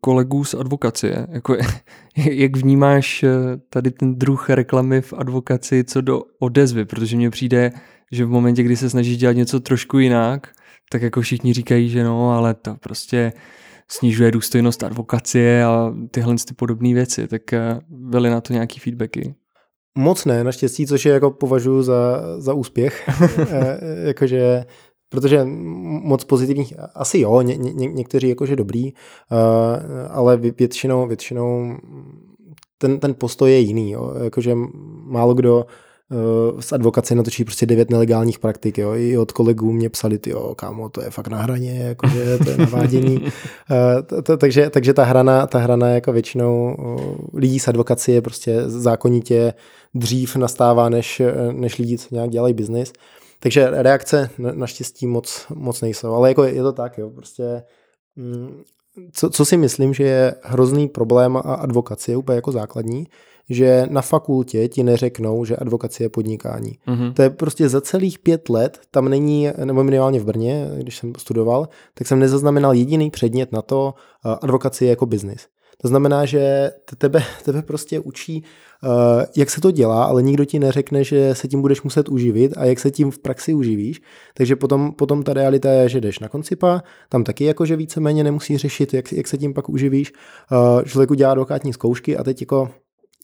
kolegů 0.00 0.44
z 0.44 0.54
advokacie? 0.54 1.26
Jako, 1.30 1.56
jak 2.16 2.56
vnímáš 2.56 3.22
eh, 3.22 3.30
tady 3.70 3.90
ten 3.90 4.14
druh 4.14 4.50
reklamy 4.50 5.00
v 5.00 5.12
advokaci 5.12 5.84
co 5.84 6.00
do 6.00 6.22
odezvy? 6.38 6.84
Protože 6.84 7.16
mně 7.16 7.30
přijde, 7.30 7.72
že 8.12 8.24
v 8.24 8.28
momentě, 8.28 8.62
kdy 8.62 8.76
se 8.76 8.90
snažíš 8.90 9.16
dělat 9.16 9.36
něco 9.36 9.60
trošku 9.60 9.98
jinak, 9.98 10.52
tak 10.90 11.02
jako 11.02 11.20
všichni 11.20 11.52
říkají, 11.52 11.88
že 11.88 12.04
no, 12.04 12.30
ale 12.30 12.54
to 12.54 12.74
prostě 12.80 13.32
snižuje 13.88 14.30
důstojnost 14.30 14.82
advokacie 14.82 15.64
a 15.64 15.94
tyhle 16.10 16.34
ty 16.48 16.54
podobné 16.54 16.94
věci. 16.94 17.28
Tak 17.28 17.52
eh, 17.52 17.80
byly 17.88 18.30
na 18.30 18.40
to 18.40 18.52
nějaký 18.52 18.80
feedbacky? 18.80 19.34
Moc 19.98 20.24
ne, 20.24 20.44
naštěstí, 20.44 20.86
což 20.86 21.06
je 21.06 21.12
jako 21.12 21.30
považuji 21.30 21.82
za, 21.82 22.22
za 22.38 22.54
úspěch. 22.54 23.08
jakože 24.06 24.64
protože 25.12 25.44
moc 26.04 26.24
pozitivních, 26.24 26.74
asi 26.94 27.18
jo, 27.18 27.40
ně, 27.40 27.56
ně, 27.56 27.86
někteří 27.86 28.28
jakože 28.28 28.56
dobrý, 28.56 28.92
uh, 28.92 28.98
ale 30.10 30.36
většinou, 30.36 31.06
většinou 31.06 31.76
ten, 32.78 33.00
ten 33.00 33.14
postoj 33.14 33.50
je 33.50 33.58
jiný, 33.58 33.90
jo. 33.90 34.14
jakože 34.22 34.54
málo 35.04 35.34
kdo 35.34 35.66
z 36.60 36.72
advokace 36.72 37.14
natočí 37.14 37.44
prostě 37.44 37.66
devět 37.66 37.90
nelegálních 37.90 38.38
praktik, 38.38 38.78
jo. 38.78 38.94
I 38.94 39.18
od 39.18 39.32
kolegů 39.32 39.72
mě 39.72 39.90
psali, 39.90 40.18
ty 40.18 40.30
jo, 40.30 40.54
kámo, 40.54 40.88
to 40.88 41.02
je 41.02 41.10
fakt 41.10 41.28
na 41.28 41.38
hraně, 41.38 41.78
jakože 41.78 42.38
to 42.38 42.50
je 42.50 42.56
navádění. 42.56 43.24
takže, 44.38 44.70
takže 44.70 44.94
ta 44.94 45.04
hrana, 45.04 45.46
ta 45.46 45.58
hrana 45.58 45.88
jako 45.88 46.12
většinou 46.12 46.76
lidí 47.34 47.58
z 47.58 47.68
advokacie 47.68 48.14
je 48.14 48.22
prostě 48.22 48.62
zákonitě 48.66 49.54
dřív 49.94 50.36
nastává, 50.36 50.88
než, 50.88 51.22
než 51.52 51.78
lidi, 51.78 51.98
co 51.98 52.08
nějak 52.14 52.30
dělají 52.30 52.54
biznis. 52.54 52.92
Takže 53.40 53.70
reakce 53.70 54.30
naštěstí 54.38 55.06
moc, 55.06 55.46
moc 55.54 55.80
nejsou, 55.80 56.14
ale 56.14 56.28
jako 56.28 56.44
je 56.44 56.62
to 56.62 56.72
tak, 56.72 56.98
jo, 56.98 57.10
prostě 57.10 57.62
mm, 58.16 58.62
co, 59.12 59.30
co 59.30 59.44
si 59.44 59.56
myslím, 59.56 59.94
že 59.94 60.04
je 60.04 60.34
hrozný 60.42 60.88
problém 60.88 61.36
a 61.36 61.40
advokacie, 61.40 62.16
úplně 62.16 62.36
jako 62.36 62.52
základní, 62.52 63.06
že 63.52 63.86
na 63.90 64.02
fakultě 64.02 64.68
ti 64.68 64.82
neřeknou, 64.82 65.44
že 65.44 65.56
advokacie 65.56 66.04
je 66.04 66.08
podnikání. 66.08 66.78
Mm-hmm. 66.88 67.12
To 67.12 67.22
je 67.22 67.30
prostě 67.30 67.68
za 67.68 67.80
celých 67.80 68.18
pět 68.18 68.48
let, 68.48 68.80
tam 68.90 69.08
není, 69.08 69.48
nebo 69.64 69.84
minimálně 69.84 70.20
v 70.20 70.24
Brně, 70.24 70.70
když 70.78 70.96
jsem 70.96 71.12
studoval, 71.18 71.68
tak 71.94 72.06
jsem 72.06 72.18
nezaznamenal 72.18 72.74
jediný 72.74 73.10
předmět 73.10 73.52
na 73.52 73.62
to 73.62 73.94
advokacie 74.24 74.90
jako 74.90 75.06
biznis. 75.06 75.46
To 75.82 75.88
znamená, 75.88 76.24
že 76.24 76.70
tebe, 76.98 77.22
tebe 77.44 77.62
prostě 77.62 78.00
učí, 78.00 78.44
uh, 78.82 78.90
jak 79.36 79.50
se 79.50 79.60
to 79.60 79.70
dělá, 79.70 80.04
ale 80.04 80.22
nikdo 80.22 80.44
ti 80.44 80.58
neřekne, 80.58 81.04
že 81.04 81.34
se 81.34 81.48
tím 81.48 81.60
budeš 81.60 81.82
muset 81.82 82.08
uživit 82.08 82.52
a 82.56 82.64
jak 82.64 82.78
se 82.80 82.90
tím 82.90 83.10
v 83.10 83.18
praxi 83.18 83.54
uživíš. 83.54 84.02
Takže 84.34 84.56
potom, 84.56 84.92
potom 84.92 85.22
ta 85.22 85.32
realita 85.32 85.70
je, 85.70 85.88
že 85.88 86.00
jdeš 86.00 86.18
na 86.18 86.28
koncipa, 86.28 86.82
tam 87.08 87.24
taky 87.24 87.44
jakože 87.44 87.76
víceméně 87.76 88.24
nemusí 88.24 88.58
řešit, 88.58 88.94
jak, 88.94 89.12
jak 89.12 89.28
se 89.28 89.38
tím 89.38 89.54
pak 89.54 89.68
uživíš. 89.68 90.12
Uh, 90.52 90.82
člověk 90.82 91.10
udělá 91.10 91.32
advokátní 91.32 91.72
zkoušky 91.72 92.16
a 92.16 92.24
teď 92.24 92.40
jako 92.40 92.70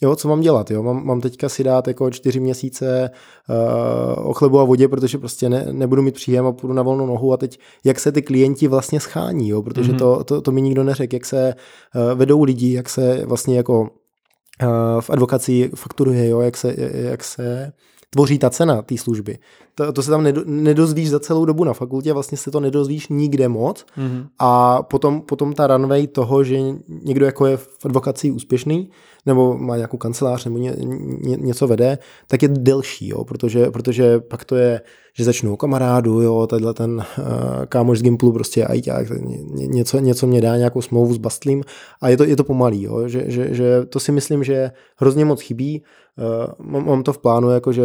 jo, 0.02 0.16
co 0.16 0.28
mám 0.28 0.40
dělat, 0.40 0.70
jo, 0.70 0.82
mám, 0.82 1.06
mám 1.06 1.20
teďka 1.20 1.48
si 1.48 1.64
dát 1.64 1.88
jako 1.88 2.11
čtyři 2.11 2.40
měsíce 2.40 3.11
uh, 3.48 4.28
o 4.28 4.32
chlebu 4.32 4.61
a 4.61 4.64
vodě, 4.64 4.88
protože 4.88 5.18
prostě 5.18 5.48
ne, 5.48 5.66
nebudu 5.72 6.02
mít 6.02 6.14
příjem 6.14 6.46
a 6.46 6.52
půjdu 6.52 6.74
na 6.74 6.82
volnou 6.82 7.06
nohu 7.06 7.32
a 7.32 7.37
teď 7.37 7.58
jak 7.84 8.00
se 8.00 8.12
ty 8.12 8.22
klienti 8.22 8.68
vlastně 8.68 9.00
schání, 9.00 9.48
jo, 9.48 9.62
protože 9.62 9.92
mm-hmm. 9.92 9.98
to, 9.98 10.24
to, 10.24 10.40
to 10.40 10.52
mi 10.52 10.62
nikdo 10.62 10.84
neřekl, 10.84 11.14
jak 11.14 11.24
se 11.24 11.54
uh, 11.94 12.18
vedou 12.18 12.42
lidi, 12.42 12.72
jak 12.72 12.88
se 12.88 13.26
vlastně 13.26 13.56
jako 13.56 13.80
uh, 13.80 13.88
v 15.00 15.11
advokaci 15.11 15.70
fakturuje, 15.74 16.28
jo, 16.28 16.40
jak 16.40 16.56
se, 16.56 16.74
jak 16.92 17.24
se 17.24 17.72
tvoří 18.11 18.38
ta 18.38 18.50
cena 18.50 18.82
té 18.82 18.96
služby. 18.96 19.38
To, 19.74 19.92
to 19.92 20.02
se 20.02 20.11
tam 20.11 20.26
nedozvíš 20.44 21.11
za 21.11 21.20
celou 21.20 21.44
dobu 21.44 21.64
na 21.64 21.72
fakultě, 21.72 22.12
vlastně 22.12 22.38
se 22.38 22.50
to 22.50 22.61
nedozvíš 22.61 23.08
nikde 23.08 23.48
moc 23.48 23.87
mm-hmm. 23.98 24.26
a 24.38 24.82
potom, 24.82 25.20
potom 25.20 25.52
ta 25.52 25.66
runway 25.66 26.06
toho, 26.06 26.44
že 26.44 26.58
někdo 26.88 27.26
jako 27.26 27.46
je 27.46 27.56
v 27.56 27.68
advokaci 27.84 28.30
úspěšný, 28.30 28.90
nebo 29.28 29.58
má 29.58 29.76
nějakou 29.76 29.96
kancelář, 29.96 30.44
nebo 30.44 30.58
ně, 30.58 30.74
ně, 31.22 31.36
něco 31.36 31.66
vede, 31.66 31.98
tak 32.26 32.42
je 32.42 32.48
delší, 32.48 33.08
jo, 33.08 33.24
protože, 33.24 33.70
protože 33.70 34.20
pak 34.20 34.44
to 34.44 34.56
je, 34.56 34.80
že 35.14 35.24
začnu 35.24 35.56
kamarádu, 35.56 36.20
jo, 36.20 36.46
tadyhle 36.46 36.74
ten 36.74 36.96
uh, 36.96 37.24
kámoš 37.68 37.98
z 37.98 38.02
Gimplu 38.02 38.32
prostě 38.32 38.64
ajťák, 38.64 39.06
něco, 39.54 39.98
něco 39.98 40.26
mě 40.26 40.40
dá, 40.40 40.56
nějakou 40.56 40.82
smlouvu 40.82 41.14
s 41.14 41.18
Bastlím. 41.18 41.62
A 42.00 42.08
je 42.08 42.16
to, 42.16 42.24
je 42.24 42.36
to 42.36 42.44
pomalý, 42.44 42.82
jo, 42.82 43.08
že, 43.08 43.24
že, 43.26 43.54
že 43.54 43.84
to 43.88 44.00
si 44.00 44.12
myslím, 44.12 44.44
že 44.44 44.70
hrozně 44.96 45.24
moc 45.24 45.40
chybí, 45.40 45.82
Uh, 46.58 46.80
mám 46.80 47.02
to 47.02 47.12
v 47.12 47.18
plánu, 47.18 47.50
jakože 47.50 47.82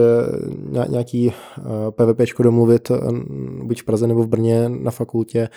nějaký 0.90 1.28
uh, 1.28 1.64
PVPčko 1.92 2.44
domluvit, 2.44 2.90
uh, 2.90 2.98
buď 3.64 3.82
v 3.82 3.86
Praze 3.86 4.08
nebo 4.08 4.24
v 4.24 4.28
Brně 4.28 4.70
na 4.70 4.92
fakultě, 4.92 5.50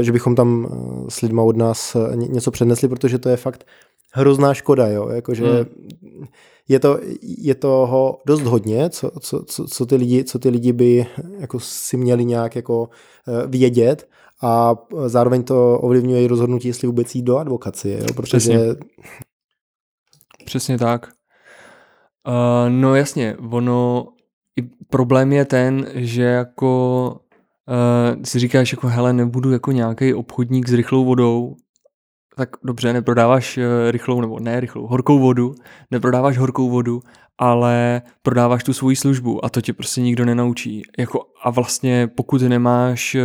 že 0.00 0.12
bychom 0.12 0.34
tam 0.34 0.68
s 1.08 1.20
lidma 1.20 1.42
od 1.42 1.56
nás 1.56 1.96
něco 2.14 2.50
přednesli, 2.50 2.88
protože 2.88 3.18
to 3.18 3.28
je 3.28 3.36
fakt 3.36 3.64
hrozná 4.12 4.54
škoda, 4.54 4.88
jo, 4.88 5.08
jakože 5.08 5.44
hmm. 5.44 6.26
je, 6.68 6.78
to, 6.78 6.98
je 7.22 7.54
toho 7.54 8.20
dost 8.26 8.42
hodně, 8.42 8.90
co, 8.90 9.10
co, 9.20 9.44
co, 9.44 9.66
co, 9.66 9.86
ty 9.86 9.96
lidi, 9.96 10.24
co 10.24 10.38
ty 10.38 10.48
lidi 10.48 10.72
by 10.72 11.06
jako 11.38 11.60
si 11.60 11.96
měli 11.96 12.24
nějak 12.24 12.56
jako 12.56 12.88
eh, 13.28 13.46
vědět 13.46 14.08
a 14.42 14.74
zároveň 15.06 15.42
to 15.42 15.78
ovlivňuje 15.78 16.24
i 16.24 16.26
rozhodnutí, 16.26 16.68
jestli 16.68 16.86
vůbec 16.86 17.14
jít 17.14 17.22
do 17.22 17.38
advokacie, 17.38 17.98
jo, 17.98 18.06
protože... 18.16 18.38
Přesně, 18.38 18.58
Přesně 20.44 20.78
tak. 20.78 21.08
Uh, 22.28 22.70
no 22.70 22.94
jasně, 22.94 23.36
ono, 23.50 24.08
i 24.60 24.62
problém 24.90 25.32
je 25.32 25.44
ten, 25.44 25.86
že 25.94 26.22
jako 26.22 27.16
uh, 28.16 28.22
si 28.22 28.38
říkáš 28.38 28.72
jako 28.72 28.88
hele, 28.88 29.12
nebudu 29.12 29.52
jako 29.52 29.72
nějaký 29.72 30.14
obchodník 30.14 30.68
s 30.68 30.72
rychlou 30.72 31.04
vodou, 31.04 31.56
tak 32.36 32.48
dobře, 32.64 32.92
neprodáváš 32.92 33.58
eh, 33.58 33.90
rychlou, 33.90 34.20
nebo 34.20 34.40
ne 34.40 34.60
rychlou, 34.60 34.86
horkou 34.86 35.18
vodu, 35.18 35.54
neprodáváš 35.90 36.38
horkou 36.38 36.70
vodu, 36.70 37.00
ale 37.38 38.02
prodáváš 38.22 38.64
tu 38.64 38.72
svoji 38.72 38.96
službu 38.96 39.44
a 39.44 39.48
to 39.48 39.60
tě 39.60 39.72
prostě 39.72 40.00
nikdo 40.00 40.24
nenaučí. 40.24 40.82
Jako, 40.98 41.20
a 41.42 41.50
vlastně 41.50 42.06
pokud 42.06 42.42
nemáš 42.42 43.14
eh, 43.14 43.22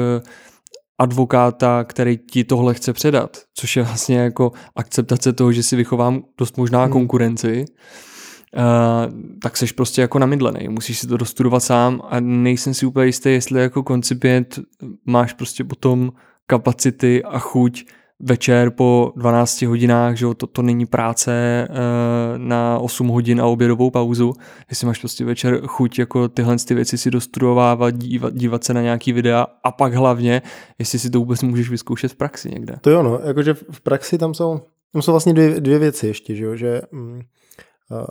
advokáta, 0.98 1.84
který 1.84 2.18
ti 2.18 2.44
tohle 2.44 2.74
chce 2.74 2.94
předat, 2.94 3.38
což 3.54 3.76
je 3.76 3.84
vlastně 3.84 4.18
jako 4.18 4.52
akceptace 4.76 5.34
toho, 5.34 5.52
že 5.52 5.64
si 5.64 5.76
vychovám 5.76 6.24
dost 6.38 6.58
možná 6.58 6.84
hmm. 6.84 6.92
konkurenci, 6.92 7.66
Uh, 8.56 9.14
tak 9.42 9.58
seš 9.58 9.72
prostě 9.72 10.02
jako 10.02 10.20
namydlený, 10.20 10.68
musíš 10.68 11.00
si 11.00 11.08
to 11.08 11.18
dostudovat 11.18 11.60
sám 11.60 12.02
a 12.10 12.20
nejsem 12.20 12.74
si 12.74 12.86
úplně 12.86 13.06
jistý, 13.06 13.30
jestli 13.30 13.62
jako 13.62 13.84
koncipient 13.84 14.60
máš 15.06 15.34
prostě 15.34 15.64
potom 15.64 16.12
kapacity 16.48 17.24
a 17.24 17.40
chuť 17.40 17.86
večer 18.20 18.70
po 18.70 19.14
12 19.16 19.62
hodinách, 19.62 20.16
že 20.16 20.26
to, 20.38 20.48
to 20.48 20.62
není 20.62 20.86
práce 20.86 21.32
e, 21.34 21.68
na 22.38 22.80
8 22.80 23.08
hodin 23.08 23.42
a 23.42 23.46
obědovou 23.46 23.90
pauzu, 23.90 24.34
jestli 24.70 24.88
máš 24.88 25.00
prostě 25.00 25.26
večer 25.26 25.62
chuť 25.68 26.00
jako 26.00 26.28
tyhle 26.28 26.58
ty 26.68 26.74
věci 26.74 26.98
si 26.98 27.12
dostudovávat, 27.12 27.98
dívat, 27.98 28.34
dívat 28.34 28.64
se 28.64 28.74
na 28.74 28.82
nějaký 28.82 29.14
videa 29.14 29.48
a 29.64 29.72
pak 29.72 29.94
hlavně, 29.94 30.42
jestli 30.80 31.00
si 31.00 31.10
to 31.10 31.20
vůbec 31.20 31.44
můžeš 31.44 31.70
vyzkoušet 31.70 32.12
v 32.12 32.16
praxi 32.16 32.50
někde. 32.50 32.76
To 32.82 32.90
jo, 32.90 33.04
no, 33.04 33.20
jakože 33.24 33.54
v 33.54 33.82
praxi 33.82 34.18
tam 34.18 34.34
jsou, 34.34 34.60
tam 34.94 35.02
jsou 35.02 35.12
vlastně 35.12 35.34
dvě, 35.34 35.62
dvě 35.62 35.80
věci 35.80 36.08
ještě, 36.08 36.36
že 36.36 36.44
jo, 36.44 36.56
že 36.56 36.82
mm, 36.92 37.22
uh, 37.92 38.06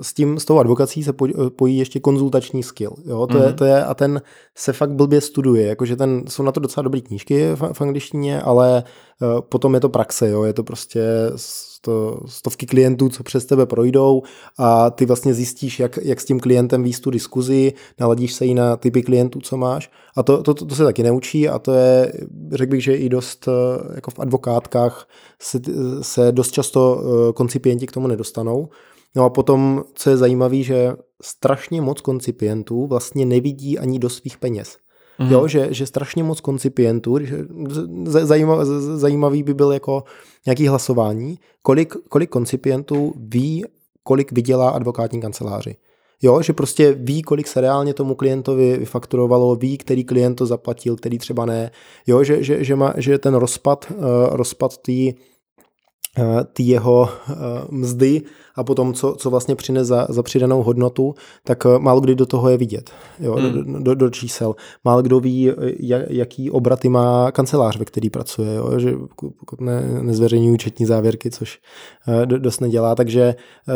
s 0.00 0.14
tím, 0.14 0.38
s 0.38 0.44
tou 0.44 0.58
advokací 0.58 1.04
se 1.04 1.12
pojí 1.56 1.78
ještě 1.78 2.00
konzultační 2.00 2.62
skill. 2.62 2.92
Jo? 3.06 3.26
To, 3.26 3.34
mm-hmm. 3.34 3.42
je, 3.42 3.46
mhm. 3.46 3.56
to 3.56 3.64
je, 3.64 3.84
a 3.84 3.94
ten 3.94 4.22
se 4.54 4.72
fakt 4.72 4.92
blbě 4.92 5.20
studuje. 5.20 5.66
Jakože 5.66 5.96
ten, 5.96 6.24
jsou 6.28 6.42
na 6.42 6.52
to 6.52 6.60
docela 6.60 6.82
dobré 6.82 7.00
knížky 7.00 7.52
v, 7.54 7.72
v 7.72 7.80
angličtině, 7.80 8.42
ale 8.42 8.84
uh, 9.22 9.40
potom 9.40 9.74
je 9.74 9.80
to 9.80 9.88
praxe. 9.88 10.28
Jo? 10.28 10.42
Je 10.42 10.52
to 10.52 10.62
prostě 10.62 11.02
sto, 11.36 12.20
stovky 12.26 12.66
klientů, 12.66 13.08
co 13.08 13.22
přes 13.22 13.44
tebe 13.44 13.66
projdou 13.66 14.22
a 14.58 14.90
ty 14.90 15.06
vlastně 15.06 15.34
zjistíš, 15.34 15.80
jak, 15.80 15.98
jak 16.02 16.20
s 16.20 16.24
tím 16.24 16.40
klientem 16.40 16.82
víc 16.82 17.00
tu 17.00 17.10
diskuzi, 17.10 17.72
naladíš 18.00 18.32
se 18.32 18.46
i 18.46 18.54
na 18.54 18.76
typy 18.76 19.02
klientů, 19.02 19.40
co 19.40 19.56
máš. 19.56 19.90
A 20.16 20.22
to, 20.22 20.42
to, 20.42 20.54
to, 20.54 20.66
to 20.66 20.74
se 20.74 20.84
taky 20.84 21.02
neučí 21.02 21.48
a 21.48 21.58
to 21.58 21.72
je, 21.72 22.12
řekl 22.52 22.70
bych, 22.70 22.84
že 22.84 22.96
i 22.96 23.08
dost 23.08 23.48
eh, 23.48 23.94
jako 23.94 24.10
v 24.10 24.18
advokátkách 24.18 25.08
se, 25.38 25.60
se 26.00 26.32
dost 26.32 26.50
často 26.50 26.94
uh, 26.94 27.32
koncipienti 27.32 27.86
k 27.86 27.92
tomu 27.92 28.06
nedostanou. 28.06 28.68
No 29.16 29.24
a 29.24 29.30
potom, 29.30 29.84
co 29.94 30.10
je 30.10 30.16
zajímavé, 30.16 30.62
že 30.62 30.92
strašně 31.22 31.80
moc 31.80 32.00
koncipientů 32.00 32.86
vlastně 32.86 33.26
nevidí 33.26 33.78
ani 33.78 33.98
do 33.98 34.08
svých 34.08 34.38
peněz. 34.38 34.76
Mm. 35.18 35.32
Jo, 35.32 35.48
že, 35.48 35.68
že 35.70 35.86
strašně 35.86 36.24
moc 36.24 36.40
koncipientů, 36.40 37.18
zajímavý, 38.04 38.64
zajímavý 38.96 39.42
by 39.42 39.54
byl 39.54 39.72
jako 39.72 40.04
nějaký 40.46 40.68
hlasování, 40.68 41.38
kolik, 41.62 41.94
kolik 42.08 42.30
koncipientů 42.30 43.12
ví, 43.16 43.64
kolik 44.02 44.32
vydělá 44.32 44.70
advokátní 44.70 45.20
kanceláři. 45.20 45.76
Jo, 46.22 46.42
že 46.42 46.52
prostě 46.52 46.92
ví, 46.92 47.22
kolik 47.22 47.48
se 47.48 47.60
reálně 47.60 47.94
tomu 47.94 48.14
klientovi 48.14 48.76
vyfakturovalo, 48.76 49.56
ví, 49.56 49.78
který 49.78 50.04
klient 50.04 50.34
to 50.34 50.46
zaplatil, 50.46 50.96
který 50.96 51.18
třeba 51.18 51.46
ne. 51.46 51.70
Jo, 52.06 52.24
že, 52.24 52.42
že, 52.42 52.64
že, 52.64 52.76
má, 52.76 52.94
že 52.96 53.18
ten 53.18 53.34
rozpad, 53.34 53.92
uh, 53.96 54.04
rozpad 54.30 54.76
té 54.76 54.92
uh, 56.18 56.40
jeho 56.58 57.00
uh, 57.00 57.36
mzdy 57.70 58.22
a 58.54 58.64
potom, 58.64 58.94
co, 58.94 59.14
co 59.18 59.30
vlastně 59.30 59.54
přines 59.56 59.88
za, 59.88 60.06
za 60.08 60.22
přidanou 60.22 60.62
hodnotu, 60.62 61.14
tak 61.44 61.66
eh, 61.66 61.78
málo 61.78 62.00
kdy 62.00 62.14
do 62.14 62.26
toho 62.26 62.48
je 62.48 62.56
vidět, 62.56 62.90
jo, 63.20 63.34
hmm. 63.34 63.52
do, 63.52 63.80
do, 63.82 63.94
do 63.94 64.10
čísel. 64.10 64.54
Málo 64.84 65.02
kdo 65.02 65.20
ví, 65.20 65.50
eh, 65.50 65.54
jak, 65.80 66.02
jaký 66.08 66.50
obraty 66.50 66.88
má 66.88 67.30
kancelář, 67.32 67.76
ve 67.76 67.84
který 67.84 68.10
pracuje, 68.10 68.54
jo, 68.54 68.78
že 68.78 68.94
pokud 69.40 69.60
ne, 69.60 69.82
nezveřejní 70.02 70.50
účetní 70.50 70.86
závěrky, 70.86 71.30
což 71.30 71.60
uh, 72.08 72.26
dost 72.26 72.60
nedělá, 72.60 72.94
takže, 72.94 73.34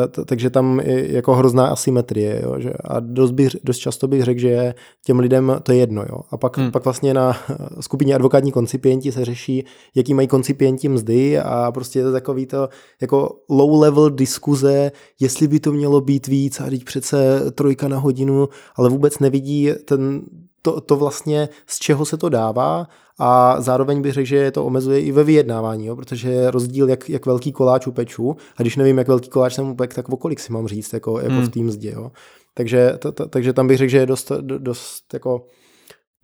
t, 0.09 0.25
takže 0.25 0.51
tam 0.51 0.81
je 0.81 1.12
jako 1.12 1.35
hrozná 1.35 1.67
asymetrie, 1.67 2.41
jo, 2.45 2.55
že, 2.59 2.73
a 2.85 3.01
dost, 3.01 3.31
bych, 3.31 3.57
dost 3.65 3.79
často 3.79 4.09
bych 4.09 4.25
řekl, 4.25 4.41
že 4.41 4.75
těm 5.05 5.19
lidem 5.19 5.57
to 5.62 5.73
je 5.73 5.79
jedno, 5.79 6.03
jo. 6.03 6.21
A 6.31 6.37
pak, 6.37 6.59
hmm. 6.59 6.71
pak 6.71 6.85
vlastně 6.85 7.15
na 7.15 7.37
skupině 7.81 8.15
advokátní 8.15 8.53
koncipienti 8.53 9.12
se 9.12 9.25
řeší, 9.25 9.65
jaký 9.95 10.15
mají 10.15 10.29
koncipienti 10.29 10.89
mzdy 10.89 11.39
a 11.39 11.73
prostě 11.73 11.99
je 11.99 12.05
to 12.05 12.12
takový 12.12 12.47
to 12.47 12.69
jako 13.01 13.37
low 13.49 13.81
level 13.81 14.11
diskuze 14.11 14.66
diskuze, 14.67 14.93
jestli 15.21 15.49
by 15.49 15.61
to 15.61 15.73
mělo 15.73 16.01
být 16.01 16.27
víc 16.27 16.61
a 16.61 16.71
teď 16.71 16.85
přece 16.85 17.51
trojka 17.51 17.89
na 17.89 17.99
hodinu, 17.99 18.49
ale 18.77 18.89
vůbec 18.89 19.19
nevidí 19.19 19.71
ten, 19.85 20.23
to, 20.63 20.81
to 20.81 20.97
vlastně, 20.97 21.49
z 21.67 21.79
čeho 21.79 22.05
se 22.05 22.17
to 22.17 22.29
dává 22.29 22.87
a 23.19 23.61
zároveň 23.61 24.03
bych 24.03 24.13
řekl, 24.13 24.27
že 24.27 24.51
to 24.51 24.65
omezuje 24.65 25.01
i 25.01 25.13
ve 25.13 25.25
vyjednávání, 25.25 25.87
jo, 25.87 25.97
protože 25.97 26.29
je 26.29 26.51
rozdíl, 26.51 26.89
jak, 26.89 27.09
jak 27.09 27.27
velký 27.27 27.53
koláč 27.53 27.87
upeču 27.87 28.37
a 28.57 28.63
když 28.63 28.77
nevím, 28.77 28.99
jak 28.99 29.09
velký 29.09 29.29
koláč 29.29 29.55
jsem 29.55 29.71
upek, 29.71 29.95
tak 29.95 30.09
o 30.09 30.17
kolik 30.17 30.41
si 30.41 30.53
mám 30.53 30.69
říct, 30.69 30.93
jako, 30.93 31.21
jako 31.21 31.35
hmm. 31.35 31.47
v 31.47 31.49
tým 31.49 31.71
zdě. 31.71 31.91
Jo. 31.91 32.11
Takže, 32.55 32.93
to, 32.99 33.13
to, 33.13 33.29
takže 33.29 33.53
tam 33.53 33.69
bych 33.69 33.79
řekl, 33.79 33.91
že 33.91 33.99
je 33.99 34.07
dost, 34.07 34.33
dost 34.41 35.15
jako 35.15 35.47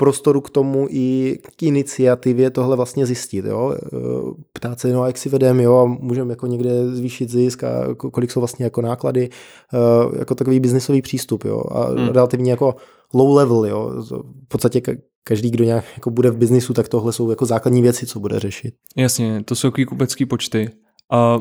prostoru 0.03 0.41
k 0.41 0.51
tomu 0.51 0.87
i 0.91 1.39
k 1.57 1.63
iniciativě 1.63 2.51
tohle 2.51 2.77
vlastně 2.77 3.07
zjistit. 3.07 3.45
Jo? 3.45 3.77
Ptát 4.53 4.81
se, 4.81 4.93
no 4.93 5.03
a 5.03 5.07
jak 5.07 5.19
si 5.19 5.29
vedeme, 5.29 5.63
jo, 5.63 5.77
a 5.77 5.85
můžeme 5.85 6.33
jako 6.33 6.47
někde 6.47 6.87
zvýšit 6.87 7.31
zisk 7.31 7.65
a 7.65 7.95
kolik 7.95 8.31
jsou 8.31 8.41
vlastně 8.41 8.65
jako 8.65 8.83
náklady, 8.83 9.29
e, 9.75 10.19
jako 10.19 10.35
takový 10.35 10.61
biznisový 10.61 11.03
přístup, 11.03 11.45
jo, 11.45 11.63
a 11.71 11.85
hmm. 11.85 12.09
relativně 12.09 12.51
jako 12.51 12.75
low 13.15 13.37
level, 13.37 13.67
jo. 13.67 14.03
V 14.45 14.49
podstatě 14.49 14.83
každý, 15.25 15.51
kdo 15.51 15.65
nějak 15.65 15.85
jako 15.95 16.11
bude 16.11 16.31
v 16.31 16.37
biznisu, 16.37 16.75
tak 16.75 16.89
tohle 16.89 17.13
jsou 17.13 17.31
jako 17.31 17.47
základní 17.47 17.83
věci, 17.83 18.07
co 18.07 18.21
bude 18.21 18.39
řešit. 18.39 18.75
Jasně, 18.97 19.43
to 19.45 19.55
jsou 19.55 19.71
takový 19.71 19.87
kupecký 19.87 20.27
počty. 20.27 20.71
A 21.11 21.41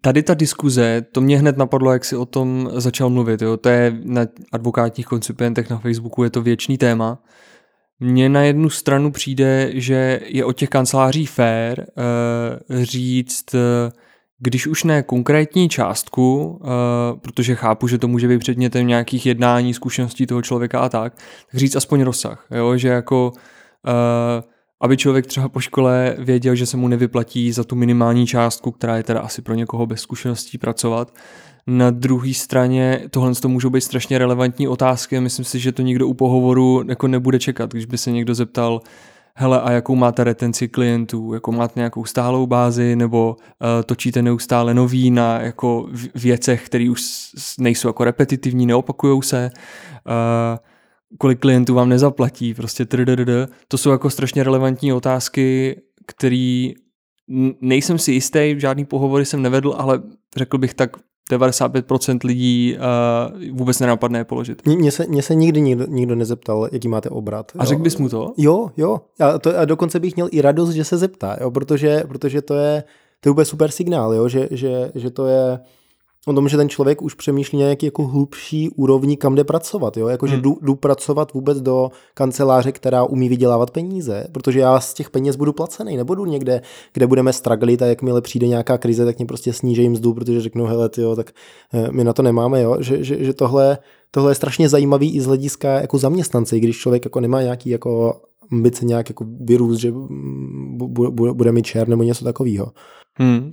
tady 0.00 0.22
ta 0.22 0.34
diskuze, 0.34 1.02
to 1.12 1.20
mě 1.20 1.38
hned 1.38 1.56
napadlo, 1.56 1.92
jak 1.92 2.04
si 2.04 2.16
o 2.16 2.26
tom 2.26 2.70
začal 2.74 3.10
mluvit. 3.10 3.42
Jo? 3.42 3.56
To 3.56 3.68
je 3.68 4.00
na 4.04 4.26
advokátních 4.52 5.06
koncipientech 5.06 5.70
na 5.70 5.78
Facebooku, 5.78 6.24
je 6.24 6.30
to 6.30 6.42
věčný 6.42 6.78
téma. 6.78 7.18
Mně 8.00 8.28
na 8.28 8.42
jednu 8.42 8.70
stranu 8.70 9.12
přijde, 9.12 9.70
že 9.74 10.20
je 10.24 10.44
od 10.44 10.52
těch 10.52 10.68
kanceláří 10.68 11.26
fair 11.26 11.80
uh, 11.80 12.82
říct, 12.82 13.54
uh, 13.54 13.60
když 14.38 14.66
už 14.66 14.84
ne 14.84 15.02
konkrétní 15.02 15.68
částku, 15.68 16.46
uh, 16.46 16.68
protože 17.20 17.54
chápu, 17.54 17.88
že 17.88 17.98
to 17.98 18.08
může 18.08 18.28
být 18.28 18.38
předmětem 18.38 18.86
nějakých 18.86 19.26
jednání, 19.26 19.74
zkušeností 19.74 20.26
toho 20.26 20.42
člověka 20.42 20.80
a 20.80 20.88
tak, 20.88 21.14
tak 21.50 21.60
říct 21.60 21.76
aspoň 21.76 22.02
rozsah, 22.02 22.46
jo? 22.50 22.76
že 22.76 22.88
jako 22.88 23.32
uh, 23.32 24.42
aby 24.80 24.96
člověk 24.96 25.26
třeba 25.26 25.48
po 25.48 25.60
škole 25.60 26.16
věděl, 26.18 26.54
že 26.54 26.66
se 26.66 26.76
mu 26.76 26.88
nevyplatí 26.88 27.52
za 27.52 27.64
tu 27.64 27.76
minimální 27.76 28.26
částku, 28.26 28.70
která 28.70 28.96
je 28.96 29.02
teda 29.02 29.20
asi 29.20 29.42
pro 29.42 29.54
někoho 29.54 29.86
bez 29.86 30.00
zkušeností 30.00 30.58
pracovat. 30.58 31.14
Na 31.70 31.90
druhé 31.90 32.34
straně 32.34 33.00
tohle 33.10 33.34
to 33.34 33.48
můžou 33.48 33.70
být 33.70 33.80
strašně 33.80 34.18
relevantní 34.18 34.68
otázky 34.68 35.20
myslím 35.20 35.44
si, 35.44 35.58
že 35.58 35.72
to 35.72 35.82
nikdo 35.82 36.06
u 36.06 36.14
pohovoru 36.14 36.84
jako 36.88 37.08
nebude 37.08 37.38
čekat, 37.38 37.72
když 37.72 37.86
by 37.86 37.98
se 37.98 38.10
někdo 38.10 38.34
zeptal, 38.34 38.80
hele 39.34 39.60
a 39.60 39.70
jakou 39.72 39.94
máte 39.94 40.24
retenci 40.24 40.68
klientů, 40.68 41.34
jako 41.34 41.52
máte 41.52 41.80
nějakou 41.80 42.04
stálou 42.04 42.46
bázi 42.46 42.96
nebo 42.96 43.36
uh, 43.36 43.66
točíte 43.86 44.22
neustále 44.22 44.74
nový 44.74 45.10
na 45.10 45.40
jako 45.40 45.88
věcech, 46.14 46.66
které 46.66 46.90
už 46.90 47.02
nejsou 47.58 47.88
jako 47.88 48.04
repetitivní, 48.04 48.66
neopakujou 48.66 49.22
se, 49.22 49.50
uh, 49.50 50.58
kolik 51.18 51.38
klientů 51.38 51.74
vám 51.74 51.88
nezaplatí, 51.88 52.54
prostě 52.54 52.84
trdd. 52.84 53.30
To 53.68 53.78
jsou 53.78 53.90
jako 53.90 54.10
strašně 54.10 54.44
relevantní 54.44 54.92
otázky, 54.92 55.76
které 56.06 56.68
nejsem 57.60 57.98
si 57.98 58.12
jistý, 58.12 58.54
žádný 58.56 58.84
pohovory 58.84 59.24
jsem 59.24 59.42
nevedl, 59.42 59.74
ale 59.78 60.02
řekl 60.36 60.58
bych 60.58 60.74
tak 60.74 60.90
95% 61.30 62.18
lidí 62.24 62.76
uh, 62.76 63.56
vůbec 63.56 63.80
nenapadne 63.80 64.18
je 64.18 64.24
položit. 64.24 64.66
Mně 64.66 64.92
se, 64.92 65.06
mě 65.06 65.22
se 65.22 65.34
nikdy 65.34 65.60
nikdo, 65.60 65.86
nikdo 65.88 66.14
nezeptal, 66.14 66.68
jaký 66.72 66.88
máte 66.88 67.08
obrat. 67.08 67.52
A 67.58 67.64
řekl 67.64 67.82
bys 67.82 67.96
mu 67.96 68.08
to? 68.08 68.32
Jo, 68.36 68.70
jo. 68.76 69.00
A, 69.20 69.38
to, 69.38 69.58
a 69.58 69.64
dokonce 69.64 70.00
bych 70.00 70.16
měl 70.16 70.28
i 70.32 70.40
radost, 70.40 70.70
že 70.70 70.84
se 70.84 70.96
zeptá, 70.96 71.36
jo, 71.40 71.50
protože, 71.50 72.04
protože 72.08 72.42
to 72.42 72.54
je 72.54 72.84
to 73.20 73.28
je 73.28 73.30
úplně 73.30 73.44
super 73.44 73.70
signál, 73.70 74.14
jo, 74.14 74.28
že, 74.28 74.48
že, 74.50 74.92
že 74.94 75.10
to 75.10 75.26
je 75.26 75.58
o 76.28 76.32
tom, 76.32 76.48
že 76.48 76.56
ten 76.56 76.68
člověk 76.68 77.02
už 77.02 77.14
přemýšlí 77.14 77.58
nějaký 77.58 77.86
jako 77.86 78.06
hlubší 78.06 78.70
úrovni, 78.70 79.16
kam 79.16 79.34
jde 79.34 79.44
pracovat. 79.44 79.96
Jo? 79.96 80.08
Jako, 80.08 80.26
hmm. 80.26 80.34
že 80.34 80.40
jdu, 80.40 80.58
jdu, 80.62 80.74
pracovat 80.74 81.32
vůbec 81.32 81.60
do 81.60 81.90
kanceláře, 82.14 82.72
která 82.72 83.04
umí 83.04 83.28
vydělávat 83.28 83.70
peníze, 83.70 84.26
protože 84.32 84.60
já 84.60 84.80
z 84.80 84.94
těch 84.94 85.10
peněz 85.10 85.36
budu 85.36 85.52
placený, 85.52 85.96
nebudu 85.96 86.24
někde, 86.24 86.60
kde 86.92 87.06
budeme 87.06 87.32
straglit 87.32 87.82
a 87.82 87.86
jakmile 87.86 88.20
přijde 88.20 88.48
nějaká 88.48 88.78
krize, 88.78 89.04
tak 89.04 89.18
mě 89.18 89.26
prostě 89.26 89.52
sníží 89.52 89.88
mzdu, 89.88 90.14
protože 90.14 90.40
řeknu, 90.40 90.66
hele, 90.66 90.88
tyjo, 90.88 91.16
tak 91.16 91.30
eh, 91.74 91.88
my 91.90 92.04
na 92.04 92.12
to 92.12 92.22
nemáme, 92.22 92.62
jo? 92.62 92.76
Že, 92.80 93.04
že, 93.04 93.24
že 93.24 93.34
tohle, 93.34 93.78
tohle 94.10 94.30
je 94.30 94.34
strašně 94.34 94.68
zajímavý 94.68 95.16
i 95.16 95.20
z 95.20 95.26
hlediska 95.26 95.80
jako 95.80 95.98
zaměstnance, 95.98 96.60
když 96.60 96.78
člověk 96.78 97.04
jako 97.04 97.20
nemá 97.20 97.42
nějaký 97.42 97.70
jako 97.70 98.20
ambice 98.52 98.84
nějak 98.84 99.08
jako 99.08 99.26
vyrůst, 99.40 99.80
že 99.80 99.92
bude, 99.92 101.32
bude 101.32 101.52
mít 101.52 101.66
čer 101.66 101.88
nebo 101.88 102.02
něco 102.02 102.24
takového. 102.24 102.72
Hmm. 103.14 103.50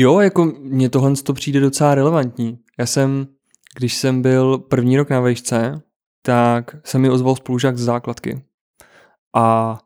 Jo, 0.00 0.20
jako 0.20 0.44
mně 0.60 0.88
tohle 0.90 1.12
to 1.16 1.32
přijde 1.32 1.60
docela 1.60 1.94
relevantní. 1.94 2.58
Já 2.78 2.86
jsem, 2.86 3.26
když 3.78 3.96
jsem 3.96 4.22
byl 4.22 4.58
první 4.58 4.96
rok 4.96 5.10
na 5.10 5.20
vejšce, 5.20 5.82
tak 6.22 6.76
se 6.84 6.98
mi 6.98 7.10
ozval 7.10 7.36
spolužák 7.36 7.78
z 7.78 7.84
základky. 7.84 8.44
A 9.36 9.78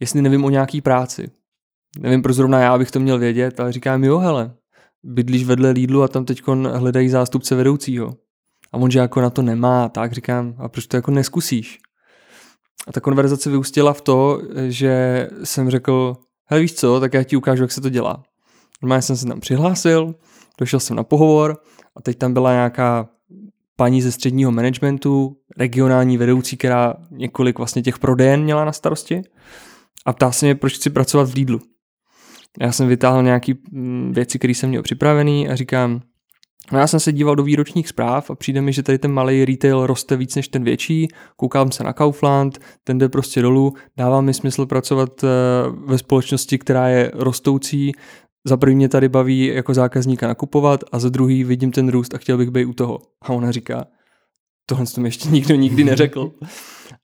jestli 0.00 0.22
nevím 0.22 0.44
o 0.44 0.50
nějaký 0.50 0.80
práci, 0.80 1.30
nevím 1.98 2.22
proč 2.22 2.36
zrovna 2.36 2.60
já 2.60 2.78
bych 2.78 2.90
to 2.90 3.00
měl 3.00 3.18
vědět, 3.18 3.60
ale 3.60 3.72
říkám, 3.72 4.04
jo 4.04 4.18
hele, 4.18 4.54
bydlíš 5.02 5.44
vedle 5.44 5.70
Lidlu 5.70 6.02
a 6.02 6.08
tam 6.08 6.24
teď 6.24 6.42
hledají 6.72 7.08
zástupce 7.08 7.54
vedoucího. 7.54 8.16
A 8.72 8.76
on, 8.76 8.90
že 8.90 8.98
jako 8.98 9.20
na 9.20 9.30
to 9.30 9.42
nemá, 9.42 9.88
tak 9.88 10.12
říkám, 10.12 10.54
a 10.58 10.68
proč 10.68 10.86
to 10.86 10.96
jako 10.96 11.10
neskusíš? 11.10 11.78
A 12.86 12.92
ta 12.92 13.00
konverzace 13.00 13.50
vyústila 13.50 13.92
v 13.92 14.00
to, 14.00 14.42
že 14.68 15.28
jsem 15.44 15.70
řekl, 15.70 16.16
hej 16.46 16.60
víš 16.60 16.74
co, 16.74 17.00
tak 17.00 17.14
já 17.14 17.22
ti 17.22 17.36
ukážu, 17.36 17.62
jak 17.62 17.72
se 17.72 17.80
to 17.80 17.88
dělá. 17.88 18.24
Normálně 18.84 19.02
jsem 19.02 19.16
se 19.16 19.26
tam 19.26 19.40
přihlásil, 19.40 20.14
došel 20.58 20.80
jsem 20.80 20.96
na 20.96 21.04
pohovor 21.04 21.56
a 21.96 22.02
teď 22.02 22.18
tam 22.18 22.32
byla 22.32 22.52
nějaká 22.52 23.08
paní 23.76 24.02
ze 24.02 24.12
středního 24.12 24.52
managementu, 24.52 25.36
regionální 25.56 26.18
vedoucí, 26.18 26.56
která 26.56 26.94
několik 27.10 27.58
vlastně 27.58 27.82
těch 27.82 27.98
prodejen 27.98 28.42
měla 28.42 28.64
na 28.64 28.72
starosti 28.72 29.22
a 30.06 30.12
ptá 30.12 30.32
se 30.32 30.46
mě, 30.46 30.54
proč 30.54 30.74
chci 30.74 30.90
pracovat 30.90 31.30
v 31.30 31.34
Lidlu. 31.34 31.60
Já 32.60 32.72
jsem 32.72 32.88
vytáhl 32.88 33.22
nějaký 33.22 33.54
mm, 33.70 34.12
věci, 34.14 34.38
které 34.38 34.54
jsem 34.54 34.68
měl 34.68 34.82
připravený 34.82 35.48
a 35.48 35.56
říkám, 35.56 36.00
no 36.72 36.78
já 36.78 36.86
jsem 36.86 37.00
se 37.00 37.12
díval 37.12 37.36
do 37.36 37.42
výročních 37.42 37.88
zpráv 37.88 38.30
a 38.30 38.34
přijde 38.34 38.60
mi, 38.60 38.72
že 38.72 38.82
tady 38.82 38.98
ten 38.98 39.12
malý 39.12 39.44
retail 39.44 39.86
roste 39.86 40.16
víc 40.16 40.36
než 40.36 40.48
ten 40.48 40.64
větší, 40.64 41.08
koukám 41.36 41.72
se 41.72 41.84
na 41.84 41.92
Kaufland, 41.92 42.58
ten 42.84 42.98
jde 42.98 43.08
prostě 43.08 43.42
dolů, 43.42 43.72
dává 43.96 44.20
mi 44.20 44.34
smysl 44.34 44.66
pracovat 44.66 45.24
eh, 45.24 45.28
ve 45.86 45.98
společnosti, 45.98 46.58
která 46.58 46.88
je 46.88 47.10
rostoucí, 47.14 47.92
za 48.46 48.56
první 48.56 48.76
mě 48.76 48.88
tady 48.88 49.08
baví 49.08 49.46
jako 49.46 49.74
zákazníka 49.74 50.28
nakupovat 50.28 50.84
a 50.92 50.98
za 50.98 51.08
druhý 51.08 51.44
vidím 51.44 51.72
ten 51.72 51.88
růst 51.88 52.14
a 52.14 52.18
chtěl 52.18 52.38
bych 52.38 52.50
být 52.50 52.64
u 52.64 52.72
toho. 52.72 52.98
A 53.22 53.28
ona 53.28 53.50
říká, 53.50 53.84
tohle 54.66 54.84
mi 54.98 55.08
ještě 55.08 55.28
nikdo 55.28 55.54
nikdy 55.54 55.84
neřekl. 55.90 56.32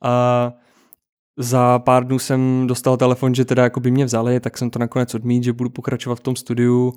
A 0.03 0.53
za 1.39 1.79
pár 1.79 2.07
dnů 2.07 2.19
jsem 2.19 2.67
dostal 2.67 2.97
telefon, 2.97 3.35
že 3.35 3.45
teda 3.45 3.63
jako 3.63 3.81
by 3.81 3.91
mě 3.91 4.05
vzali, 4.05 4.41
tak 4.41 4.59
jsem 4.59 4.71
to 4.71 4.79
nakonec 4.79 5.15
odmít, 5.15 5.45
že 5.45 5.53
budu 5.53 5.71
pokračovat 5.71 6.15
v 6.17 6.23
tom 6.23 6.37
studiu. 6.37 6.93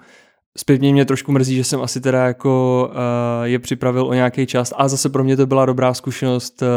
Zpětně 0.58 0.92
mě 0.92 1.06
trošku 1.06 1.32
mrzí, 1.32 1.56
že 1.56 1.64
jsem 1.64 1.82
asi 1.82 2.02
teda 2.02 2.26
jako 2.26 2.86
uh, 2.90 3.44
je 3.44 3.60
připravil 3.60 4.08
o 4.08 4.14
nějaký 4.14 4.46
čas 4.46 4.74
a 4.78 4.88
zase 4.88 5.10
pro 5.10 5.24
mě 5.24 5.38
to 5.38 5.46
byla 5.46 5.66
dobrá 5.66 5.94
zkušenost 5.94 6.62
uh, 6.62 6.68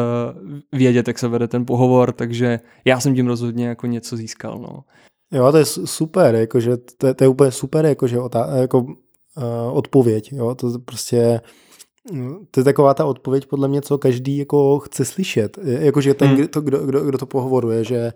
vědět, 0.73 1.09
jak 1.09 1.19
se 1.19 1.29
vede 1.29 1.49
ten 1.49 1.67
pohovor, 1.67 2.13
takže 2.13 2.61
já 2.85 3.01
jsem 3.01 3.15
tím 3.15 3.27
rozhodně 3.27 3.67
jako 3.67 3.87
něco 3.87 4.17
získal. 4.17 4.59
No. 4.59 4.85
Jo, 5.33 5.53
to 5.53 5.59
je 5.59 5.65
super, 5.65 6.35
jakože, 6.35 6.77
to, 6.97 7.07
je, 7.07 7.15
to 7.15 7.25
je 7.25 7.29
úplně 7.29 7.51
super, 7.51 7.87
jakože 7.87 8.21
otá, 8.21 8.57
jako, 8.57 8.79
uh, 8.79 8.95
odpověď, 9.73 10.33
jo, 10.33 10.55
to 10.55 10.79
prostě 10.79 11.41
to 12.51 12.61
je 12.61 12.65
taková 12.65 12.95
ta 12.95 13.05
odpověď 13.05 13.47
podle 13.47 13.69
mě, 13.69 13.83
co 13.83 13.99
každý 13.99 14.39
jako 14.39 14.79
chce 14.79 15.05
slyšet, 15.05 15.59
jakože 15.63 16.15
ten, 16.15 16.29
hmm. 16.29 16.49
to, 16.49 16.61
kdo, 16.61 16.87
kdo, 16.87 17.01
kdo 17.01 17.19
to 17.19 17.27
pohovoruje, 17.27 17.85
že 17.85 18.13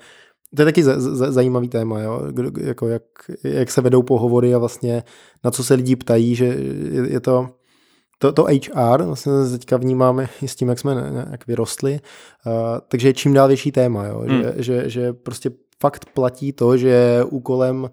to 0.56 0.62
je 0.62 0.66
taky 0.66 0.82
z, 0.84 1.00
z, 1.00 1.32
zajímavý 1.32 1.68
téma, 1.68 2.00
jo? 2.00 2.22
Kdo, 2.30 2.50
jako 2.60 2.88
jak, 2.88 3.02
jak 3.44 3.70
se 3.70 3.80
vedou 3.80 4.02
pohovory 4.02 4.54
a 4.54 4.58
vlastně 4.58 5.02
na 5.44 5.50
co 5.50 5.64
se 5.64 5.74
lidi 5.74 5.96
ptají, 5.96 6.34
že 6.34 6.44
je, 6.44 7.12
je 7.12 7.20
to, 7.20 7.48
to, 8.18 8.32
to 8.32 8.44
HR, 8.44 9.02
vlastně 9.02 9.32
teďka 9.50 9.76
vnímáme 9.76 10.28
i 10.42 10.48
s 10.48 10.54
tím, 10.54 10.68
jak 10.68 10.78
jsme 10.78 10.96
jak 11.30 11.46
vyrostli, 11.46 12.00
uh, 12.46 12.52
takže 12.88 13.08
je 13.08 13.14
čím 13.14 13.34
dál 13.34 13.48
větší 13.48 13.72
téma, 13.72 14.06
jo? 14.06 14.18
Hmm. 14.18 14.42
Že, 14.42 14.54
že, 14.56 14.88
že 14.90 15.12
prostě 15.12 15.50
fakt 15.80 16.04
platí 16.14 16.52
to, 16.52 16.76
že 16.76 17.24
úkolem 17.30 17.82
uh, 17.82 17.88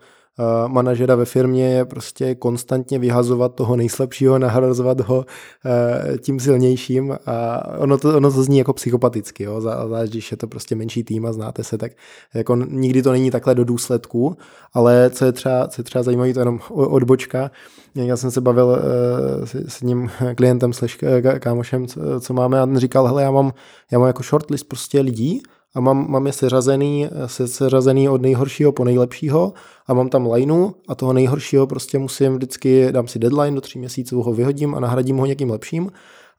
manažera 0.67 1.15
ve 1.15 1.25
firmě 1.25 1.69
je 1.69 1.85
prostě 1.85 2.35
konstantně 2.35 2.99
vyhazovat 2.99 3.55
toho 3.55 3.75
nejslabšího, 3.75 4.39
nahrazovat 4.39 5.01
ho 5.01 5.17
uh, 5.17 6.17
tím 6.17 6.39
silnějším 6.39 7.17
a 7.25 7.67
ono 7.77 7.97
to, 7.97 8.17
ono 8.17 8.31
to 8.31 8.43
zní 8.43 8.57
jako 8.57 8.73
psychopaticky, 8.73 9.43
jo, 9.43 9.61
zvlášť 9.61 10.11
když 10.11 10.31
je 10.31 10.37
to 10.37 10.47
prostě 10.47 10.75
menší 10.75 11.03
tým 11.03 11.25
a 11.25 11.33
znáte 11.33 11.63
se, 11.63 11.77
tak 11.77 11.91
jako 12.33 12.55
nikdy 12.55 13.01
to 13.01 13.11
není 13.11 13.31
takhle 13.31 13.55
do 13.55 13.63
důsledku, 13.63 14.37
ale 14.73 15.09
co 15.09 15.25
je 15.25 15.31
třeba, 15.31 15.67
co 15.67 15.81
je 15.81 15.83
třeba 15.83 16.03
zajímavé, 16.03 16.33
to 16.33 16.39
je 16.39 16.41
jenom 16.41 16.59
odbočka, 16.69 17.51
já 17.95 18.17
jsem 18.17 18.31
se 18.31 18.41
bavil 18.41 18.65
uh, 18.65 19.45
s, 19.45 19.55
s 19.67 19.81
ním 19.81 20.09
klientem 20.35 20.73
slash 20.73 20.97
kámošem, 21.39 21.87
co, 21.87 22.01
co 22.19 22.33
máme 22.33 22.59
a 22.59 22.63
on 22.63 22.77
říkal, 22.77 23.07
hele, 23.07 23.23
já 23.23 23.31
mám, 23.31 23.53
já 23.91 23.99
mám 23.99 24.07
jako 24.07 24.23
shortlist 24.23 24.67
prostě 24.67 25.01
lidí, 25.01 25.41
a 25.77 25.79
mám, 25.79 26.11
mám 26.11 26.27
je 26.27 26.33
seřazený, 26.33 27.09
se, 27.25 27.47
seřazený 27.47 28.09
od 28.09 28.21
nejhoršího 28.21 28.71
po 28.71 28.83
nejlepšího 28.83 29.53
a 29.87 29.93
mám 29.93 30.09
tam 30.09 30.31
lineu 30.31 30.69
a 30.87 30.95
toho 30.95 31.13
nejhoršího 31.13 31.67
prostě 31.67 31.99
musím 31.99 32.35
vždycky, 32.35 32.91
dám 32.91 33.07
si 33.07 33.19
deadline, 33.19 33.55
do 33.55 33.61
tří 33.61 33.79
měsíců 33.79 34.21
ho 34.21 34.33
vyhodím 34.33 34.75
a 34.75 34.79
nahradím 34.79 35.17
ho 35.17 35.25
někým 35.25 35.49
lepším 35.49 35.91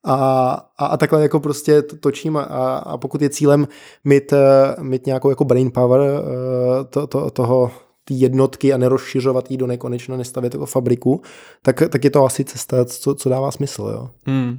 a, 0.05 0.14
a, 0.79 0.87
a 0.87 0.96
takhle 0.96 1.22
jako 1.22 1.40
prostě 1.40 1.83
točím 1.83 2.37
a, 2.37 2.42
a 2.77 2.96
pokud 2.96 3.22
je 3.22 3.31
cílem 3.31 3.68
mít, 4.05 4.33
mít 4.81 5.07
nějakou 5.07 5.31
jako 5.31 5.44
brain 5.44 5.70
power 5.70 6.01
eh, 6.01 6.85
to, 6.85 7.07
to, 7.07 7.31
toho 7.31 7.70
ty 8.05 8.14
jednotky 8.14 8.72
a 8.72 8.77
nerozšiřovat 8.77 9.51
ji 9.51 9.57
do 9.57 9.66
nekonečna, 9.66 10.16
nestavět 10.16 10.55
jako 10.55 10.66
fabriku, 10.66 11.22
tak, 11.62 11.83
tak 11.90 12.05
je 12.05 12.11
to 12.11 12.24
asi 12.24 12.44
cesta, 12.44 12.85
co, 12.85 13.14
co 13.14 13.29
dává 13.29 13.51
smysl. 13.51 13.90
Jo. 13.92 14.11
Hmm. 14.27 14.59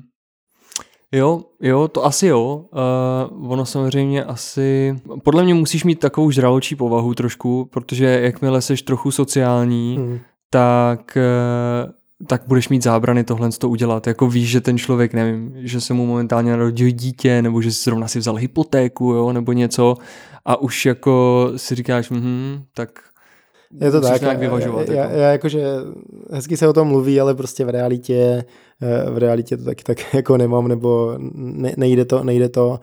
Jo, 1.11 1.41
jo, 1.61 1.87
to 1.87 2.05
asi 2.05 2.27
jo. 2.27 2.65
Uh, 3.39 3.51
ono 3.51 3.65
samozřejmě 3.65 4.23
asi... 4.23 4.95
Podle 5.23 5.43
mě 5.43 5.53
musíš 5.53 5.83
mít 5.83 5.99
takovou 5.99 6.31
žraločí 6.31 6.75
povahu 6.75 7.13
trošku, 7.13 7.65
protože 7.71 8.05
jakmile 8.05 8.61
seš 8.61 8.81
trochu 8.81 9.11
sociální, 9.11 9.97
hmm. 9.97 10.19
tak 10.49 11.17
uh, 11.17 11.91
tak 12.27 12.41
budeš 12.47 12.69
mít 12.69 12.83
zábrany 12.83 13.23
tohle 13.23 13.49
to 13.51 13.69
udělat. 13.69 14.07
Jako 14.07 14.27
víš, 14.27 14.49
že 14.49 14.61
ten 14.61 14.77
člověk, 14.77 15.13
nevím, 15.13 15.53
že 15.55 15.81
se 15.81 15.93
mu 15.93 16.05
momentálně 16.05 16.51
narodí 16.51 16.91
dítě, 16.91 17.41
nebo 17.41 17.61
že 17.61 17.71
si 17.71 17.83
zrovna 17.83 18.07
si 18.07 18.19
vzal 18.19 18.35
hypotéku, 18.35 19.05
jo, 19.05 19.33
nebo 19.33 19.51
něco 19.51 19.95
a 20.45 20.61
už 20.61 20.85
jako 20.85 21.45
si 21.55 21.75
říkáš, 21.75 22.11
hm, 22.11 22.63
tak 22.73 22.89
je 23.81 23.91
to 23.91 24.01
tak, 24.01 24.21
nějak 24.21 24.39
vyvažovat. 24.39 24.89
Já, 24.89 24.95
jako. 24.95 25.13
já, 25.13 25.19
já 25.19 25.31
jakože 25.31 25.63
hezky 26.31 26.57
se 26.57 26.67
o 26.67 26.73
tom 26.73 26.87
mluví, 26.87 27.19
ale 27.19 27.35
prostě 27.35 27.65
v 27.65 27.69
realitě, 27.69 28.43
v 29.09 29.17
realitě 29.17 29.57
to 29.57 29.63
taky 29.63 29.83
tak 29.83 30.13
jako 30.13 30.37
nemám, 30.37 30.67
nebo 30.67 31.15
ne, 31.33 31.73
nejde 31.77 32.05
to, 32.05 32.23
nejde 32.23 32.49
to 32.49 32.79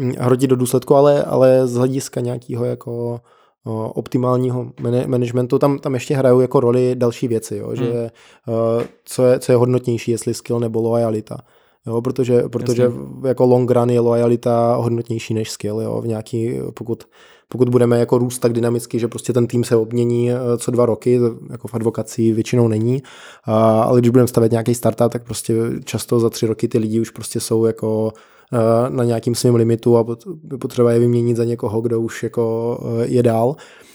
hm, 0.00 0.12
hrotit 0.18 0.50
do 0.50 0.56
důsledku, 0.56 0.94
ale, 0.94 1.24
ale 1.24 1.66
z 1.66 1.74
hlediska 1.74 2.20
nějakého 2.20 2.64
jako 2.64 3.20
optimálního 3.94 4.72
managementu, 5.06 5.58
tam, 5.58 5.78
tam 5.78 5.94
ještě 5.94 6.16
hrajou 6.16 6.40
jako 6.40 6.60
roli 6.60 6.94
další 6.94 7.28
věci, 7.28 7.56
jo, 7.56 7.66
hmm. 7.66 7.76
že 7.76 8.10
co 9.04 9.26
je, 9.26 9.38
co 9.38 9.52
je 9.52 9.56
hodnotnější, 9.56 10.10
jestli 10.10 10.34
skill 10.34 10.60
nebo 10.60 10.80
lojalita. 10.80 11.38
Jo, 11.88 12.02
protože, 12.02 12.42
protože 12.42 12.92
jako 13.26 13.46
long 13.46 13.70
run 13.70 13.90
je 13.90 14.00
lojalita 14.00 14.76
hodnotnější 14.76 15.34
než 15.34 15.50
skill, 15.50 15.80
jo, 15.80 16.00
v 16.00 16.06
nějaký, 16.06 16.58
pokud, 16.74 17.04
pokud 17.48 17.68
budeme 17.68 17.98
jako 17.98 18.18
růst 18.18 18.38
tak 18.38 18.52
dynamicky, 18.52 18.98
že 18.98 19.08
prostě 19.08 19.32
ten 19.32 19.46
tým 19.46 19.64
se 19.64 19.76
obmění 19.76 20.30
co 20.58 20.70
dva 20.70 20.86
roky, 20.86 21.20
jako 21.50 21.68
v 21.68 21.74
advokaci 21.74 22.32
většinou 22.32 22.68
není, 22.68 23.02
ale 23.82 24.00
když 24.00 24.10
budeme 24.10 24.28
stavět 24.28 24.52
nějaký 24.52 24.74
startup, 24.74 25.12
tak 25.12 25.24
prostě 25.24 25.54
často 25.84 26.20
za 26.20 26.30
tři 26.30 26.46
roky 26.46 26.68
ty 26.68 26.78
lidi 26.78 27.00
už 27.00 27.10
prostě 27.10 27.40
jsou 27.40 27.64
jako 27.64 28.12
Eh, 28.52 28.90
na 28.90 29.04
nějakým 29.04 29.34
svým 29.34 29.54
limitu 29.54 29.96
a 29.96 30.04
potřeba 30.60 30.92
je 30.92 30.98
vyměnit 30.98 31.36
za 31.36 31.44
někoho, 31.44 31.80
kdo 31.80 32.00
už 32.00 32.22
jako 32.22 32.78
eh, 33.02 33.06
je 33.06 33.22
dál. 33.22 33.56
eh, 33.58 33.87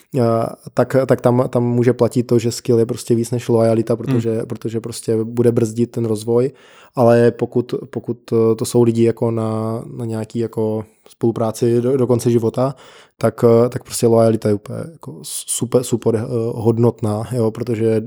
tak, 0.73 0.95
tak 1.07 1.21
tam, 1.21 1.49
tam 1.49 1.63
může 1.63 1.93
platit 1.93 2.23
to, 2.23 2.39
že 2.39 2.51
skill 2.51 2.79
je 2.79 2.85
prostě 2.85 3.15
víc 3.15 3.31
než 3.31 3.49
lojalita, 3.49 3.95
protože, 3.95 4.31
hmm. 4.37 4.45
protože 4.47 4.79
prostě 4.79 5.23
bude 5.23 5.51
brzdit 5.51 5.91
ten 5.91 6.05
rozvoj, 6.05 6.51
ale 6.95 7.31
pokud, 7.31 7.73
pokud 7.89 8.17
to 8.57 8.65
jsou 8.65 8.83
lidi 8.83 9.03
jako 9.03 9.31
na, 9.31 9.83
na 9.97 10.05
nějaký 10.05 10.39
jako 10.39 10.85
spolupráci 11.07 11.81
do, 11.81 11.97
do 11.97 12.07
konce 12.07 12.31
života, 12.31 12.75
tak, 13.17 13.45
tak 13.69 13.83
prostě 13.83 14.07
lojalita 14.07 14.49
je 14.49 14.55
úplně 14.55 14.79
jako 14.91 15.19
super, 15.23 15.83
super 15.83 16.27
hodnotná, 16.55 17.23
jo, 17.31 17.51
protože 17.51 18.01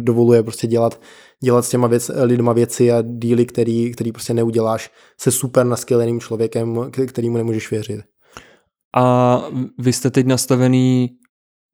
dovoluje 0.00 0.42
prostě 0.42 0.66
dělat 0.66 1.00
dělat 1.42 1.64
s 1.64 1.68
těma 1.68 1.86
věc, 1.86 2.10
lidma 2.22 2.52
věci 2.52 2.92
a 2.92 3.02
díly, 3.02 3.46
který, 3.46 3.92
který 3.92 4.12
prostě 4.12 4.34
neuděláš 4.34 4.90
se 5.20 5.30
super 5.30 5.66
naskvěleným 5.66 6.20
člověkem, 6.20 6.90
kterýmu 7.06 7.36
nemůžeš 7.36 7.70
věřit. 7.70 8.00
A 8.96 9.36
vy 9.78 9.92
jste 9.92 10.10
teď 10.10 10.26
nastavený, 10.26 11.10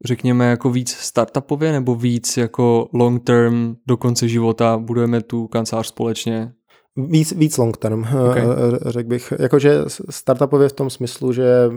řekněme, 0.04 0.50
jako 0.50 0.70
víc 0.70 0.90
startupově 0.90 1.72
nebo 1.72 1.94
víc 1.94 2.36
jako 2.36 2.88
long 2.92 3.24
term 3.24 3.76
do 3.86 3.96
konce 3.96 4.28
života 4.28 4.78
budujeme 4.78 5.22
tu 5.22 5.46
kancelář 5.46 5.86
společně? 5.86 6.52
Víc, 6.96 7.32
víc 7.32 7.58
long 7.58 7.76
term, 7.76 8.04
okay. 8.30 8.44
řekl 8.86 9.08
bych. 9.08 9.32
Jakože 9.38 9.84
startupově 10.10 10.68
v 10.68 10.72
tom 10.72 10.90
smyslu, 10.90 11.32
že 11.32 11.70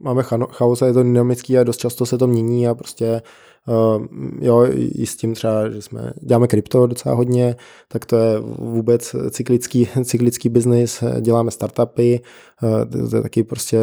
máme 0.00 0.22
chaos 0.50 0.82
a 0.82 0.86
je 0.86 0.92
to 0.92 1.02
dynamický 1.02 1.58
a 1.58 1.64
dost 1.64 1.76
často 1.76 2.06
se 2.06 2.18
to 2.18 2.26
mění 2.26 2.68
a 2.68 2.74
prostě 2.74 3.22
Uh, 3.68 4.06
jo, 4.40 4.66
i 4.74 5.06
s 5.06 5.16
tím 5.16 5.34
třeba, 5.34 5.70
že 5.70 5.82
jsme, 5.82 6.12
děláme 6.22 6.46
krypto 6.46 6.86
docela 6.86 7.14
hodně, 7.14 7.56
tak 7.88 8.04
to 8.04 8.16
je 8.16 8.40
vůbec 8.58 9.16
cyklický, 9.30 9.88
cyklický 10.04 10.48
biznis, 10.48 11.04
děláme 11.20 11.50
startupy, 11.50 12.20
uh, 12.62 13.08
to 13.10 13.16
je 13.16 13.22
taky 13.22 13.44
prostě 13.44 13.78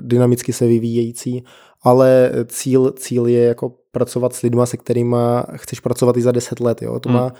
dynamicky 0.00 0.52
se 0.52 0.66
vyvíjející, 0.66 1.44
ale 1.86 2.30
cíl, 2.46 2.90
cíl 2.90 3.26
je 3.26 3.44
jako 3.44 3.72
pracovat 3.92 4.34
s 4.34 4.42
lidma, 4.42 4.66
se 4.66 4.76
kterými 4.76 5.16
chceš 5.54 5.80
pracovat 5.80 6.16
i 6.16 6.22
za 6.22 6.32
10 6.32 6.60
let, 6.60 6.82
jo, 6.82 7.00
to 7.00 7.08
hmm. 7.08 7.18
má 7.18 7.32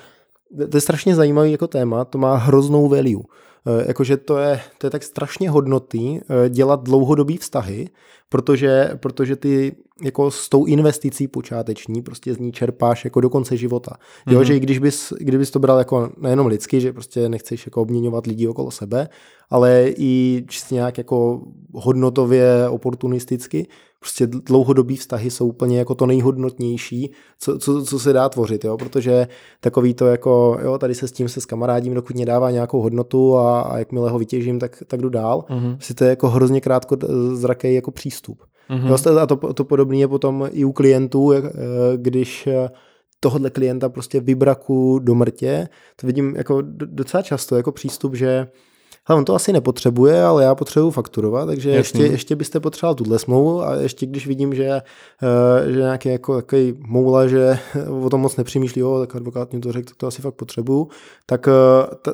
to 0.70 0.76
je 0.76 0.80
strašně 0.80 1.14
zajímavý 1.14 1.52
jako 1.52 1.66
téma, 1.66 2.04
to 2.04 2.18
má 2.18 2.36
hroznou 2.36 2.88
value. 2.88 3.22
Jakože 3.86 4.16
to 4.16 4.38
je, 4.38 4.60
to 4.78 4.86
je 4.86 4.90
tak 4.90 5.02
strašně 5.02 5.50
hodnotný 5.50 6.20
dělat 6.48 6.82
dlouhodobý 6.82 7.36
vztahy, 7.36 7.88
protože, 8.28 8.90
protože 9.00 9.36
ty 9.36 9.76
jako 10.02 10.30
s 10.30 10.48
tou 10.48 10.64
investicí 10.64 11.28
počáteční 11.28 12.02
prostě 12.02 12.34
z 12.34 12.38
ní 12.38 12.52
čerpáš 12.52 13.04
jako 13.04 13.20
do 13.20 13.30
konce 13.30 13.56
života. 13.56 13.90
Mm-hmm. 13.90 14.32
Jo, 14.32 14.38
mhm. 14.38 14.44
že 14.44 14.56
i 14.56 14.60
když 14.60 14.78
bys, 14.78 15.12
kdybys 15.20 15.50
to 15.50 15.58
bral 15.58 15.78
jako 15.78 16.10
nejenom 16.18 16.46
lidsky, 16.46 16.80
že 16.80 16.92
prostě 16.92 17.28
nechceš 17.28 17.66
jako 17.66 17.82
obměňovat 17.82 18.26
lidi 18.26 18.48
okolo 18.48 18.70
sebe, 18.70 19.08
ale 19.50 19.84
i 19.96 20.44
čistě 20.48 20.74
nějak 20.74 20.98
jako 20.98 21.42
hodnotově, 21.72 22.68
oportunisticky, 22.68 23.66
prostě 24.00 24.26
dlouhodobý 24.26 24.96
vztahy 24.96 25.30
jsou 25.30 25.46
úplně 25.46 25.78
jako 25.78 25.94
to 25.94 26.06
nejhodnotnější, 26.06 27.10
co, 27.38 27.58
co, 27.58 27.84
co 27.84 27.98
se 27.98 28.12
dá 28.12 28.28
tvořit, 28.28 28.64
jo, 28.64 28.76
protože 28.76 29.28
takový 29.60 29.94
to 29.94 30.06
jako, 30.06 30.58
jo, 30.62 30.78
tady 30.78 30.94
se 30.94 31.08
s 31.08 31.12
tím 31.12 31.28
se 31.28 31.40
s 31.40 31.46
kamarádím, 31.46 31.94
dokud 31.94 32.16
mě 32.16 32.26
dává 32.26 32.50
nějakou 32.50 32.80
hodnotu 32.80 33.36
a, 33.36 33.60
a 33.60 33.78
jakmile 33.78 34.10
ho 34.10 34.18
vytěžím, 34.18 34.58
tak, 34.58 34.82
tak 34.86 35.00
jdu 35.00 35.08
dál. 35.08 35.44
Mm-hmm. 35.48 35.76
Si 35.80 35.94
to 35.94 36.04
je 36.04 36.10
jako 36.10 36.28
hrozně 36.28 36.60
krátko 36.60 36.96
zrakej 37.32 37.74
jako 37.74 37.90
přístup. 37.90 38.15
Mm-hmm. 38.70 39.06
Jo, 39.06 39.18
a 39.18 39.26
to, 39.26 39.36
to 39.36 39.64
podobné 39.64 39.96
je 39.96 40.08
potom 40.08 40.48
i 40.52 40.64
u 40.64 40.72
klientů, 40.72 41.32
jak, 41.32 41.44
eh, 41.44 41.50
když 41.96 42.46
eh, 42.46 42.68
tohohle 43.20 43.50
klienta 43.50 43.88
prostě 43.88 44.20
vybraku 44.20 44.98
do 44.98 45.14
mrtě, 45.14 45.68
to 45.96 46.06
vidím 46.06 46.36
jako 46.36 46.62
docela 46.66 47.22
často 47.22 47.56
jako 47.56 47.72
přístup, 47.72 48.14
že 48.14 48.46
hele, 49.04 49.18
on 49.18 49.24
to 49.24 49.34
asi 49.34 49.52
nepotřebuje, 49.52 50.22
ale 50.22 50.44
já 50.44 50.54
potřebuji 50.54 50.90
fakturovat, 50.90 51.46
takže 51.46 51.70
ještě, 51.70 52.02
ještě 52.02 52.36
byste 52.36 52.60
potřeboval 52.60 52.94
tuhle 52.94 53.18
smlouvu. 53.18 53.62
A 53.62 53.74
ještě 53.74 54.06
když 54.06 54.26
vidím, 54.26 54.54
že, 54.54 54.64
eh, 54.66 55.72
že 55.72 55.78
nějaký 55.78 56.08
jako 56.08 56.36
takový 56.36 56.74
moula, 56.86 57.26
že 57.26 57.58
o 58.02 58.10
tom 58.10 58.20
moc 58.20 58.36
nepřemýšlí, 58.36 58.80
jo, 58.80 58.98
tak 59.00 59.16
advokát 59.16 59.52
mi 59.52 59.60
to 59.60 59.72
řekl, 59.72 59.88
tak 59.88 59.96
to 59.96 60.06
asi 60.06 60.22
fakt 60.22 60.34
potřebuju, 60.34 60.88
tak, 61.26 61.48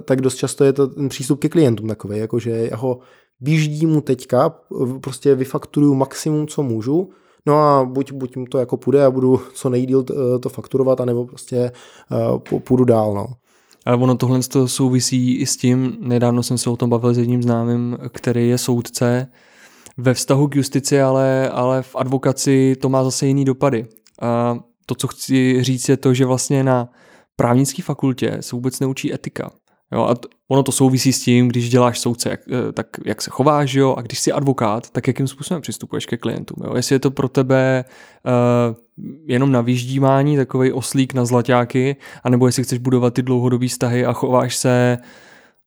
tak 0.05 0.21
dost 0.21 0.35
často 0.35 0.65
je 0.65 0.73
to 0.73 0.87
ten 0.87 1.09
přístup 1.09 1.41
ke 1.41 1.49
klientům 1.49 1.89
takový, 1.89 2.19
jako 2.19 2.39
že 2.39 2.71
ho 2.75 2.99
vyždí 3.43 3.87
mu 3.87 4.01
teďka, 4.01 4.55
prostě 5.01 5.35
vyfakturuju 5.35 5.95
maximum, 5.95 6.47
co 6.47 6.63
můžu, 6.63 7.11
No 7.47 7.59
a 7.59 7.85
buď, 7.85 8.13
buď 8.13 8.37
mu 8.37 8.47
to 8.47 8.59
jako 8.59 8.77
půjde 8.77 9.05
a 9.05 9.11
budu 9.11 9.41
co 9.55 9.71
nejdíl 9.71 10.05
to 10.41 10.49
fakturovat, 10.49 11.01
anebo 11.01 11.27
prostě 11.27 11.73
uh, 12.33 12.59
půjdu 12.59 12.85
dál, 12.85 13.15
no. 13.15 13.27
Ale 13.87 13.97
ono 13.97 14.15
tohle 14.15 14.41
to 14.43 14.69
souvisí 14.69 15.37
i 15.37 15.47
s 15.47 15.57
tím, 15.57 15.97
nedávno 16.01 16.43
jsem 16.43 16.59
se 16.59 16.71
o 16.71 16.77
tom 16.77 16.91
bavil 16.91 17.15
s 17.15 17.19
jedním 17.19 17.43
známým, 17.43 17.99
který 18.09 18.49
je 18.49 18.59
soudce, 18.59 19.27
ve 19.97 20.15
vztahu 20.15 20.49
k 20.49 20.57
justici, 20.57 21.01
ale, 21.01 21.51
ale 21.51 21.83
v 21.83 21.97
advokaci 21.97 22.77
to 22.81 22.89
má 22.89 23.05
zase 23.05 23.27
jiný 23.27 23.45
dopady. 23.45 23.87
A 24.21 24.59
to, 24.87 24.95
co 24.95 25.09
chci 25.09 25.63
říct, 25.63 25.89
je 25.89 25.97
to, 25.97 26.15
že 26.15 26.27
vlastně 26.27 26.65
na 26.65 26.89
právnické 27.37 27.83
fakultě 27.83 28.39
se 28.41 28.57
vůbec 28.57 28.81
neučí 28.81 29.15
etika. 29.15 29.51
Jo, 29.93 30.03
a 30.03 30.15
ono 30.49 30.63
to 30.63 30.73
souvisí 30.73 31.13
s 31.13 31.23
tím, 31.23 31.49
když 31.49 31.71
děláš 31.71 31.99
soudce, 31.99 32.31
jak, 32.31 32.41
eh, 32.51 32.73
tak 32.73 32.87
jak 33.05 33.23
se 33.23 33.31
chováš, 33.31 33.75
jo, 33.75 33.95
a 33.99 34.03
když 34.03 34.19
jsi 34.19 34.33
advokát, 34.33 34.91
tak 34.91 35.07
jakým 35.07 35.29
způsobem 35.29 35.61
přistupuješ 35.61 36.07
ke 36.07 36.17
klientům. 36.17 36.57
Jo? 36.65 36.77
Jestli 36.77 36.95
je 36.95 36.99
to 36.99 37.11
pro 37.11 37.29
tebe 37.29 37.85
uh, 38.25 38.77
jenom 39.27 39.53
na 39.53 39.61
vyždívání, 39.61 40.37
takový 40.37 40.73
oslík 40.73 41.15
na 41.15 41.25
zlaťáky, 41.25 41.97
anebo 42.25 42.47
jestli 42.47 42.65
chceš 42.65 42.79
budovat 42.79 43.15
ty 43.15 43.23
dlouhodobé 43.23 43.69
vztahy 43.69 44.07
a 44.07 44.13
chováš 44.13 44.57
se, 44.57 44.99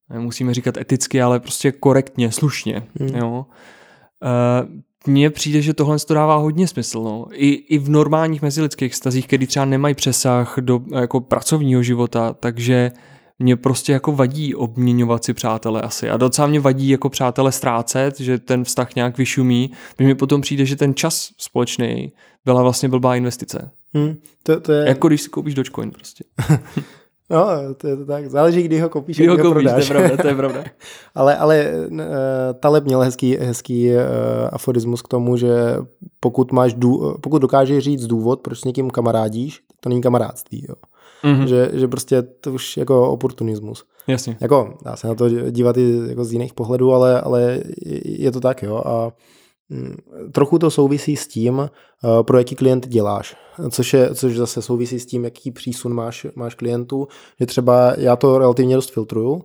nemusíme 0.10 0.54
říkat 0.54 0.78
eticky, 0.78 1.22
ale 1.22 1.40
prostě 1.40 1.72
korektně, 1.72 2.32
slušně. 2.32 2.84
Hmm. 3.00 3.16
Jo? 3.16 3.46
Uh, 4.22 4.70
mně 5.08 5.30
přijde, 5.30 5.62
že 5.62 5.74
tohle 5.74 6.00
to 6.00 6.14
dává 6.14 6.36
hodně 6.36 6.68
smysl. 6.68 7.04
No. 7.04 7.26
I, 7.32 7.50
I 7.50 7.78
v 7.78 7.90
normálních 7.90 8.42
mezilidských 8.42 8.94
vztazích, 8.94 9.28
který 9.28 9.48
třeba 9.48 9.66
nemají 9.66 9.96
přesah 9.96 10.56
do 10.60 10.82
jako 10.96 11.22
pracovního 11.22 11.84
života, 11.84 12.34
takže 12.40 12.92
mě 13.40 13.56
prostě 13.56 13.94
jako 13.94 14.12
vadí 14.12 14.56
obměňovat 14.56 15.24
si 15.24 15.34
přátele 15.34 15.82
asi. 15.82 16.10
A 16.10 16.18
docela 16.18 16.48
mě 16.48 16.60
vadí 16.60 16.90
jako 16.90 17.10
přátele 17.10 17.52
ztrácet, 17.52 18.20
že 18.20 18.40
ten 18.40 18.64
vztah 18.64 18.96
nějak 18.96 19.18
vyšumí, 19.18 19.72
protože 19.96 20.08
mi 20.08 20.16
potom 20.16 20.42
přijde, 20.42 20.66
že 20.66 20.76
ten 20.76 20.96
čas 20.96 21.30
společný 21.38 22.12
byla 22.46 22.62
vlastně 22.62 22.90
blbá 22.90 23.16
investice. 23.16 23.70
Hmm, 23.94 24.16
to, 24.44 24.60
to 24.60 24.72
je... 24.72 24.88
Jako 24.88 25.08
když 25.08 25.22
si 25.22 25.30
koupíš 25.30 25.54
Dogecoin 25.54 25.92
prostě. 25.92 26.24
No, 27.30 27.46
to 27.78 27.88
je 27.88 27.98
to 27.98 28.06
tak. 28.06 28.30
Záleží, 28.30 28.64
kdy 28.64 28.80
ho 28.80 28.90
koupíš, 28.90 29.18
kdy 29.18 29.28
ho, 29.28 29.38
koupíš, 29.38 29.52
prodáš. 29.52 29.88
To 29.88 29.94
je 29.94 30.00
pravda, 30.00 30.18
to 30.18 30.28
je 30.28 30.36
pravda. 30.36 30.64
ale, 31.16 31.38
ale 31.38 31.72
uh, 31.90 32.00
Taleb 32.60 32.84
měl 32.84 33.00
hezký, 33.00 33.38
hezký 33.38 33.90
uh, 33.90 33.96
aforismus 34.52 35.02
k 35.02 35.08
tomu, 35.08 35.38
že 35.38 35.76
pokud, 36.20 36.52
máš 36.52 36.74
dů, 36.74 37.18
pokud 37.22 37.40
dokážeš 37.40 37.84
říct 37.84 38.06
důvod, 38.06 38.42
proč 38.42 38.60
s 38.60 38.64
někým 38.64 38.90
kamarádíš, 38.90 39.62
to 39.80 39.90
není 39.90 40.02
kamarádství. 40.02 40.66
Jo 40.70 40.76
mm-hmm. 41.26 41.46
že, 41.46 41.70
že 41.74 41.88
prostě 41.88 42.22
to 42.22 42.54
už 42.54 42.78
jako 42.78 43.12
oportunismus. 43.12 43.84
Jasně. 44.08 44.38
Jako 44.42 44.74
dá 44.86 44.96
se 44.96 45.08
na 45.08 45.16
to 45.16 45.30
dívat 45.52 45.78
i 45.78 46.02
jako 46.08 46.26
z 46.26 46.34
jiných 46.34 46.54
pohledů, 46.54 46.94
ale, 46.94 47.22
ale 47.22 47.60
je 48.06 48.32
to 48.32 48.40
tak, 48.40 48.64
jo. 48.64 48.82
A 48.86 49.12
mm, 49.70 49.96
trochu 50.32 50.60
to 50.60 50.72
souvisí 50.72 51.16
s 51.16 51.28
tím, 51.28 51.58
uh, 51.58 51.68
pro 52.24 52.38
jaký 52.38 52.56
klient 52.56 52.88
děláš, 52.88 53.36
což, 53.70 53.94
je, 53.94 54.16
což 54.16 54.38
zase 54.38 54.62
souvisí 54.62 55.00
s 55.00 55.06
tím, 55.06 55.24
jaký 55.24 55.52
přísun 55.52 55.94
máš, 55.94 56.28
máš 56.36 56.56
klientů, 56.56 57.08
že 57.40 57.46
třeba 57.46 57.94
já 57.98 58.16
to 58.16 58.38
relativně 58.38 58.76
dost 58.76 58.92
filtruju 58.92 59.42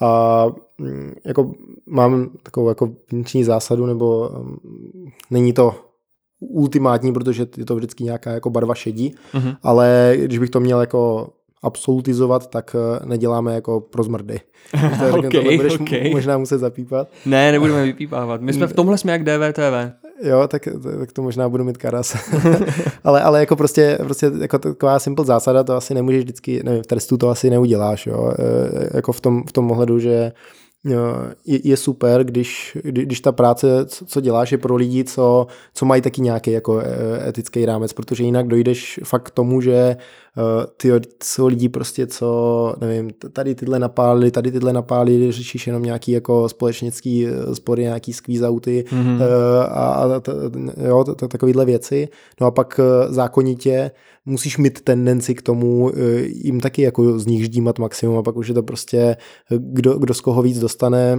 A 0.00 0.46
mm, 0.78 1.12
jako 1.24 1.52
mám 1.86 2.30
takovou 2.42 2.68
jako 2.68 2.88
vnitřní 3.10 3.44
zásadu, 3.44 3.86
nebo 3.86 4.28
um, 4.28 4.58
není 5.30 5.52
to 5.52 5.74
ultimátní, 6.48 7.12
protože 7.12 7.46
je 7.56 7.64
to 7.64 7.76
vždycky 7.76 8.04
nějaká 8.04 8.30
jako 8.30 8.50
barva 8.50 8.74
šedí, 8.74 9.14
uh-huh. 9.34 9.56
ale 9.62 10.14
když 10.16 10.38
bych 10.38 10.50
to 10.50 10.60
měl 10.60 10.80
jako 10.80 11.28
absolutizovat, 11.62 12.50
tak 12.50 12.76
eh, 12.78 13.06
neděláme 13.06 13.54
jako 13.54 13.80
pro 13.80 14.02
zmrdy. 14.02 14.40
okay, 15.18 15.30
to 15.30 15.56
budeš 15.56 15.80
okay. 15.80 16.10
možná 16.10 16.38
muset 16.38 16.58
zapípat. 16.58 17.08
Ne, 17.26 17.52
nebudeme 17.52 17.84
vypípávat. 17.84 18.40
My 18.40 18.52
jsme 18.52 18.66
v 18.66 18.72
tomhle 18.72 18.98
jsme 18.98 19.12
jak 19.12 19.24
DVTV. 19.24 19.92
Jo, 20.22 20.48
tak, 20.48 20.68
tak 20.98 21.12
to 21.12 21.22
možná 21.22 21.48
budu 21.48 21.64
mít 21.64 21.78
karas. 21.78 22.16
ale, 23.04 23.22
ale 23.22 23.40
jako 23.40 23.56
prostě, 23.56 23.98
prostě 24.02 24.30
jako 24.40 24.58
taková 24.58 24.98
simple 24.98 25.24
zásada, 25.24 25.64
to 25.64 25.76
asi 25.76 25.94
nemůžeš 25.94 26.22
vždycky, 26.22 26.62
nevím, 26.64 26.82
v 26.82 26.86
trestu 26.86 27.16
to 27.16 27.28
asi 27.28 27.50
neuděláš, 27.50 28.06
jo. 28.06 28.32
E, 28.38 28.96
jako 28.96 29.12
v 29.12 29.20
tom, 29.20 29.44
v 29.48 29.52
tom 29.52 29.70
ohledu, 29.70 29.98
že 29.98 30.32
je, 30.84 31.68
je 31.68 31.76
super, 31.76 32.24
když, 32.24 32.78
když 32.82 33.20
ta 33.20 33.32
práce, 33.32 33.86
co 33.86 34.20
děláš, 34.20 34.52
je 34.52 34.58
pro 34.58 34.76
lidi, 34.76 35.04
co, 35.04 35.46
co 35.74 35.84
mají 35.84 36.02
taky 36.02 36.20
nějaký 36.20 36.50
jako 36.50 36.80
e, 36.80 37.28
etický 37.28 37.66
rámec, 37.66 37.92
protože 37.92 38.24
jinak 38.24 38.48
dojdeš 38.48 39.00
fakt 39.04 39.22
k 39.22 39.30
tomu, 39.30 39.60
že 39.60 39.74
e, 39.74 39.96
ty 40.76 40.90
jsou 41.22 41.46
lidi 41.46 41.68
prostě, 41.68 42.06
co, 42.06 42.74
nevím, 42.80 43.10
tady 43.32 43.54
tyhle 43.54 43.78
napálili, 43.78 44.30
tady 44.30 44.52
tyhle 44.52 44.72
napálili, 44.72 45.32
řešíš 45.32 45.66
jenom 45.66 45.82
nějaký 45.82 46.12
jako 46.12 46.48
společnický 46.48 47.26
e, 47.26 47.54
spory, 47.54 47.82
nějaký 47.82 48.12
squeeze-outy 48.12 48.84
mm-hmm. 48.84 49.22
a, 49.68 49.84
a 49.84 50.20
t, 50.20 50.32
jo, 50.86 51.04
t, 51.04 51.14
t, 51.14 51.28
takovýhle 51.28 51.64
věci. 51.64 52.08
No 52.40 52.46
a 52.46 52.50
pak 52.50 52.80
zákonitě 53.08 53.90
musíš 54.24 54.58
mít 54.58 54.80
tendenci 54.80 55.34
k 55.34 55.42
tomu 55.42 55.90
jim 56.24 56.60
taky 56.60 56.82
jako 56.82 57.18
z 57.18 57.26
nich 57.26 57.44
ždímat 57.44 57.78
maximum 57.78 58.18
a 58.18 58.22
pak 58.22 58.36
už 58.36 58.48
je 58.48 58.54
to 58.54 58.62
prostě, 58.62 59.16
kdo, 59.58 59.98
kdo 59.98 60.14
z 60.14 60.20
koho 60.20 60.42
víc 60.42 60.58
dostane, 60.58 61.18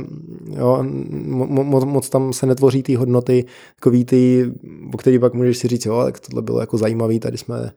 jo, 0.57 0.83
mo, 1.27 1.85
moc 1.85 2.09
tam 2.09 2.33
se 2.33 2.45
netvoří 2.45 2.83
ty 2.83 2.95
hodnoty, 2.95 3.45
takový 3.75 4.05
ty, 4.05 4.51
o 4.93 4.97
který 4.97 5.19
pak 5.19 5.33
můžeš 5.33 5.57
si 5.57 5.67
říct, 5.67 5.85
jo, 5.85 6.03
tak 6.03 6.19
tohle 6.19 6.41
bylo 6.41 6.59
jako 6.59 6.77
zajímavý, 6.77 7.19
tady 7.19 7.37
jsme 7.37 7.71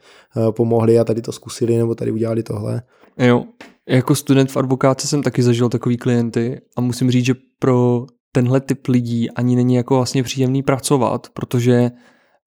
pomohli 0.51 0.99
a 0.99 1.05
tady 1.05 1.23
to 1.23 1.33
zkusili, 1.33 1.77
nebo 1.77 1.95
tady 1.95 2.11
udělali 2.11 2.43
tohle. 2.43 2.83
Jo, 3.19 3.45
jako 3.89 4.15
student 4.15 4.51
v 4.51 4.57
advokáce 4.57 5.07
jsem 5.07 5.23
taky 5.23 5.43
zažil 5.43 5.69
takový 5.69 5.97
klienty 5.97 6.61
a 6.77 6.81
musím 6.81 7.11
říct, 7.11 7.25
že 7.25 7.35
pro 7.59 8.07
tenhle 8.33 8.61
typ 8.61 8.87
lidí 8.87 9.31
ani 9.31 9.57
není 9.57 9.75
jako 9.75 9.97
vlastně 9.97 10.23
příjemný 10.23 10.63
pracovat, 10.63 11.27
protože 11.35 11.91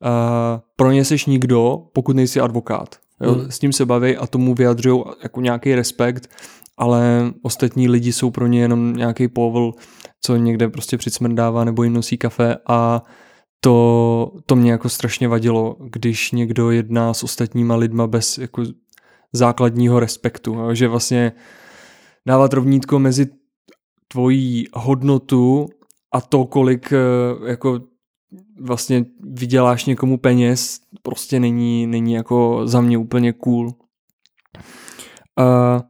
uh, 0.01 0.59
pro 0.75 0.91
ně 0.91 1.05
seš 1.05 1.25
nikdo, 1.25 1.77
pokud 1.93 2.15
nejsi 2.15 2.39
advokát. 2.39 2.95
Jo? 3.21 3.33
Hmm. 3.33 3.51
S 3.51 3.59
tím 3.59 3.73
se 3.73 3.85
baví 3.85 4.17
a 4.17 4.27
tomu 4.27 4.55
vyjadřují 4.55 5.03
jako 5.23 5.41
nějaký 5.41 5.75
respekt, 5.75 6.29
ale 6.77 7.31
ostatní 7.41 7.89
lidi 7.89 8.13
jsou 8.13 8.31
pro 8.31 8.47
ně 8.47 8.61
jenom 8.61 8.93
nějaký 8.93 9.27
povol, 9.27 9.73
co 10.21 10.35
někde 10.35 10.69
prostě 10.69 10.97
přicmrdává 10.97 11.63
nebo 11.63 11.83
jim 11.83 11.93
nosí 11.93 12.17
kafe 12.17 12.57
a 12.67 13.03
to, 13.61 14.31
to 14.45 14.55
mě 14.55 14.71
jako 14.71 14.89
strašně 14.89 15.27
vadilo, 15.27 15.75
když 15.79 16.31
někdo 16.31 16.71
jedná 16.71 17.13
s 17.13 17.23
ostatníma 17.23 17.75
lidma 17.75 18.07
bez 18.07 18.37
jako 18.37 18.63
základního 19.33 19.99
respektu, 19.99 20.53
jo? 20.53 20.73
že 20.73 20.87
vlastně 20.87 21.31
dávat 22.27 22.53
rovnítko 22.53 22.99
mezi 22.99 23.27
tvojí 24.07 24.65
hodnotu 24.73 25.67
a 26.13 26.21
to, 26.21 26.45
kolik 26.45 26.93
eh, 26.93 26.97
jako 27.49 27.79
vlastně 28.59 29.05
vyděláš 29.19 29.85
někomu 29.85 30.17
peněz, 30.17 30.79
prostě 31.01 31.39
není, 31.39 31.87
není 31.87 32.13
jako 32.13 32.61
za 32.67 32.81
mě 32.81 32.97
úplně 32.97 33.33
cool. 33.33 33.65
Uh, 35.39 35.81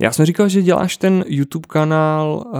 já 0.00 0.12
jsem 0.12 0.26
říkal, 0.26 0.48
že 0.48 0.62
děláš 0.62 0.96
ten 0.96 1.24
YouTube 1.26 1.66
kanál 1.68 2.44
uh, 2.46 2.52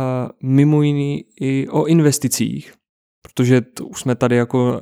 mimo 0.42 0.82
jiný 0.82 1.24
i 1.40 1.68
o 1.68 1.84
investicích, 1.84 2.74
protože 3.22 3.60
to 3.60 3.86
už 3.86 4.00
jsme 4.00 4.14
tady 4.14 4.36
jako 4.36 4.72
uh, 4.72 4.78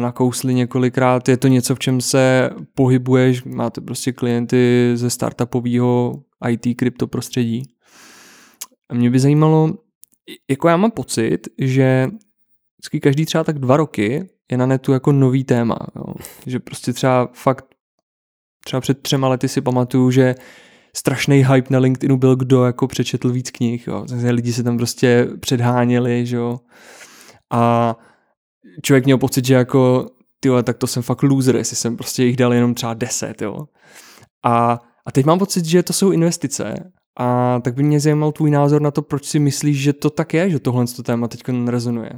nakousli 0.00 0.54
několikrát, 0.54 1.28
je 1.28 1.36
to 1.36 1.48
něco, 1.48 1.74
v 1.74 1.78
čem 1.78 2.00
se 2.00 2.50
pohybuješ, 2.74 3.44
máte 3.44 3.80
prostě 3.80 4.12
klienty 4.12 4.92
ze 4.94 5.10
startupového 5.10 6.22
IT 6.48 6.78
krypto 6.78 7.06
prostředí. 7.06 7.62
A 8.88 8.94
mě 8.94 9.10
by 9.10 9.18
zajímalo, 9.18 9.74
jako 10.50 10.68
já 10.68 10.76
mám 10.76 10.90
pocit, 10.90 11.38
že 11.58 12.08
vždycky 12.78 13.00
každý 13.00 13.26
třeba 13.26 13.44
tak 13.44 13.58
dva 13.58 13.76
roky 13.76 14.28
je 14.50 14.58
na 14.58 14.66
netu 14.66 14.92
jako 14.92 15.12
nový 15.12 15.44
téma. 15.44 15.78
Jo. 15.96 16.14
Že 16.46 16.60
prostě 16.60 16.92
třeba 16.92 17.28
fakt 17.32 17.64
třeba 18.64 18.80
před 18.80 19.02
třema 19.02 19.28
lety 19.28 19.48
si 19.48 19.60
pamatuju, 19.60 20.10
že 20.10 20.34
strašný 20.96 21.44
hype 21.44 21.68
na 21.70 21.78
LinkedInu 21.78 22.16
byl, 22.16 22.36
kdo 22.36 22.64
jako 22.64 22.86
přečetl 22.86 23.30
víc 23.30 23.50
knih. 23.50 23.86
Jo. 23.86 24.04
Lidi 24.30 24.52
se 24.52 24.62
tam 24.62 24.76
prostě 24.76 25.28
předháněli, 25.40 26.26
že 26.26 26.36
jo. 26.36 26.60
A 27.52 27.96
člověk 28.82 29.04
měl 29.04 29.18
pocit, 29.18 29.44
že 29.44 29.54
jako 29.54 30.06
tyhle, 30.40 30.62
tak 30.62 30.78
to 30.78 30.86
jsem 30.86 31.02
fakt 31.02 31.22
loser, 31.22 31.56
jestli 31.56 31.76
jsem 31.76 31.96
prostě 31.96 32.24
jich 32.24 32.36
dal 32.36 32.54
jenom 32.54 32.74
třeba 32.74 32.94
deset, 32.94 33.42
jo. 33.42 33.66
A, 34.44 34.80
a 35.06 35.12
teď 35.12 35.26
mám 35.26 35.38
pocit, 35.38 35.64
že 35.64 35.82
to 35.82 35.92
jsou 35.92 36.10
investice 36.10 36.92
a 37.18 37.60
tak 37.60 37.74
by 37.74 37.82
mě 37.82 38.00
zajímal 38.00 38.32
tvůj 38.32 38.50
názor 38.50 38.82
na 38.82 38.90
to, 38.90 39.02
proč 39.02 39.24
si 39.24 39.38
myslíš, 39.38 39.82
že 39.82 39.92
to 39.92 40.10
tak 40.10 40.34
je, 40.34 40.50
že 40.50 40.58
tohle 40.58 40.86
to 40.86 41.02
téma 41.02 41.28
teď 41.28 41.42
rezonuje. 41.66 42.10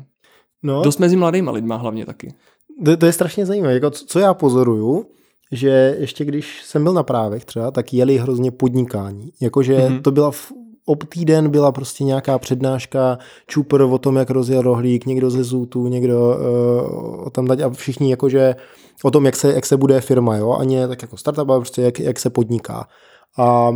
No. 0.63 0.83
Dost 0.83 0.99
mezi 0.99 1.17
mladýma 1.17 1.53
lidma 1.53 1.77
hlavně 1.77 2.07
taky. 2.07 2.35
To, 2.85 2.97
to 2.97 3.07
je 3.07 3.13
strašně 3.13 3.47
zajímavé. 3.47 3.75
Jako, 3.75 3.91
co 3.91 4.19
já 4.19 4.35
pozoruju, 4.35 5.07
že 5.53 5.97
ještě 5.99 6.25
když 6.25 6.63
jsem 6.65 6.83
byl 6.83 6.93
na 6.93 7.03
právech 7.03 7.45
třeba, 7.45 7.71
tak 7.71 7.95
jeli 7.95 8.19
hrozně 8.19 8.51
podnikání. 8.51 9.33
Jakože 9.41 9.79
mm-hmm. 9.79 10.03
to 10.03 10.11
byla 10.11 10.31
v, 10.31 10.53
ob 10.87 11.05
týden 11.05 11.51
byla 11.51 11.73
prostě 11.73 12.05
nějaká 12.05 12.39
přednáška 12.39 13.19
čupr 13.47 13.81
o 13.81 13.99
tom, 13.99 14.17
jak 14.17 14.31
rozjel 14.31 14.63
rohlík, 14.63 15.07
někdo 15.07 15.31
ze 15.31 15.45
Zůtu, 15.45 15.87
někdo 15.87 16.37
uh, 16.37 17.29
tam 17.29 17.47
dať 17.47 17.61
a 17.61 17.71
všichni 17.71 18.11
jakože 18.11 18.57
o 19.03 19.11
tom, 19.11 19.27
jak 19.27 19.37
se, 19.37 19.53
jak 19.53 19.67
se 19.67 19.77
bude 19.77 20.01
firma, 20.01 20.37
jo, 20.37 20.53
a 20.53 20.65
ne 20.65 20.89
tak 20.89 21.03
jako 21.03 21.17
startup, 21.17 21.51
ale 21.51 21.59
prostě 21.59 21.83
jak, 21.83 22.01
jak 22.01 22.19
se 22.19 22.31
podniká. 22.31 22.89
A 23.39 23.73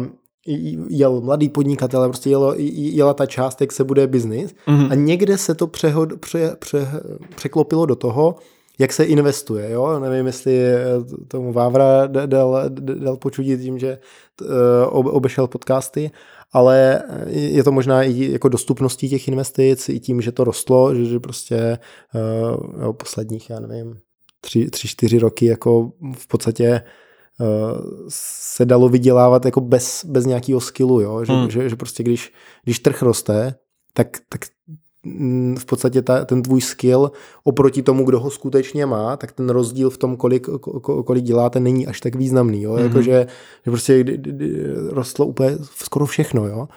jel 0.88 1.20
mladý 1.20 1.48
podnikatel, 1.48 2.08
prostě 2.08 2.30
jelo, 2.30 2.54
jela 2.56 3.14
ta 3.14 3.26
část, 3.26 3.60
jak 3.60 3.72
se 3.72 3.84
bude 3.84 4.06
biznis 4.06 4.54
mm-hmm. 4.66 4.88
a 4.90 4.94
někde 4.94 5.38
se 5.38 5.54
to 5.54 5.66
přehod, 5.66 6.20
pře, 6.20 6.56
pře, 6.58 6.88
překlopilo 7.34 7.86
do 7.86 7.96
toho, 7.96 8.36
jak 8.78 8.92
se 8.92 9.04
investuje, 9.04 9.70
jo, 9.70 9.98
nevím, 9.98 10.26
jestli 10.26 10.62
tomu 11.28 11.52
Vávra 11.52 12.06
dal, 12.06 12.62
dal 12.78 13.16
počudit 13.16 13.60
tím, 13.60 13.78
že 13.78 13.98
uh, 14.40 14.46
obešel 15.16 15.48
podcasty, 15.48 16.10
ale 16.52 17.02
je 17.26 17.64
to 17.64 17.72
možná 17.72 18.02
i 18.02 18.32
jako 18.32 18.48
dostupností 18.48 19.08
těch 19.08 19.28
investic, 19.28 19.88
i 19.88 20.00
tím, 20.00 20.20
že 20.20 20.32
to 20.32 20.44
rostlo, 20.44 20.94
že, 20.94 21.04
že 21.04 21.20
prostě 21.20 21.78
uh, 22.14 22.82
jo, 22.82 22.92
posledních, 22.92 23.50
já 23.50 23.60
nevím, 23.60 23.98
tři, 24.40 24.70
tři, 24.70 24.88
čtyři 24.88 25.18
roky 25.18 25.46
jako 25.46 25.92
v 26.18 26.26
podstatě 26.26 26.82
se 28.08 28.64
dalo 28.64 28.88
vydělávat 28.88 29.44
jako 29.44 29.60
bez, 29.60 30.04
bez 30.04 30.26
nějakého 30.26 30.60
skillu, 30.60 31.00
jo? 31.00 31.24
Že, 31.24 31.32
hmm. 31.32 31.50
že, 31.50 31.68
že 31.68 31.76
prostě 31.76 32.02
když, 32.02 32.32
když 32.64 32.78
trh 32.78 33.02
roste, 33.02 33.54
tak, 33.94 34.08
tak 34.28 34.40
mm, 35.06 35.56
v 35.56 35.64
podstatě 35.64 36.02
ta, 36.02 36.24
ten 36.24 36.42
tvůj 36.42 36.60
skill 36.60 37.12
oproti 37.44 37.82
tomu, 37.82 38.04
kdo 38.04 38.20
ho 38.20 38.30
skutečně 38.30 38.86
má, 38.86 39.16
tak 39.16 39.32
ten 39.32 39.50
rozdíl 39.50 39.90
v 39.90 39.98
tom, 39.98 40.16
kolik, 40.16 40.46
kolik 41.04 41.24
děláte, 41.24 41.60
není 41.60 41.86
až 41.86 42.00
tak 42.00 42.14
významný. 42.14 42.62
Jo? 42.62 42.72
Mm-hmm. 42.72 42.84
Jako, 42.84 43.02
že, 43.02 43.26
že 43.64 43.70
prostě 43.70 44.04
rostlo 44.88 45.26
úplně 45.26 45.58
skoro 45.60 46.06
všechno. 46.06 46.46
Jo? 46.46 46.68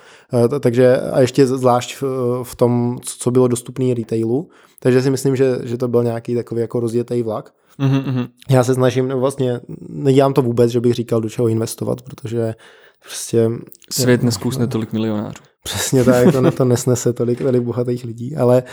Takže 0.60 0.98
a 0.98 1.22
ještě 1.22 1.48
zvlášť 1.48 2.02
v, 2.02 2.04
v 2.44 2.56
tom, 2.56 2.98
co 3.02 3.32
bylo 3.32 3.48
dostupné 3.48 3.94
retailu. 3.94 4.50
Takže 4.80 5.02
si 5.02 5.10
myslím, 5.10 5.36
že, 5.36 5.60
že 5.64 5.78
to 5.78 5.88
byl 5.88 6.04
nějaký 6.04 6.36
takový 6.36 6.62
jako 6.62 6.80
rozjetý 6.80 7.24
vlak. 7.24 7.54
Mm-hmm. 7.80 8.28
Já 8.50 8.64
se 8.64 8.74
snažím, 8.74 9.08
nebo 9.08 9.20
vlastně 9.20 9.60
nedělám 9.90 10.34
to 10.34 10.42
vůbec, 10.42 10.72
že 10.72 10.80
bych 10.80 10.94
říkal, 10.94 11.22
do 11.22 11.30
čeho 11.30 11.48
investovat, 11.48 12.02
protože 12.02 12.56
prostě... 13.04 13.50
Svět 13.92 14.24
neskusne 14.24 14.68
tolik 14.68 14.94
milionářů. 14.94 15.44
Přesně 15.64 16.04
tak, 16.04 16.32
to, 16.32 16.52
to 16.52 16.66
nesnese 16.66 17.14
tolik, 17.14 17.42
tolik 17.42 17.62
bohatých 17.62 18.06
lidí, 18.06 18.36
ale 18.36 18.64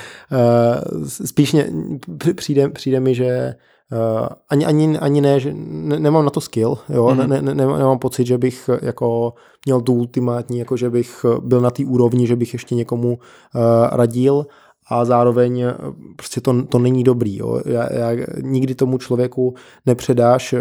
uh, 0.93 1.07
spíš 1.07 1.53
mě, 1.53 1.71
přijde, 2.37 2.69
přijde 2.69 3.01
mi, 3.01 3.15
že 3.15 3.55
Uh, 3.93 4.29
ani, 4.49 4.67
ani, 4.67 4.99
ani 4.99 5.21
ne, 5.21 5.41
že 5.41 5.55
ne, 5.55 5.99
nemám 5.99 6.25
na 6.25 6.31
to 6.31 6.41
skill, 6.41 6.79
jo, 6.89 7.07
mm-hmm. 7.07 7.29
ne, 7.29 7.43
ne, 7.43 7.55
nemám 7.55 7.99
pocit, 7.99 8.27
že 8.27 8.39
bych 8.39 8.71
jako 8.83 9.35
měl 9.67 9.81
tu 9.81 9.93
ultimátní, 9.93 10.59
jako 10.59 10.77
že 10.77 10.91
bych 10.91 11.27
byl 11.41 11.61
na 11.61 11.71
té 11.71 11.85
úrovni, 11.85 12.27
že 12.27 12.37
bych 12.37 12.53
ještě 12.53 12.75
někomu 12.75 13.09
uh, 13.09 13.61
radil 13.93 14.47
a 14.89 15.05
zároveň 15.05 15.61
eh, 15.61 15.75
prostě 16.17 16.41
to, 16.41 16.63
to 16.63 16.79
není 16.79 17.05
dobrý. 17.05 17.37
Jo. 17.37 17.61
Já, 17.67 17.93
já, 17.93 18.27
nikdy 18.43 18.75
tomu 18.75 18.99
člověku 18.99 19.55
nepředáš 19.87 20.53
uh, 20.53 20.61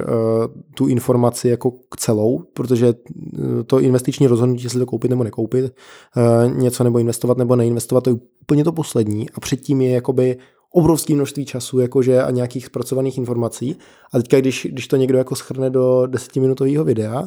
tu 0.76 0.88
informaci 0.88 1.50
jako 1.50 1.72
k 1.72 1.98
celou, 1.98 2.44
protože 2.54 2.88
eh, 2.88 3.64
to 3.64 3.80
investiční 3.80 4.28
rozhodnutí, 4.28 4.64
jestli 4.64 4.80
to 4.80 4.86
koupit 4.86 5.10
nebo 5.10 5.24
nekoupit, 5.24 5.74
uh, 6.18 6.58
něco 6.58 6.84
nebo 6.84 7.00
investovat 7.00 7.38
nebo 7.38 7.56
neinvestovat, 7.56 8.04
to 8.04 8.10
je 8.10 8.16
úplně 8.42 8.64
to 8.64 8.72
poslední 8.72 9.30
a 9.30 9.40
předtím 9.40 9.82
je 9.82 9.92
jakoby 9.92 10.38
obrovské 10.74 11.14
množství 11.16 11.46
času 11.46 11.80
jakože 11.80 12.24
a 12.24 12.32
nějakých 12.32 12.66
zpracovaných 12.66 13.18
informací. 13.18 13.76
A 14.14 14.18
teďka, 14.18 14.40
když, 14.40 14.68
když 14.72 14.88
to 14.88 14.96
někdo 14.96 15.18
jako 15.18 15.36
schrne 15.36 15.70
do 15.70 16.08
desetiminutového 16.08 16.84
videa 16.84 17.24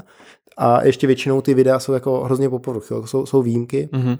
a 0.57 0.85
ještě 0.85 1.07
většinou 1.07 1.41
ty 1.41 1.55
videa 1.55 1.79
jsou 1.79 1.93
jako 1.93 2.21
hrozně 2.21 2.49
po 2.49 2.59
povrchu, 2.59 3.07
jsou, 3.07 3.27
jsou 3.27 3.43
výjimky, 3.43 3.89
mm-hmm 3.93 4.19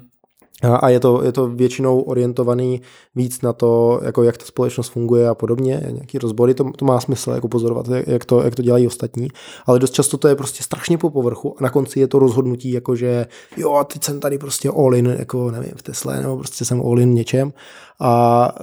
A 0.63 0.89
je 0.89 0.99
to, 0.99 1.23
je 1.23 1.31
to 1.31 1.47
většinou 1.47 2.01
orientovaný 2.01 2.81
víc 3.15 3.41
na 3.41 3.53
to, 3.53 3.99
jako 4.03 4.23
jak 4.23 4.37
ta 4.37 4.45
společnost 4.45 4.89
funguje 4.89 5.29
a 5.29 5.35
podobně, 5.35 5.81
nějaký 5.91 6.17
rozbory, 6.17 6.53
to, 6.53 6.71
to 6.77 6.85
má 6.85 6.99
smysl 6.99 7.31
jako 7.31 7.47
pozorovat, 7.47 7.85
jak 8.07 8.25
to, 8.25 8.41
jak 8.41 8.55
to 8.55 8.61
dělají 8.61 8.87
ostatní, 8.87 9.27
ale 9.65 9.79
dost 9.79 9.93
často 9.93 10.17
to 10.17 10.27
je 10.27 10.35
prostě 10.35 10.63
strašně 10.63 10.97
po 10.97 11.09
povrchu 11.09 11.55
a 11.59 11.63
na 11.63 11.69
konci 11.69 11.99
je 11.99 12.07
to 12.07 12.19
rozhodnutí, 12.19 12.71
jako 12.71 12.95
že 12.95 13.25
jo, 13.57 13.85
teď 13.93 14.03
jsem 14.03 14.19
tady 14.19 14.37
prostě 14.37 14.69
all 14.69 14.95
in, 14.95 15.15
jako 15.19 15.51
nevím, 15.51 15.73
v 15.75 15.83
Tesle, 15.83 16.21
nebo 16.21 16.37
prostě 16.37 16.65
jsem 16.65 16.81
all 16.81 16.99
in 16.99 17.13
něčem. 17.13 17.53
A 17.99 18.55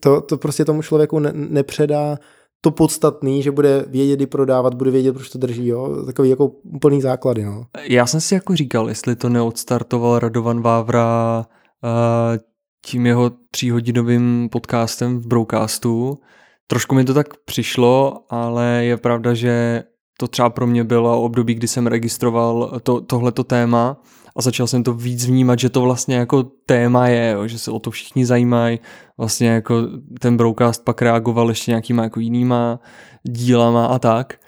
to, 0.00 0.20
to 0.20 0.38
prostě 0.38 0.64
tomu 0.64 0.82
člověku 0.82 1.18
ne, 1.18 1.32
nepředá 1.34 2.18
to 2.64 2.70
podstatný, 2.70 3.42
že 3.42 3.50
bude 3.50 3.84
vědět, 3.88 4.16
kdy 4.16 4.26
prodávat, 4.26 4.74
bude 4.74 4.90
vědět, 4.90 5.12
proč 5.12 5.28
to 5.28 5.38
drží, 5.38 5.66
jo? 5.66 6.04
takový 6.06 6.28
jako 6.28 6.46
úplný 6.62 7.00
základy. 7.00 7.44
No. 7.44 7.66
Já 7.88 8.06
jsem 8.06 8.20
si 8.20 8.34
jako 8.34 8.56
říkal, 8.56 8.88
jestli 8.88 9.16
to 9.16 9.28
neodstartoval 9.28 10.18
Radovan 10.18 10.62
Vávra 10.62 11.44
uh, 11.82 12.38
tím 12.86 13.06
jeho 13.06 13.30
tříhodinovým 13.50 14.48
podcastem 14.52 15.18
v 15.18 15.26
Broadcastu. 15.26 16.18
Trošku 16.66 16.94
mi 16.94 17.04
to 17.04 17.14
tak 17.14 17.26
přišlo, 17.44 18.24
ale 18.28 18.84
je 18.84 18.96
pravda, 18.96 19.34
že 19.34 19.82
to 20.22 20.28
třeba 20.28 20.50
pro 20.50 20.66
mě 20.66 20.84
bylo 20.84 21.22
období, 21.22 21.54
kdy 21.54 21.68
jsem 21.68 21.86
registroval 21.86 22.80
to, 22.82 23.00
tohleto 23.00 23.44
téma 23.44 23.96
a 24.36 24.42
začal 24.42 24.66
jsem 24.66 24.82
to 24.82 24.94
víc 24.94 25.26
vnímat, 25.26 25.58
že 25.58 25.70
to 25.70 25.80
vlastně 25.80 26.16
jako 26.16 26.42
téma 26.42 27.08
je, 27.08 27.30
jo, 27.30 27.46
že 27.46 27.58
se 27.58 27.70
o 27.70 27.78
to 27.78 27.90
všichni 27.90 28.26
zajímají. 28.26 28.80
Vlastně 29.18 29.48
jako 29.48 29.82
ten 30.20 30.36
broadcast 30.36 30.84
pak 30.84 31.02
reagoval 31.02 31.48
ještě 31.48 31.70
nějakýma 31.70 32.02
jako 32.02 32.20
jinýma 32.20 32.80
dílama 33.22 33.86
a 33.86 33.98
tak. 33.98 34.40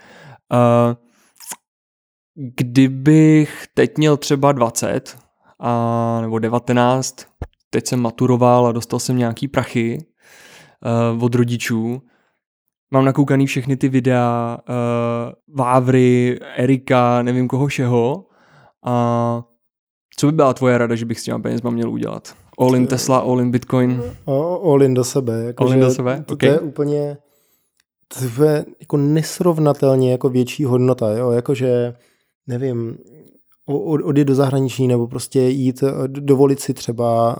Uh, 0.53 0.95
kdybych 2.57 3.65
teď 3.73 3.97
měl 3.97 4.17
třeba 4.17 4.51
20 4.51 5.17
a, 5.59 6.19
nebo 6.21 6.39
19, 6.39 7.15
teď 7.69 7.87
jsem 7.87 8.01
maturoval 8.01 8.67
a 8.67 8.71
dostal 8.71 8.99
jsem 8.99 9.17
nějaký 9.17 9.47
prachy 9.47 10.05
uh, 11.15 11.23
od 11.23 11.35
rodičů, 11.35 12.01
mám 12.95 13.05
nakoukaný 13.05 13.45
všechny 13.45 13.77
ty 13.77 13.89
videa 13.89 14.57
uh, 14.69 15.55
Vávry, 15.57 16.39
Erika, 16.55 17.21
nevím 17.21 17.47
koho 17.47 17.67
všeho 17.67 18.25
a 18.85 19.43
co 20.17 20.25
by 20.25 20.31
byla 20.31 20.53
tvoje 20.53 20.77
rada, 20.77 20.95
že 20.95 21.05
bych 21.05 21.19
s 21.19 21.23
těma 21.23 21.39
penězma 21.39 21.69
měl 21.69 21.91
udělat? 21.91 22.33
All 22.59 22.75
in 22.75 22.87
Tesla, 22.87 23.17
all 23.17 23.41
in 23.41 23.51
Bitcoin? 23.51 24.03
all 24.63 24.83
in 24.83 24.93
do 24.93 25.03
sebe. 25.03 25.43
Jako 25.43 25.63
all 25.63 25.73
in 25.73 25.79
do 25.79 25.91
sebe? 25.91 26.23
To, 26.25 26.33
okay. 26.33 26.49
to 26.49 26.55
je 26.55 26.59
úplně 26.59 27.17
to 28.07 28.43
je 28.43 28.65
jako 28.79 28.97
nesrovnatelně 28.97 30.11
jako 30.11 30.29
větší 30.29 30.65
hodnota, 30.65 31.09
jo? 31.09 31.31
jakože 31.31 31.93
nevím, 32.47 32.97
odjet 33.67 34.27
do 34.27 34.35
zahraničí 34.35 34.87
nebo 34.87 35.07
prostě 35.07 35.41
jít, 35.41 35.83
dovolit 36.07 36.59
si 36.59 36.73
třeba 36.73 37.35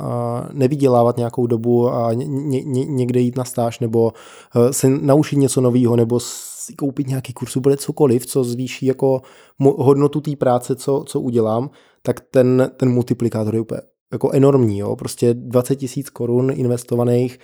nevydělávat 0.54 1.18
nějakou 1.18 1.48
dobu 1.48 1.90
a 1.90 2.14
ně, 2.14 2.26
ně, 2.64 2.86
někde 2.86 3.20
jít 3.20 3.38
na 3.38 3.44
stáž 3.44 3.80
nebo 3.80 4.12
e, 4.56 4.74
se 4.74 4.90
naučit 4.90 5.36
něco 5.36 5.62
nového 5.62 5.96
nebo 5.96 6.20
si 6.20 6.74
koupit 6.74 7.08
nějaký 7.08 7.34
kurz, 7.34 7.58
bude 7.58 7.78
cokoliv, 7.78 8.26
co 8.26 8.44
zvýší 8.44 8.86
jako 8.86 9.22
hodnotu 9.60 10.22
té 10.22 10.36
práce, 10.36 10.76
co, 10.76 11.04
co 11.08 11.20
udělám, 11.20 11.70
tak 12.02 12.20
ten, 12.20 12.72
ten 12.78 12.90
multiplikátor 12.90 13.56
je 13.56 13.62
úplně 13.62 13.82
jako 14.12 14.32
enormní. 14.32 14.80
Jo? 14.80 14.96
Prostě 14.96 15.34
20 15.34 15.76
tisíc 15.76 16.10
korun 16.10 16.52
investovaných, 16.56 17.40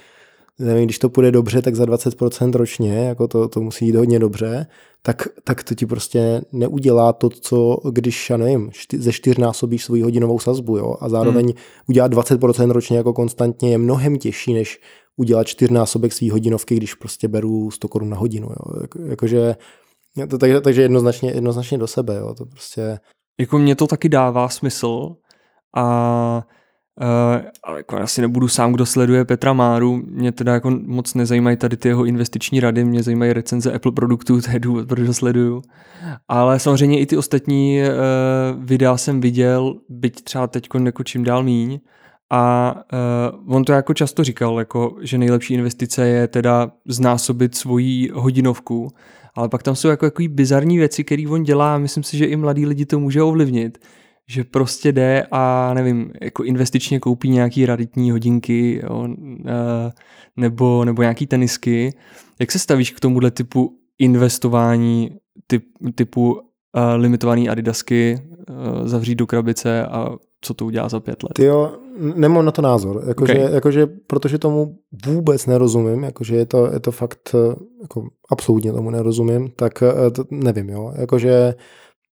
nevím, 0.62 0.86
když 0.86 1.00
to 1.00 1.10
půjde 1.10 1.32
dobře, 1.32 1.62
tak 1.62 1.76
za 1.76 1.86
20% 1.86 2.54
ročně, 2.54 3.06
jako 3.06 3.28
to, 3.28 3.48
to 3.48 3.62
musí 3.62 3.86
jít 3.86 3.96
hodně 3.96 4.20
dobře, 4.20 4.68
tak, 5.02 5.28
tak 5.44 5.64
to 5.64 5.76
ti 5.76 5.86
prostě 5.86 6.42
neudělá 6.52 7.14
to, 7.14 7.30
co 7.30 7.78
když, 7.92 8.30
já 8.30 8.38
nevím, 8.38 8.70
šty, 8.72 9.00
ze 9.00 9.12
čtyřnásobíš 9.12 9.84
svoji 9.84 10.02
hodinovou 10.02 10.40
sazbu, 10.40 10.78
jo, 10.78 10.96
a 11.00 11.10
zároveň 11.10 11.46
hmm. 11.46 11.56
udělat 11.90 12.14
20% 12.14 12.72
ročně 12.72 12.98
jako 12.98 13.14
konstantně 13.14 13.72
je 13.72 13.78
mnohem 13.78 14.18
těžší, 14.18 14.54
než 14.54 14.80
udělat 15.18 15.48
čtyřnásobek 15.48 16.14
svý 16.14 16.30
hodinovky, 16.30 16.76
když 16.76 16.94
prostě 16.94 17.28
beru 17.28 17.72
100 17.72 17.88
korun 17.88 18.10
na 18.10 18.18
hodinu, 18.18 18.48
jo. 18.48 18.82
Jako, 18.82 19.02
jakože, 19.02 19.56
to, 20.30 20.38
takže, 20.38 20.62
takže 20.62 20.82
jednoznačně, 20.82 21.32
jednoznačně 21.32 21.78
do 21.78 21.88
sebe, 21.88 22.16
jo, 22.16 22.34
to 22.34 22.46
prostě 22.46 23.00
jako 23.40 23.58
mě 23.58 23.76
to 23.76 23.88
taky 23.88 24.10
dává 24.10 24.50
smysl 24.50 25.16
a 25.78 26.48
Uh, 27.02 27.42
ale 27.64 27.80
jako 27.80 27.98
asi 27.98 28.22
nebudu 28.22 28.48
sám, 28.48 28.74
kdo 28.74 28.86
sleduje 28.86 29.26
Petra 29.26 29.54
Máru, 29.54 30.04
mě 30.08 30.32
teda 30.32 30.54
jako 30.54 30.72
moc 30.86 31.14
nezajímají 31.14 31.58
tady 31.58 31.78
ty 31.78 31.88
jeho 31.88 32.06
investiční 32.06 32.60
rady, 32.60 32.84
mě 32.84 33.04
zajímají 33.04 33.34
recenze 33.34 33.74
Apple 33.74 33.92
produktů, 33.92 34.42
to 34.46 34.52
je 34.52 34.60
důvod, 34.60 34.88
proč 34.88 35.08
ho 35.08 35.14
sleduju. 35.14 35.62
Ale 36.28 36.60
samozřejmě 36.60 37.00
i 37.00 37.06
ty 37.06 37.18
ostatní 37.18 37.82
uh, 37.82 38.64
videa 38.64 38.98
jsem 38.98 39.22
viděl, 39.22 39.76
byť 39.90 40.24
třeba 40.24 40.48
teď 40.48 40.68
jako 40.86 41.04
čím 41.04 41.24
dál 41.24 41.44
míň. 41.44 41.80
A 42.30 42.76
uh, 43.44 43.56
on 43.56 43.64
to 43.64 43.74
jako 43.74 43.94
často 43.94 44.24
říkal, 44.24 44.60
jako, 44.60 44.96
že 45.02 45.18
nejlepší 45.18 45.54
investice 45.54 46.08
je 46.08 46.28
teda 46.28 46.72
znásobit 46.88 47.56
svoji 47.56 48.10
hodinovku, 48.14 48.88
ale 49.36 49.50
pak 49.50 49.64
tam 49.64 49.76
jsou 49.76 49.88
jako 49.88 50.06
takový 50.06 50.28
bizarní 50.28 50.78
věci, 50.78 51.04
které 51.04 51.24
on 51.30 51.44
dělá 51.44 51.76
a 51.76 51.78
myslím 51.78 52.04
si, 52.04 52.18
že 52.18 52.26
i 52.26 52.36
mladí 52.36 52.66
lidi 52.66 52.86
to 52.86 53.00
může 53.00 53.22
ovlivnit. 53.22 53.78
Že 54.32 54.44
prostě 54.44 54.92
jde 54.92 55.28
a 55.32 55.74
nevím, 55.74 56.12
jako 56.22 56.44
investičně 56.44 57.00
koupí 57.00 57.30
nějaký 57.30 57.66
raditní 57.66 58.12
hodinky 58.12 58.82
jo, 58.84 59.08
nebo, 60.38 60.86
nebo 60.86 61.02
nějaký 61.02 61.28
tenisky. 61.28 61.94
Jak 62.40 62.52
se 62.52 62.60
stavíš 62.60 62.92
k 62.92 63.00
tomuhle 63.00 63.32
typu 63.32 63.78
investování 64.00 65.12
typ, 65.48 65.64
typu 65.96 66.34
uh, 66.34 66.40
limitovaný 66.96 67.50
adidasky, 67.50 68.22
uh, 68.50 68.88
zavřít 68.88 69.16
do 69.16 69.28
krabice 69.28 69.86
a 69.86 70.10
co 70.42 70.54
to 70.54 70.66
udělá 70.66 70.90
za 70.90 71.00
pět 71.00 71.24
let? 71.24 71.34
Ty 71.34 71.44
jo, 71.44 71.72
nemám 72.16 72.46
na 72.46 72.52
to 72.52 72.62
názor. 72.62 73.04
Jakože, 73.08 73.34
okay. 73.34 73.54
jakože, 73.54 73.88
protože 74.08 74.38
tomu 74.38 74.78
vůbec 75.06 75.46
nerozumím, 75.46 76.04
jakože 76.04 76.36
je 76.36 76.46
to, 76.46 76.74
je 76.74 76.80
to 76.80 76.92
fakt, 76.92 77.36
jako 77.82 78.08
absolutně 78.30 78.72
tomu 78.72 78.90
nerozumím, 78.90 79.50
tak 79.56 79.84
eh, 79.84 80.12
to 80.12 80.24
nevím, 80.32 80.70
jo. 80.70 80.94
Jakože 80.98 81.54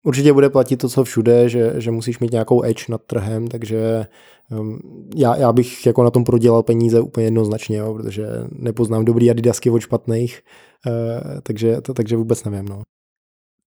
určitě 0.08 0.34
bude 0.34 0.50
platit 0.50 0.78
to, 0.78 0.90
co 0.90 1.04
všude, 1.04 1.50
že, 1.50 1.74
že 1.78 1.92
musíš 1.92 2.20
mít 2.20 2.32
nějakou 2.32 2.64
edge 2.64 2.86
nad 2.90 3.02
trhem, 3.02 3.48
takže 3.48 4.06
um, 4.52 4.80
já, 5.16 5.36
já 5.36 5.54
bych 5.54 5.86
jako 5.86 6.04
na 6.04 6.10
tom 6.10 6.24
prodělal 6.24 6.64
peníze 6.64 7.02
úplně 7.02 7.26
jednoznačně, 7.26 7.78
jo, 7.78 7.94
protože 7.94 8.28
nepoznám 8.52 9.06
dobrý 9.06 9.32
adidasky 9.32 9.70
od 9.70 9.80
špatných, 9.80 10.42
uh, 10.88 11.40
takže, 11.44 11.82
to, 11.82 11.94
takže 11.94 12.18
vůbec 12.18 12.44
nevím, 12.44 12.66
no. 12.66 12.82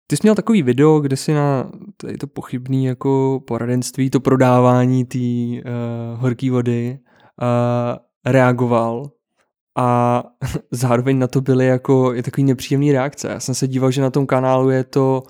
Ty 0.06 0.16
jsi 0.16 0.20
měl 0.22 0.34
takový 0.34 0.62
video, 0.62 1.00
kde 1.00 1.16
si 1.16 1.32
na 1.32 1.70
tady 1.96 2.16
to 2.16 2.26
pochybný 2.26 2.84
jako 2.84 3.40
poradenství, 3.46 4.10
to 4.10 4.20
prodávání 4.20 5.04
té 5.04 5.18
uh, 5.18 6.20
horké 6.20 6.50
vody 6.50 6.98
uh, 7.42 7.98
reagoval 8.32 9.10
a 9.78 10.22
zároveň 10.70 11.18
na 11.18 11.26
to 11.26 11.40
byly 11.40 11.66
jako 11.66 12.12
je 12.12 12.22
takový 12.22 12.44
nepříjemný 12.44 12.92
reakce. 12.92 13.28
Já 13.28 13.40
jsem 13.40 13.54
se 13.54 13.68
díval, 13.68 13.90
že 13.90 14.02
na 14.02 14.10
tom 14.10 14.26
kanálu 14.26 14.70
je 14.70 14.84
to 14.84 15.22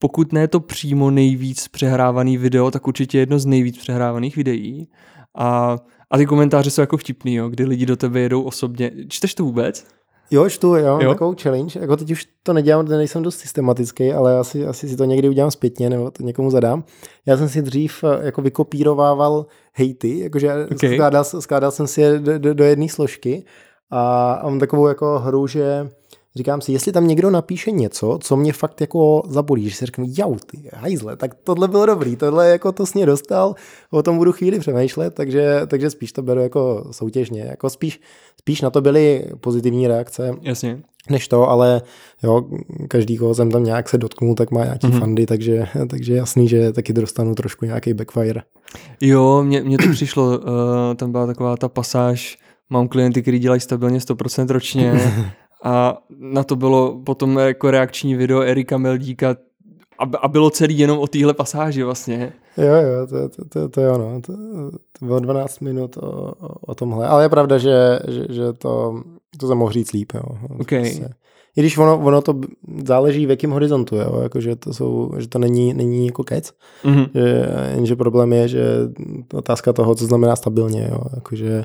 pokud 0.00 0.32
ne 0.32 0.48
to 0.48 0.60
přímo 0.60 1.10
nejvíc 1.10 1.68
přehrávaný 1.68 2.38
video, 2.38 2.70
tak 2.70 2.88
určitě 2.88 3.18
jedno 3.18 3.38
z 3.38 3.46
nejvíc 3.46 3.78
přehrávaných 3.78 4.36
videí. 4.36 4.88
A, 5.34 5.78
a 6.10 6.18
ty 6.18 6.26
komentáře 6.26 6.70
jsou 6.70 6.80
jako 6.80 6.96
vtipný, 6.96 7.34
jo, 7.34 7.48
kdy 7.48 7.64
lidi 7.64 7.86
do 7.86 7.96
tebe 7.96 8.20
jedou 8.20 8.42
osobně. 8.42 8.90
Čteš 9.08 9.34
to 9.34 9.44
vůbec? 9.44 9.86
Jo, 10.30 10.48
čtu, 10.48 10.76
jo, 10.76 10.98
jo, 11.02 11.10
takovou 11.10 11.34
challenge. 11.42 11.80
Jako 11.80 11.96
teď 11.96 12.10
už 12.10 12.28
to 12.42 12.52
nedělám, 12.52 12.84
protože 12.84 12.96
nejsem 12.96 13.22
dost 13.22 13.38
systematický, 13.38 14.12
ale 14.12 14.38
asi, 14.38 14.66
asi 14.66 14.88
si 14.88 14.96
to 14.96 15.04
někdy 15.04 15.28
udělám 15.28 15.50
zpětně 15.50 15.90
nebo 15.90 16.10
to 16.10 16.22
někomu 16.22 16.50
zadám. 16.50 16.84
Já 17.26 17.36
jsem 17.36 17.48
si 17.48 17.62
dřív 17.62 18.04
eh, 18.04 18.26
jako 18.26 18.42
vykopírovával 18.42 19.46
hejty, 19.72 20.18
jakože 20.18 20.52
okay. 20.72 20.94
skládal, 20.94 21.24
skládal 21.24 21.70
jsem 21.70 21.86
si 21.86 22.00
je 22.00 22.18
do, 22.18 22.38
do, 22.38 22.54
do 22.54 22.64
jedné 22.64 22.88
složky 22.88 23.44
a 23.90 24.40
mám 24.44 24.58
takovou 24.58 24.86
jako 24.86 25.18
hru, 25.18 25.46
že 25.46 25.90
říkám 26.36 26.60
si, 26.60 26.72
jestli 26.72 26.92
tam 26.92 27.08
někdo 27.08 27.30
napíše 27.30 27.70
něco, 27.70 28.18
co 28.22 28.36
mě 28.36 28.52
fakt 28.52 28.80
jako 28.80 29.22
zabolí, 29.28 29.68
že 29.68 29.76
si 29.76 29.86
řeknu, 29.86 30.06
jau, 30.18 30.36
ty 30.46 30.70
hajzle, 30.74 31.16
tak 31.16 31.34
tohle 31.44 31.68
bylo 31.68 31.86
dobrý, 31.86 32.16
tohle 32.16 32.48
jako 32.48 32.72
to 32.72 32.86
sně 32.86 33.06
dostal, 33.06 33.54
o 33.90 34.02
tom 34.02 34.18
budu 34.18 34.32
chvíli 34.32 34.58
přemýšlet, 34.58 35.14
takže, 35.14 35.60
takže 35.66 35.90
spíš 35.90 36.12
to 36.12 36.22
beru 36.22 36.40
jako 36.40 36.88
soutěžně, 36.90 37.40
jako 37.40 37.70
spíš, 37.70 38.00
spíš 38.40 38.60
na 38.60 38.70
to 38.70 38.80
byly 38.80 39.24
pozitivní 39.40 39.88
reakce. 39.88 40.34
Jasně. 40.42 40.82
Než 41.10 41.28
to, 41.28 41.50
ale 41.50 41.82
jo, 42.22 42.44
každý, 42.88 43.16
koho 43.16 43.34
jsem 43.34 43.50
tam 43.50 43.64
nějak 43.64 43.88
se 43.88 43.98
dotknul, 43.98 44.34
tak 44.34 44.50
má 44.50 44.64
nějaký 44.64 44.86
mm-hmm. 44.86 45.00
fandy, 45.00 45.26
takže, 45.26 45.66
takže 45.90 46.14
jasný, 46.14 46.48
že 46.48 46.72
taky 46.72 46.92
dostanu 46.92 47.34
trošku 47.34 47.64
nějaký 47.64 47.94
backfire. 47.94 48.42
Jo, 49.00 49.42
mně, 49.42 49.62
mně 49.62 49.78
to 49.78 49.88
přišlo, 49.92 50.38
uh, 50.38 50.44
tam 50.96 51.12
byla 51.12 51.26
taková 51.26 51.56
ta 51.56 51.68
pasáž, 51.68 52.38
mám 52.70 52.88
klienty, 52.88 53.22
kteří 53.22 53.38
dělají 53.38 53.60
stabilně 53.60 53.98
100% 53.98 54.50
ročně 54.50 55.00
a 55.64 56.02
na 56.18 56.44
to 56.44 56.56
bylo 56.56 57.00
potom 57.04 57.38
jako 57.38 57.70
reakční 57.70 58.14
video 58.14 58.40
Erika 58.40 58.78
Meldíka 58.78 59.36
a, 60.22 60.28
bylo 60.28 60.50
celý 60.50 60.78
jenom 60.78 60.98
o 60.98 61.06
téhle 61.06 61.34
pasáži 61.34 61.82
vlastně. 61.82 62.32
Jo, 62.56 62.74
jo, 62.74 63.06
to, 63.06 63.28
to, 63.28 63.44
to, 63.48 63.68
to 63.68 63.80
je 63.80 63.90
ono. 63.90 64.20
To, 64.20 64.32
to 64.98 65.04
bylo 65.06 65.20
12 65.20 65.60
minut 65.60 65.96
o, 65.96 66.32
o, 66.60 66.74
tomhle. 66.74 67.06
Ale 67.06 67.24
je 67.24 67.28
pravda, 67.28 67.58
že, 67.58 67.98
že, 68.08 68.26
že 68.28 68.52
to, 68.52 69.02
to 69.38 69.48
jsem 69.48 69.58
mohl 69.58 69.72
říct 69.72 69.92
líp. 69.92 70.12
Jo. 70.14 70.22
Okay. 70.60 70.80
Prostě 70.80 71.08
I 71.56 71.60
když 71.60 71.78
ono, 71.78 71.98
ono 71.98 72.22
to 72.22 72.40
záleží 72.84 73.26
v 73.26 73.30
jakém 73.30 73.50
horizontu, 73.50 73.96
jo? 73.96 74.20
Jako, 74.22 74.40
že, 74.40 74.56
to 74.56 74.74
jsou, 74.74 75.12
že 75.18 75.28
to 75.28 75.38
není, 75.38 75.74
není 75.74 76.06
jako 76.06 76.24
kec. 76.24 76.52
Mm-hmm. 76.84 77.08
Že, 77.14 77.48
jenže 77.74 77.96
problém 77.96 78.32
je, 78.32 78.48
že 78.48 78.64
otázka 79.34 79.72
toho, 79.72 79.94
co 79.94 80.06
znamená 80.06 80.36
stabilně. 80.36 80.88
Jo? 80.90 81.00
Jako, 81.14 81.36
že 81.36 81.64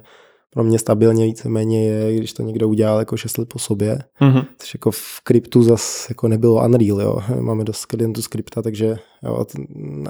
pro 0.55 0.63
mě 0.63 0.79
stabilně 0.79 1.25
víceméně 1.25 1.85
je, 1.85 2.17
když 2.17 2.33
to 2.33 2.43
někdo 2.43 2.69
udělal 2.69 2.99
jako 2.99 3.17
6 3.17 3.37
let 3.37 3.49
po 3.49 3.59
sobě, 3.59 3.99
mm-hmm. 4.21 4.45
což 4.57 4.73
jako 4.73 4.91
v 4.91 5.21
kryptu 5.23 5.63
zase 5.63 6.07
jako 6.09 6.27
nebylo 6.27 6.65
Unreal, 6.65 7.01
jo. 7.01 7.19
Máme 7.39 7.63
dost 7.63 7.85
klientů 7.85 8.21
z 8.21 8.27
krypta, 8.27 8.61
takže 8.61 8.95
jo, 9.23 9.45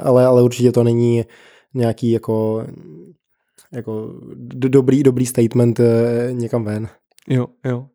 ale, 0.04 0.26
ale 0.26 0.44
určitě 0.44 0.72
to 0.72 0.84
není 0.84 1.24
nějaký 1.74 2.12
jako, 2.12 2.66
jako 3.72 4.14
dobrý, 4.48 5.04
dobrý 5.04 5.26
statement 5.26 5.80
eh, 5.80 6.30
někam 6.32 6.64
ven. 6.64 6.88
Jo, 7.28 7.48
jo. 7.66 7.86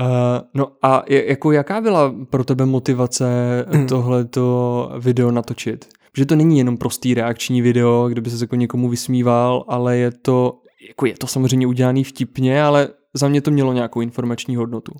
Uh, 0.00 0.40
no 0.54 0.66
a 0.82 1.02
jako 1.08 1.52
jaká 1.52 1.80
byla 1.80 2.14
pro 2.30 2.44
tebe 2.44 2.66
motivace 2.66 3.26
mm. 3.74 3.86
tohleto 3.86 4.90
video 4.98 5.30
natočit? 5.30 5.88
Že 6.16 6.26
to 6.26 6.36
není 6.36 6.58
jenom 6.58 6.76
prostý 6.76 7.14
reakční 7.14 7.62
video, 7.62 8.08
kde 8.08 8.20
by 8.20 8.30
se 8.30 8.44
jako 8.44 8.56
někomu 8.56 8.88
vysmíval, 8.88 9.64
ale 9.68 9.96
je 9.96 10.10
to, 10.10 10.61
jako 10.88 11.06
je 11.06 11.14
to 11.18 11.26
samozřejmě 11.26 11.66
udělaný 11.66 12.04
vtipně, 12.04 12.62
ale 12.62 12.88
za 13.14 13.28
mě 13.28 13.40
to 13.40 13.50
mělo 13.50 13.72
nějakou 13.72 14.00
informační 14.00 14.56
hodnotu. 14.56 14.92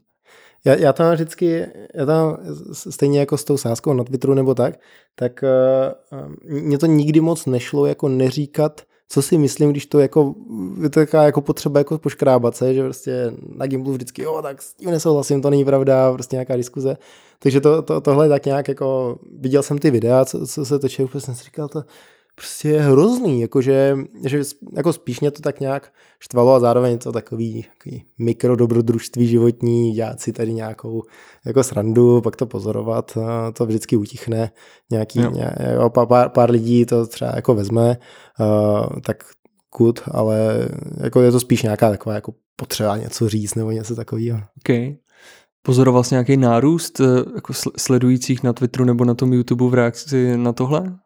Já, 0.64 0.74
já 0.74 0.92
tam 0.92 1.12
vždycky, 1.12 1.66
já 1.94 2.06
tam 2.06 2.36
stejně 2.72 3.20
jako 3.20 3.36
s 3.36 3.44
tou 3.44 3.56
sázkou 3.56 3.92
na 3.92 4.04
Twitteru 4.04 4.34
nebo 4.34 4.54
tak, 4.54 4.74
tak 5.14 5.44
uh, 6.12 6.60
mě 6.62 6.78
to 6.78 6.86
nikdy 6.86 7.20
moc 7.20 7.46
nešlo 7.46 7.86
jako 7.86 8.08
neříkat 8.08 8.80
co 9.12 9.22
si 9.22 9.38
myslím, 9.38 9.70
když 9.70 9.86
to 9.86 10.00
jako, 10.00 10.34
je 10.82 10.90
to 10.90 11.00
taková 11.00 11.24
jako 11.24 11.40
potřeba 11.40 11.80
jako 11.80 11.98
poškrábat 11.98 12.56
se, 12.56 12.74
že 12.74 12.82
prostě 12.82 13.32
na 13.56 13.66
Gimplu 13.66 13.92
vždycky, 13.92 14.22
jo, 14.22 14.42
tak 14.42 14.62
s 14.62 14.74
tím 14.74 14.90
nesouhlasím, 14.90 15.42
to 15.42 15.50
není 15.50 15.64
pravda, 15.64 16.12
prostě 16.12 16.36
nějaká 16.36 16.56
diskuze. 16.56 16.96
Takže 17.38 17.60
to, 17.60 17.82
to, 17.82 18.00
tohle 18.00 18.28
tak 18.28 18.46
nějak 18.46 18.68
jako, 18.68 19.18
viděl 19.38 19.62
jsem 19.62 19.78
ty 19.78 19.90
videa, 19.90 20.24
co, 20.24 20.46
co 20.46 20.64
se 20.64 20.78
točilo, 20.78 21.08
prostě 21.08 21.26
jsem 21.26 21.34
si 21.34 21.44
říkal, 21.44 21.68
to, 21.68 21.82
prostě 22.34 22.68
je 22.68 22.80
hrozný, 22.80 23.40
jakože, 23.40 23.96
že 24.24 24.42
jako 24.76 24.92
spíš 24.92 25.20
mě 25.20 25.30
to 25.30 25.42
tak 25.42 25.60
nějak 25.60 25.92
štvalo 26.20 26.54
a 26.54 26.60
zároveň 26.60 26.98
to 26.98 27.12
takový, 27.12 27.64
takový 27.78 28.04
mikrodobrodružství 28.18 29.26
životní, 29.26 29.92
dělat 29.92 30.20
si 30.20 30.32
tady 30.32 30.52
nějakou 30.54 31.02
jako 31.46 31.64
srandu, 31.64 32.20
pak 32.20 32.36
to 32.36 32.46
pozorovat, 32.46 33.18
to 33.52 33.66
vždycky 33.66 33.96
utichne, 33.96 34.50
nějaký, 34.90 35.18
ně, 35.18 35.52
jo, 35.74 35.90
pár, 35.90 36.28
pár 36.28 36.50
lidí 36.50 36.86
to 36.86 37.06
třeba 37.06 37.32
jako 37.36 37.54
vezme, 37.54 37.96
uh, 38.40 39.00
tak 39.00 39.24
kud, 39.70 40.00
ale 40.10 40.68
jako 41.02 41.20
je 41.20 41.32
to 41.32 41.40
spíš 41.40 41.62
nějaká 41.62 41.90
taková 41.90 42.14
jako 42.14 42.34
potřeba 42.56 42.96
něco 42.96 43.28
říct 43.28 43.54
nebo 43.54 43.70
něco 43.70 43.96
takového. 43.96 44.40
Okay. 44.58 44.96
Pozoroval 45.62 46.04
jsi 46.04 46.14
nějaký 46.14 46.36
nárůst 46.36 47.00
eh, 47.00 47.04
jako 47.34 47.52
sledujících 47.76 48.42
na 48.42 48.52
Twitteru 48.52 48.84
nebo 48.84 49.04
na 49.04 49.14
tom 49.14 49.32
YouTube 49.32 49.66
v 49.66 49.74
reakci 49.74 50.36
na 50.36 50.52
tohle? 50.52 50.98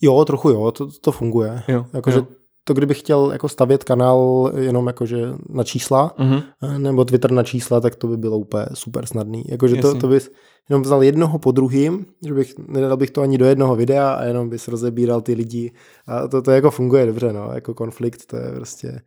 Jo, 0.00 0.24
trochu 0.24 0.50
jo, 0.50 0.70
to, 0.70 0.88
to 1.00 1.12
funguje. 1.12 1.62
Jo, 1.68 1.86
jakože 1.92 2.18
jo. 2.18 2.26
to, 2.64 2.74
kdybych 2.74 2.98
chtěl 2.98 3.32
jako 3.32 3.48
stavět 3.48 3.84
kanál 3.84 4.52
jenom 4.56 4.86
jakože 4.86 5.32
na 5.48 5.64
čísla, 5.64 6.14
uh-huh. 6.18 6.42
nebo 6.78 7.04
Twitter 7.04 7.32
na 7.32 7.42
čísla, 7.42 7.80
tak 7.80 7.94
to 7.94 8.06
by 8.06 8.16
bylo 8.16 8.38
úplně 8.38 8.66
super 8.74 9.06
snadný. 9.06 9.44
Jakože 9.48 9.76
to, 9.76 9.94
to 9.94 10.08
bys 10.08 10.30
jenom 10.70 10.82
vzal 10.82 11.02
jednoho 11.02 11.38
po 11.38 11.52
druhým, 11.52 12.06
že 12.26 12.34
bych, 12.34 12.54
nedal 12.68 12.96
bych 12.96 13.10
to 13.10 13.22
ani 13.22 13.38
do 13.38 13.44
jednoho 13.44 13.76
videa 13.76 14.10
a 14.10 14.24
jenom 14.24 14.48
bys 14.48 14.68
rozebíral 14.68 15.20
ty 15.20 15.34
lidi. 15.34 15.72
A 16.06 16.28
to, 16.28 16.42
to 16.42 16.50
jako 16.50 16.70
funguje 16.70 17.06
dobře, 17.06 17.32
no, 17.32 17.50
jako 17.54 17.74
konflikt, 17.74 18.26
to 18.26 18.36
je 18.36 18.52
prostě 18.52 19.00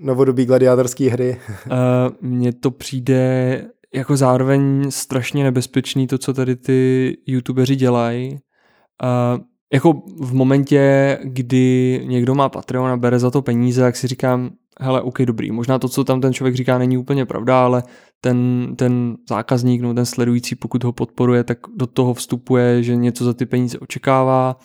novodobí 0.00 0.46
gladiátorské 0.46 1.10
hry. 1.10 1.40
Uh, 1.66 1.72
mně 2.30 2.52
to 2.52 2.70
přijde 2.70 3.64
jako 3.94 4.16
zároveň 4.16 4.90
strašně 4.90 5.44
nebezpečný 5.44 6.06
to, 6.06 6.18
co 6.18 6.34
tady 6.34 6.56
ty 6.56 7.16
youtubeři 7.26 7.76
dělají. 7.76 8.32
Uh, 8.32 9.44
jako 9.74 10.02
v 10.20 10.34
momentě, 10.34 11.18
kdy 11.22 12.00
někdo 12.04 12.34
má 12.34 12.48
Patreon 12.48 12.90
a 12.90 12.96
bere 12.96 13.18
za 13.18 13.30
to 13.30 13.42
peníze, 13.42 13.80
tak 13.80 13.96
si 13.96 14.06
říkám, 14.06 14.50
hele, 14.80 15.02
OK, 15.02 15.22
dobrý, 15.22 15.50
možná 15.50 15.78
to, 15.78 15.88
co 15.88 16.04
tam 16.04 16.20
ten 16.20 16.32
člověk 16.32 16.54
říká, 16.54 16.78
není 16.78 16.98
úplně 16.98 17.26
pravda, 17.26 17.64
ale 17.64 17.82
ten, 18.20 18.68
ten 18.76 19.16
zákazník, 19.28 19.82
no 19.82 19.94
ten 19.94 20.06
sledující, 20.06 20.54
pokud 20.54 20.84
ho 20.84 20.92
podporuje, 20.92 21.44
tak 21.44 21.58
do 21.76 21.86
toho 21.86 22.14
vstupuje, 22.14 22.82
že 22.82 22.96
něco 22.96 23.24
za 23.24 23.34
ty 23.34 23.46
peníze 23.46 23.78
očekává, 23.78 24.56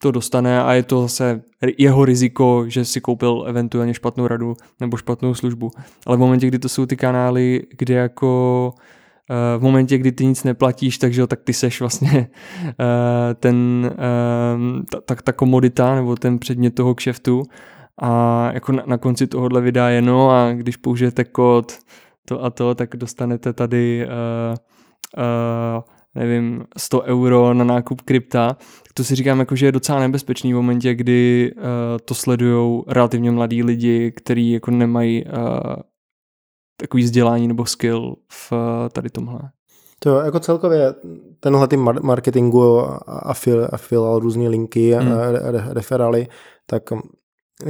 to 0.00 0.10
dostane 0.10 0.62
a 0.62 0.72
je 0.72 0.82
to 0.82 1.02
zase 1.02 1.42
jeho 1.78 2.04
riziko, 2.04 2.64
že 2.68 2.84
si 2.84 3.00
koupil 3.00 3.44
eventuálně 3.46 3.94
špatnou 3.94 4.26
radu 4.26 4.56
nebo 4.80 4.96
špatnou 4.96 5.34
službu. 5.34 5.70
Ale 6.06 6.16
v 6.16 6.20
momentě, 6.20 6.46
kdy 6.46 6.58
to 6.58 6.68
jsou 6.68 6.86
ty 6.86 6.96
kanály, 6.96 7.62
kde 7.78 7.94
jako 7.94 8.72
v 9.58 9.62
momentě, 9.62 9.98
kdy 9.98 10.12
ty 10.12 10.26
nic 10.26 10.44
neplatíš, 10.44 10.98
takže 10.98 11.26
tak 11.26 11.42
ty 11.42 11.52
seš 11.52 11.80
vlastně 11.80 12.28
eh, 12.68 13.34
ten, 13.34 13.90
eh, 13.92 14.84
ta, 14.90 15.00
ta, 15.00 15.14
ta 15.14 15.32
komodita 15.32 15.94
nebo 15.94 16.16
ten 16.16 16.38
předmět 16.38 16.70
toho 16.70 16.94
kšeftu. 16.94 17.42
A 18.02 18.50
jako 18.52 18.72
na, 18.72 18.82
na 18.86 18.98
konci 18.98 19.26
tohohle 19.26 19.60
videa 19.60 19.88
je 19.88 20.02
no 20.02 20.30
a 20.30 20.52
když 20.52 20.76
použijete 20.76 21.24
kód 21.24 21.78
to 22.24 22.44
a 22.44 22.50
to, 22.50 22.74
tak 22.74 22.96
dostanete 22.96 23.52
tady 23.52 24.06
nevím, 26.16 26.64
100 26.76 27.02
euro 27.02 27.54
na 27.54 27.64
nákup 27.64 28.00
krypta, 28.00 28.48
tak 28.58 28.92
to 28.94 29.04
si 29.04 29.14
říkám, 29.14 29.38
jako, 29.38 29.56
že 29.56 29.66
je 29.66 29.72
docela 29.72 30.00
nebezpečný 30.00 30.52
v 30.52 30.56
momentě, 30.56 30.94
kdy 30.94 31.52
uh, 31.56 31.62
to 32.04 32.14
sledují 32.14 32.82
relativně 32.88 33.30
mladí 33.30 33.62
lidi, 33.62 34.12
kteří 34.16 34.50
jako 34.50 34.70
nemají 34.70 35.24
uh, 35.24 35.30
takový 36.76 37.02
vzdělání 37.02 37.48
nebo 37.48 37.66
skill 37.66 38.16
v 38.28 38.52
eh, 38.52 38.88
tady 38.88 39.10
tomhle. 39.10 39.40
To 39.98 40.20
jako 40.20 40.40
celkově 40.40 40.94
tenhle 41.40 41.68
tým 41.68 41.80
marketingu 42.02 42.80
a 42.80 42.96
afil, 43.72 44.18
různé 44.18 44.48
linky 44.48 44.92
hmm. 44.92 45.12
a 45.12 45.16
referály, 45.72 46.28
tak 46.66 46.82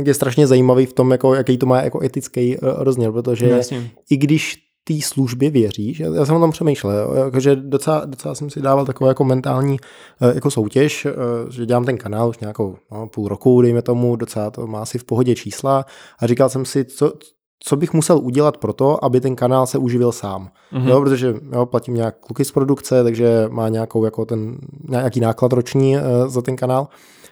je 0.04 0.14
strašně 0.14 0.46
zajímavý 0.46 0.86
v 0.86 0.92
tom, 0.92 1.10
jako, 1.10 1.34
jaký 1.34 1.58
to 1.58 1.66
má 1.66 1.82
jako 1.82 2.02
etický 2.04 2.56
eh, 2.56 2.58
rozměr, 2.62 3.12
protože 3.12 3.48
Jasně. 3.48 3.90
i 4.10 4.16
když 4.16 4.56
té 4.84 4.94
službě 5.02 5.50
věříš, 5.50 5.98
já 5.98 6.24
jsem 6.24 6.36
o 6.36 6.40
tom 6.40 6.50
přemýšlel, 6.50 7.30
takže 7.32 7.56
docela, 7.56 8.04
docela 8.04 8.34
jsem 8.34 8.50
si 8.50 8.60
dával 8.60 8.86
takovou 8.86 9.08
jako 9.08 9.24
mentální 9.24 9.76
eh, 10.20 10.34
jako 10.34 10.50
soutěž, 10.50 11.06
že 11.50 11.66
dělám 11.66 11.84
ten 11.84 11.98
kanál 11.98 12.28
už 12.28 12.38
nějakou 12.38 12.76
no, 12.92 13.08
půl 13.08 13.28
roku, 13.28 13.62
dejme 13.62 13.82
tomu, 13.82 14.16
docela 14.16 14.50
to 14.50 14.66
má 14.66 14.82
asi 14.82 14.98
v 14.98 15.04
pohodě 15.04 15.34
čísla 15.34 15.84
a 16.18 16.26
říkal 16.26 16.48
jsem 16.48 16.64
si, 16.64 16.84
co, 16.84 17.12
co 17.60 17.76
bych 17.76 17.92
musel 17.92 18.18
udělat 18.18 18.56
pro 18.56 18.72
to, 18.72 19.04
aby 19.04 19.20
ten 19.20 19.36
kanál 19.36 19.66
se 19.66 19.78
uživil 19.78 20.12
sám. 20.12 20.48
Mm-hmm. 20.72 20.88
Jo, 20.88 21.00
protože 21.00 21.34
jo, 21.52 21.66
platím 21.66 21.94
nějak 21.94 22.16
kluky 22.20 22.44
z 22.44 22.52
produkce, 22.52 23.02
takže 23.02 23.46
má 23.48 23.68
nějakou 23.68 24.04
jako 24.04 24.24
ten, 24.24 24.58
nějaký 24.88 25.20
náklad 25.20 25.52
roční 25.52 25.96
uh, 25.96 26.02
za 26.26 26.42
ten 26.42 26.56
kanál. 26.56 26.88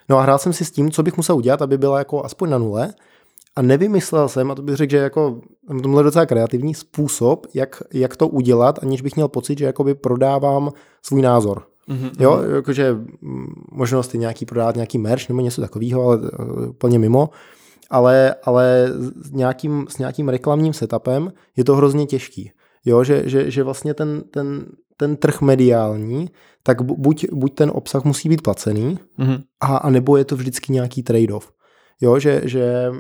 No 0.08 0.18
a 0.18 0.22
hrál 0.22 0.38
jsem 0.38 0.52
si 0.52 0.64
s 0.64 0.70
tím, 0.70 0.90
co 0.90 1.02
bych 1.02 1.16
musel 1.16 1.36
udělat, 1.36 1.62
aby 1.62 1.78
byla 1.78 1.98
jako 1.98 2.24
aspoň 2.24 2.50
na 2.50 2.58
nule. 2.58 2.94
A 3.56 3.62
nevymyslel 3.62 4.28
jsem, 4.28 4.50
a 4.50 4.54
to 4.54 4.62
bych 4.62 4.76
řekl, 4.76 4.90
že 4.90 4.96
jako 4.96 5.40
tomhle 5.82 6.00
je 6.00 6.04
docela 6.04 6.26
kreativní 6.26 6.74
způsob, 6.74 7.46
jak, 7.54 7.82
jak 7.92 8.16
to 8.16 8.28
udělat, 8.28 8.78
aniž 8.82 9.02
bych 9.02 9.16
měl 9.16 9.28
pocit, 9.28 9.58
že 9.58 9.64
jakoby 9.64 9.94
prodávám 9.94 10.70
svůj 11.02 11.22
názor. 11.22 11.62
Mm-hmm. 11.88 12.10
Jo, 12.18 12.42
jakože 12.54 12.96
možnost 13.72 14.14
je 14.14 14.20
nějaký 14.20 14.46
prodávat 14.46 14.74
nějaký 14.74 14.98
merch 14.98 15.28
nebo 15.28 15.40
něco 15.40 15.60
takového, 15.60 16.02
ale 16.02 16.16
uh, 16.16 16.26
plně 16.78 16.98
mimo 16.98 17.28
ale, 17.90 18.34
ale 18.44 18.92
s, 19.22 19.30
nějakým, 19.30 19.86
s 19.88 19.98
nějakým 19.98 20.28
reklamním 20.28 20.72
setupem 20.72 21.32
je 21.56 21.64
to 21.64 21.76
hrozně 21.76 22.06
těžký. 22.06 22.52
Jo, 22.84 23.04
že, 23.04 23.22
že, 23.28 23.50
že 23.50 23.62
vlastně 23.62 23.94
ten, 23.94 24.22
ten, 24.30 24.66
ten 24.96 25.16
trh 25.16 25.40
mediální, 25.40 26.30
tak 26.62 26.82
buď, 26.82 27.26
buď 27.32 27.54
ten 27.54 27.70
obsah 27.74 28.04
musí 28.04 28.28
být 28.28 28.42
placený, 28.42 28.98
mm-hmm. 29.18 29.42
a, 29.60 29.76
a 29.76 29.90
nebo 29.90 30.16
je 30.16 30.24
to 30.24 30.36
vždycky 30.36 30.72
nějaký 30.72 31.02
trade-off. 31.02 31.50
Jo, 32.00 32.18
že, 32.18 32.40
že 32.44 32.90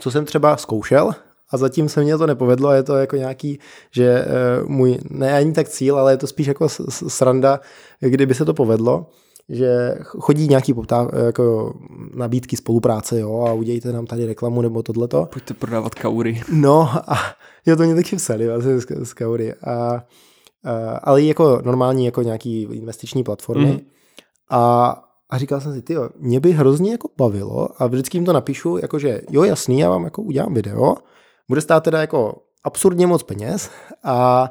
co 0.00 0.10
jsem 0.10 0.24
třeba 0.24 0.56
zkoušel, 0.56 1.12
a 1.50 1.56
zatím 1.56 1.88
se 1.88 2.02
mně 2.02 2.18
to 2.18 2.26
nepovedlo 2.26 2.68
a 2.68 2.74
je 2.74 2.82
to 2.82 2.96
jako 2.96 3.16
nějaký, 3.16 3.58
že 3.90 4.24
uh, 4.24 4.68
můj, 4.68 4.98
ne 5.10 5.36
ani 5.36 5.52
tak 5.52 5.68
cíl, 5.68 5.98
ale 5.98 6.12
je 6.12 6.16
to 6.16 6.26
spíš 6.26 6.46
jako 6.46 6.68
sranda, 6.88 7.60
kdyby 8.00 8.34
se 8.34 8.44
to 8.44 8.54
povedlo, 8.54 9.06
že 9.48 9.94
chodí 10.04 10.48
nějaký 10.48 10.74
poptáv, 10.74 11.08
jako 11.26 11.74
nabídky 12.14 12.56
spolupráce, 12.56 13.20
jo, 13.20 13.44
a 13.48 13.52
udějte 13.52 13.92
nám 13.92 14.06
tady 14.06 14.26
reklamu 14.26 14.62
nebo 14.62 14.82
tohleto. 14.82 15.28
Pojďte 15.32 15.54
prodávat 15.54 15.94
kaury. 15.94 16.42
No 16.52 16.88
a 17.06 17.16
jo, 17.66 17.76
to 17.76 17.82
mě 17.82 17.94
taky 17.94 18.16
psali 18.16 18.48
vlastně 18.48 18.80
z, 18.80 18.86
z 19.02 19.14
kaury. 19.14 19.54
A, 19.54 19.70
a, 19.72 20.02
ale 21.02 21.22
jako 21.22 21.60
normální 21.64 22.04
jako 22.04 22.22
nějaký 22.22 22.62
investiční 22.62 23.24
platformy. 23.24 23.72
Mm. 23.72 23.80
A, 24.50 24.94
a 25.30 25.38
říkal 25.38 25.60
jsem 25.60 25.74
si, 25.74 25.82
ty 25.82 25.96
mě 26.18 26.40
by 26.40 26.52
hrozně 26.52 26.92
jako 26.92 27.08
bavilo 27.16 27.82
a 27.82 27.86
vždycky 27.86 28.16
jim 28.16 28.24
to 28.24 28.32
napíšu, 28.32 28.76
jakože 28.76 29.20
jo, 29.30 29.44
jasný, 29.44 29.78
já 29.78 29.90
vám 29.90 30.04
jako 30.04 30.22
udělám 30.22 30.54
video, 30.54 30.94
bude 31.48 31.60
stát 31.60 31.84
teda 31.84 32.00
jako 32.00 32.42
absurdně 32.64 33.06
moc 33.06 33.22
peněz 33.22 33.70
a 34.04 34.50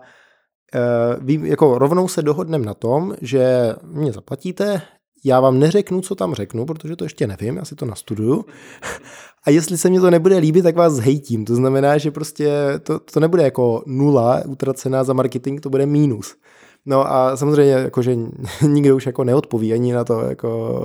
vím, 1.20 1.46
jako 1.46 1.78
rovnou 1.78 2.08
se 2.08 2.22
dohodneme 2.22 2.66
na 2.66 2.74
tom, 2.74 3.16
že 3.22 3.74
mě 3.84 4.12
zaplatíte, 4.12 4.82
já 5.26 5.40
vám 5.40 5.60
neřeknu, 5.60 6.02
co 6.02 6.16
tam 6.16 6.34
řeknu, 6.34 6.66
protože 6.66 6.96
to 6.96 7.06
ještě 7.06 7.28
nevím, 7.28 7.58
já 7.58 7.66
si 7.66 7.76
to 7.76 7.86
nastuduju. 7.86 8.46
A 9.46 9.50
jestli 9.50 9.78
se 9.78 9.90
mi 9.90 10.00
to 10.00 10.12
nebude 10.12 10.38
líbit, 10.38 10.64
tak 10.64 10.76
vás 10.76 10.94
zhejtím. 10.94 11.46
To 11.46 11.56
znamená, 11.56 11.98
že 11.98 12.12
prostě 12.12 12.52
to, 12.84 13.00
to 13.00 13.20
nebude 13.20 13.44
jako 13.44 13.84
nula 13.86 14.44
utracená 14.48 15.04
za 15.04 15.14
marketing, 15.14 15.62
to 15.62 15.70
bude 15.70 15.86
mínus. 15.86 16.36
No 16.86 17.12
a 17.12 17.38
samozřejmě 17.38 17.72
jakože 17.72 18.16
nikdo 18.68 18.96
už 18.96 19.06
jako 19.06 19.24
neodpoví 19.24 19.74
ani 19.74 19.94
na 19.94 20.04
to, 20.04 20.22
jako 20.22 20.80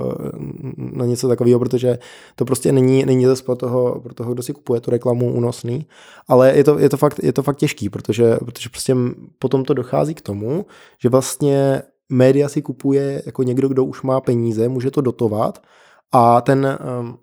na 0.77 1.05
něco 1.05 1.27
takového, 1.27 1.59
protože 1.59 1.99
to 2.35 2.45
prostě 2.45 2.71
není, 2.71 3.05
není 3.05 3.25
to 3.25 3.35
pro 3.45 3.55
toho, 3.55 4.01
pro 4.01 4.13
toho, 4.13 4.33
kdo 4.33 4.43
si 4.43 4.53
kupuje 4.53 4.81
tu 4.81 4.91
reklamu 4.91 5.33
únosný, 5.33 5.87
ale 6.27 6.57
je 6.57 6.63
to, 6.63 6.79
je 6.79 6.89
to, 6.89 6.97
fakt, 6.97 7.19
je 7.23 7.33
to 7.33 7.43
fakt 7.43 7.57
těžký, 7.57 7.89
protože, 7.89 8.37
protože 8.45 8.69
prostě 8.69 8.95
potom 9.39 9.65
to 9.65 9.73
dochází 9.73 10.13
k 10.13 10.21
tomu, 10.21 10.65
že 11.01 11.09
vlastně 11.09 11.81
média 12.09 12.49
si 12.49 12.61
kupuje 12.61 13.23
jako 13.25 13.43
někdo, 13.43 13.67
kdo 13.67 13.85
už 13.85 14.01
má 14.01 14.21
peníze, 14.21 14.69
může 14.69 14.91
to 14.91 15.01
dotovat 15.01 15.63
a 16.11 16.41
ten, 16.41 16.77
um, 16.99 17.17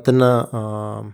ten 0.00 0.22
uh, 0.22 1.06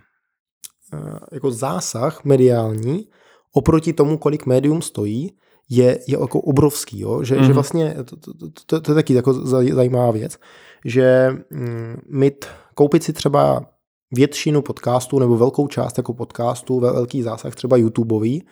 uh, 0.92 1.18
jako 1.32 1.50
zásah 1.50 2.24
mediální 2.24 3.08
oproti 3.52 3.92
tomu, 3.92 4.18
kolik 4.18 4.46
médium 4.46 4.82
stojí, 4.82 5.32
je, 5.70 5.98
je 6.08 6.18
jako 6.20 6.40
obrovský, 6.40 7.00
jo? 7.00 7.24
Že, 7.24 7.34
mm. 7.34 7.40
že 7.40 7.46
mhm. 7.46 7.54
vlastně, 7.54 7.96
to, 8.04 8.16
to, 8.16 8.34
to, 8.34 8.48
to, 8.66 8.80
to 8.80 8.90
je 8.90 8.94
taky 8.94 9.14
jako 9.14 9.32
zajímavá 9.34 10.10
věc, 10.10 10.38
že 10.84 11.30
mm, 11.50 11.96
mít, 12.08 12.44
koupit 12.74 13.04
si 13.04 13.12
třeba 13.12 13.66
většinu 14.12 14.62
podcastů 14.62 15.18
nebo 15.18 15.36
velkou 15.36 15.68
část 15.68 15.98
jako 15.98 16.14
podcastů, 16.14 16.80
velký 16.80 17.22
zásah 17.22 17.54
třeba 17.54 17.76
YouTubeový, 17.76 18.46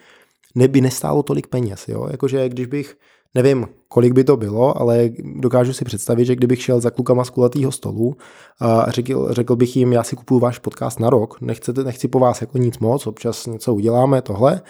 neby 0.54 0.80
nestálo 0.80 1.22
tolik 1.22 1.46
peněz. 1.46 1.88
Jo? 1.88 2.08
Jakože 2.10 2.48
když 2.48 2.66
bych, 2.66 2.96
nevím, 3.34 3.66
kolik 3.88 4.12
by 4.12 4.24
to 4.24 4.36
bylo, 4.36 4.80
ale 4.80 5.10
dokážu 5.40 5.72
si 5.72 5.84
představit, 5.84 6.24
že 6.24 6.36
kdybych 6.36 6.62
šel 6.62 6.80
za 6.80 6.90
klukama 6.90 7.24
z 7.24 7.30
kulatého 7.30 7.72
stolu 7.72 8.16
a 8.60 8.90
řekl, 8.90 9.28
řekl 9.30 9.56
bych 9.56 9.76
jim, 9.76 9.92
já 9.92 10.02
si 10.02 10.16
kupuju 10.16 10.40
váš 10.40 10.58
podcast 10.58 11.00
na 11.00 11.10
rok, 11.10 11.40
nechcete, 11.40 11.84
nechci 11.84 12.08
po 12.08 12.18
vás 12.18 12.40
jako 12.40 12.58
nic 12.58 12.78
moc, 12.78 13.06
občas 13.06 13.46
něco 13.46 13.74
uděláme, 13.74 14.22
tohle, 14.22 14.60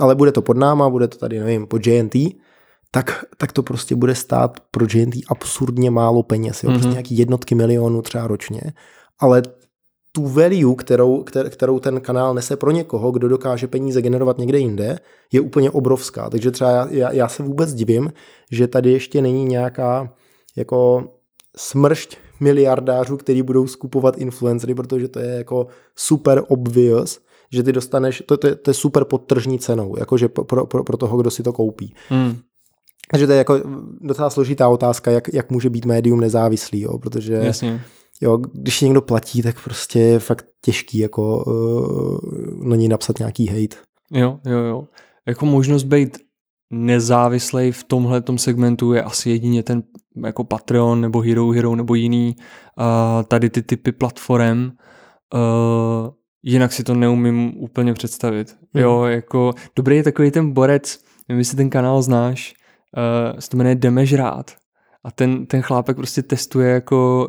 ale 0.00 0.14
bude 0.14 0.32
to 0.32 0.42
pod 0.42 0.56
náma, 0.56 0.90
bude 0.90 1.08
to 1.08 1.18
tady, 1.18 1.38
nevím, 1.38 1.66
pod 1.66 1.86
JNT, 1.86 2.14
tak, 2.90 3.24
tak 3.36 3.52
to 3.52 3.62
prostě 3.62 3.94
bude 3.94 4.14
stát 4.14 4.60
pro 4.70 4.86
JNT 4.94 5.14
absurdně 5.28 5.90
málo 5.90 6.22
peněz, 6.22 6.64
jo? 6.64 6.70
Mm-hmm. 6.70 6.74
prostě 6.74 6.90
nějaký 6.90 7.18
jednotky 7.18 7.54
milionů 7.54 8.02
třeba 8.02 8.26
ročně, 8.26 8.60
ale 9.18 9.42
tu 10.12 10.28
value, 10.28 10.74
kterou, 10.74 11.24
kterou 11.48 11.80
ten 11.80 12.00
kanál 12.00 12.34
nese 12.34 12.56
pro 12.56 12.70
někoho, 12.70 13.10
kdo 13.10 13.28
dokáže 13.28 13.66
peníze 13.66 14.02
generovat 14.02 14.38
někde 14.38 14.58
jinde, 14.58 14.98
je 15.32 15.40
úplně 15.40 15.70
obrovská. 15.70 16.30
Takže 16.30 16.50
třeba 16.50 16.70
já, 16.70 16.88
já, 16.90 17.12
já 17.12 17.28
se 17.28 17.42
vůbec 17.42 17.74
divím, 17.74 18.12
že 18.50 18.66
tady 18.66 18.92
ještě 18.92 19.22
není 19.22 19.44
nějaká 19.44 20.14
jako 20.56 21.08
smršť 21.56 22.16
miliardářů, 22.40 23.16
který 23.16 23.42
budou 23.42 23.66
skupovat 23.66 24.18
influencery, 24.18 24.74
protože 24.74 25.08
to 25.08 25.18
je 25.18 25.28
jako 25.28 25.66
super 25.96 26.42
obvious, 26.48 27.20
že 27.52 27.62
ty 27.62 27.72
dostaneš, 27.72 28.22
to, 28.26 28.36
to, 28.36 28.56
to 28.56 28.70
je 28.70 28.74
super 28.74 29.04
podtržní 29.04 29.58
cenou, 29.58 29.98
jakože 29.98 30.28
pro, 30.28 30.66
pro, 30.66 30.84
pro 30.84 30.96
toho, 30.96 31.16
kdo 31.16 31.30
si 31.30 31.42
to 31.42 31.52
koupí. 31.52 31.94
Hmm. 32.08 32.36
Takže 33.10 33.26
to 33.26 33.32
je 33.32 33.38
jako 33.38 33.60
docela 34.00 34.30
složitá 34.30 34.68
otázka, 34.68 35.10
jak, 35.10 35.34
jak 35.34 35.50
může 35.50 35.70
být 35.70 35.84
médium 35.84 36.20
nezávislý, 36.20 36.80
jo, 36.80 36.98
protože 36.98 37.34
Jasně. 37.34 37.80
Jo, 38.22 38.36
když 38.36 38.80
někdo 38.80 39.02
platí, 39.02 39.42
tak 39.42 39.64
prostě 39.64 39.98
je 39.98 40.18
fakt 40.18 40.46
těžký 40.64 40.98
jako 40.98 41.44
uh, 41.44 42.68
na 42.68 42.76
něj 42.76 42.88
napsat 42.88 43.18
nějaký 43.18 43.46
hate. 43.46 43.76
Jo, 44.12 44.38
jo, 44.46 44.58
jo. 44.58 44.84
Jako 45.26 45.46
možnost 45.46 45.84
být 45.84 46.18
nezávislej 46.70 47.72
v 47.72 47.84
tomhle 47.84 48.22
segmentu 48.36 48.92
je 48.92 49.02
asi 49.02 49.30
jedině 49.30 49.62
ten 49.62 49.82
jako 50.24 50.44
Patreon 50.44 51.00
nebo 51.00 51.20
Hero 51.20 51.50
Hero 51.50 51.76
nebo 51.76 51.94
jiný 51.94 52.36
uh, 52.36 53.22
tady 53.22 53.50
ty 53.50 53.62
typy 53.62 53.92
platform. 53.92 54.70
Uh, 55.34 56.10
jinak 56.42 56.72
si 56.72 56.84
to 56.84 56.94
neumím 56.94 57.52
úplně 57.56 57.94
představit. 57.94 58.56
Hmm. 58.74 58.82
Jo, 58.82 59.04
jako 59.04 59.52
dobrý 59.76 59.96
je 59.96 60.02
takový 60.02 60.30
ten 60.30 60.52
borec, 60.52 61.00
nevím, 61.28 61.38
jestli 61.38 61.56
ten 61.56 61.70
kanál 61.70 62.02
znáš, 62.02 62.54
uh, 63.32 63.38
se 63.38 63.50
to 63.50 63.56
jmenuje 63.56 63.74
Demežrát. 63.74 64.50
A 65.04 65.10
ten, 65.10 65.46
ten 65.46 65.62
chlápek 65.62 65.96
prostě 65.96 66.22
testuje 66.22 66.70
jako 66.70 67.28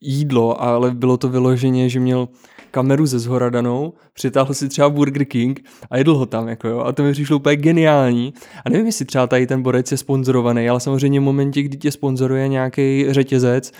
jídlo, 0.00 0.62
ale 0.62 0.90
bylo 0.90 1.16
to 1.16 1.28
vyloženě, 1.28 1.88
že 1.88 2.00
měl 2.00 2.28
kameru 2.70 3.06
ze 3.06 3.18
zhora 3.18 3.50
danou, 3.50 3.92
přitáhl 4.12 4.54
si 4.54 4.68
třeba 4.68 4.90
Burger 4.90 5.24
King 5.24 5.60
a 5.90 5.98
jedl 5.98 6.14
ho 6.14 6.26
tam, 6.26 6.48
jako 6.48 6.68
jo, 6.68 6.78
a 6.78 6.92
to 6.92 7.02
mi 7.02 7.12
přišlo 7.12 7.36
úplně 7.36 7.56
geniální. 7.56 8.34
A 8.64 8.70
nevím, 8.70 8.86
jestli 8.86 9.04
třeba 9.04 9.26
tady 9.26 9.46
ten 9.46 9.62
borec 9.62 9.92
je 9.92 9.98
sponzorovaný, 9.98 10.68
ale 10.68 10.80
samozřejmě 10.80 11.20
v 11.20 11.22
momentě, 11.22 11.62
kdy 11.62 11.76
tě 11.76 11.90
sponzoruje 11.90 12.48
nějaký 12.48 13.06
řetězec, 13.08 13.72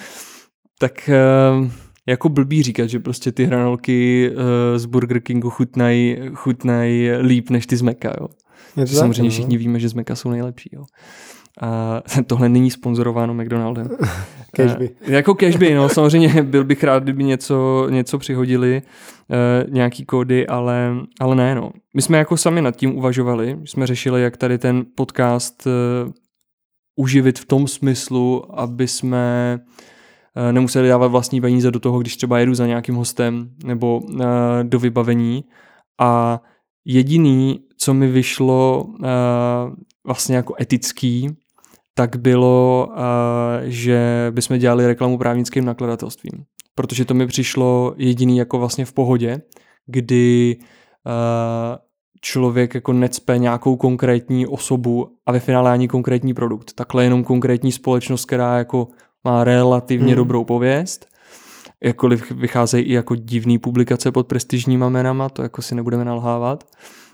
tak 0.78 1.10
uh, 1.60 1.70
jako 2.08 2.28
blbý 2.28 2.62
říkat, 2.62 2.86
že 2.86 3.00
prostě 3.00 3.32
ty 3.32 3.44
hranolky 3.44 4.30
uh, 4.30 4.38
z 4.76 4.86
Burger 4.86 5.20
Kingu 5.20 5.50
chutnají 5.50 6.16
chutnaj 6.34 7.10
líp 7.20 7.50
než 7.50 7.66
ty 7.66 7.76
z 7.76 7.82
Meka, 7.82 8.14
jo. 8.20 8.28
Samozřejmě 8.86 9.22
no. 9.22 9.30
všichni 9.30 9.56
víme, 9.56 9.80
že 9.80 9.88
z 9.88 9.94
Meka 9.94 10.16
jsou 10.16 10.30
nejlepší, 10.30 10.70
jo. 10.72 10.84
A 11.60 12.02
tohle 12.26 12.48
není 12.48 12.70
sponzorováno 12.70 13.34
McDonaldem. 13.34 13.88
cashby. 14.56 14.90
A, 15.06 15.10
jako 15.10 15.34
cashby, 15.34 15.74
no 15.74 15.88
samozřejmě 15.88 16.42
byl 16.42 16.64
bych 16.64 16.84
rád, 16.84 17.02
kdyby 17.02 17.24
něco, 17.24 17.86
něco 17.90 18.18
přihodili, 18.18 18.82
uh, 19.28 19.72
nějaký 19.74 20.04
kódy, 20.04 20.46
ale, 20.46 20.94
ale 21.20 21.36
ne, 21.36 21.54
no. 21.54 21.70
My 21.94 22.02
jsme 22.02 22.18
jako 22.18 22.36
sami 22.36 22.62
nad 22.62 22.76
tím 22.76 22.96
uvažovali, 22.96 23.58
jsme 23.64 23.86
řešili, 23.86 24.22
jak 24.22 24.36
tady 24.36 24.58
ten 24.58 24.84
podcast 24.96 25.66
uh, 25.66 26.12
uživit 26.96 27.38
v 27.38 27.44
tom 27.44 27.68
smyslu, 27.68 28.60
aby 28.60 28.88
jsme 28.88 29.58
uh, 29.60 29.74
nemuseli 30.52 30.88
dávat 30.88 31.06
vlastní 31.06 31.40
peníze 31.40 31.70
do 31.70 31.80
toho, 31.80 31.98
když 31.98 32.16
třeba 32.16 32.38
jedu 32.38 32.54
za 32.54 32.66
nějakým 32.66 32.94
hostem 32.94 33.50
nebo 33.64 33.98
uh, 33.98 34.20
do 34.62 34.78
vybavení 34.78 35.44
a 36.00 36.40
jediný, 36.84 37.60
co 37.76 37.94
mi 37.94 38.08
vyšlo 38.08 38.84
uh, 38.84 38.96
vlastně 40.06 40.36
jako 40.36 40.54
etický, 40.60 41.36
tak 41.94 42.16
bylo, 42.16 42.88
že 43.64 44.28
bychom 44.30 44.58
dělali 44.58 44.86
reklamu 44.86 45.18
právnickým 45.18 45.64
nakladatelstvím. 45.64 46.44
Protože 46.74 47.04
to 47.04 47.14
mi 47.14 47.26
přišlo 47.26 47.94
jediný 47.96 48.38
jako 48.38 48.58
vlastně 48.58 48.84
v 48.84 48.92
pohodě, 48.92 49.40
kdy 49.86 50.56
člověk 52.20 52.74
jako 52.74 52.92
necpe 52.92 53.38
nějakou 53.38 53.76
konkrétní 53.76 54.46
osobu 54.46 55.08
a 55.26 55.32
ve 55.32 55.40
finále 55.40 55.70
ani 55.70 55.88
konkrétní 55.88 56.34
produkt. 56.34 56.72
Takhle 56.72 57.04
jenom 57.04 57.24
konkrétní 57.24 57.72
společnost, 57.72 58.24
která 58.24 58.58
jako 58.58 58.88
má 59.28 59.44
relativně 59.44 60.06
hmm. 60.06 60.16
dobrou 60.16 60.44
pověst. 60.44 61.06
Jakkoliv 61.84 62.30
vycházejí 62.30 62.84
i 62.84 62.92
jako 62.92 63.14
divný 63.14 63.58
publikace 63.58 64.12
pod 64.12 64.26
prestižníma 64.26 64.88
jménama, 64.88 65.28
to 65.28 65.42
jako 65.42 65.62
si 65.62 65.74
nebudeme 65.74 66.04
nalhávat 66.04 66.64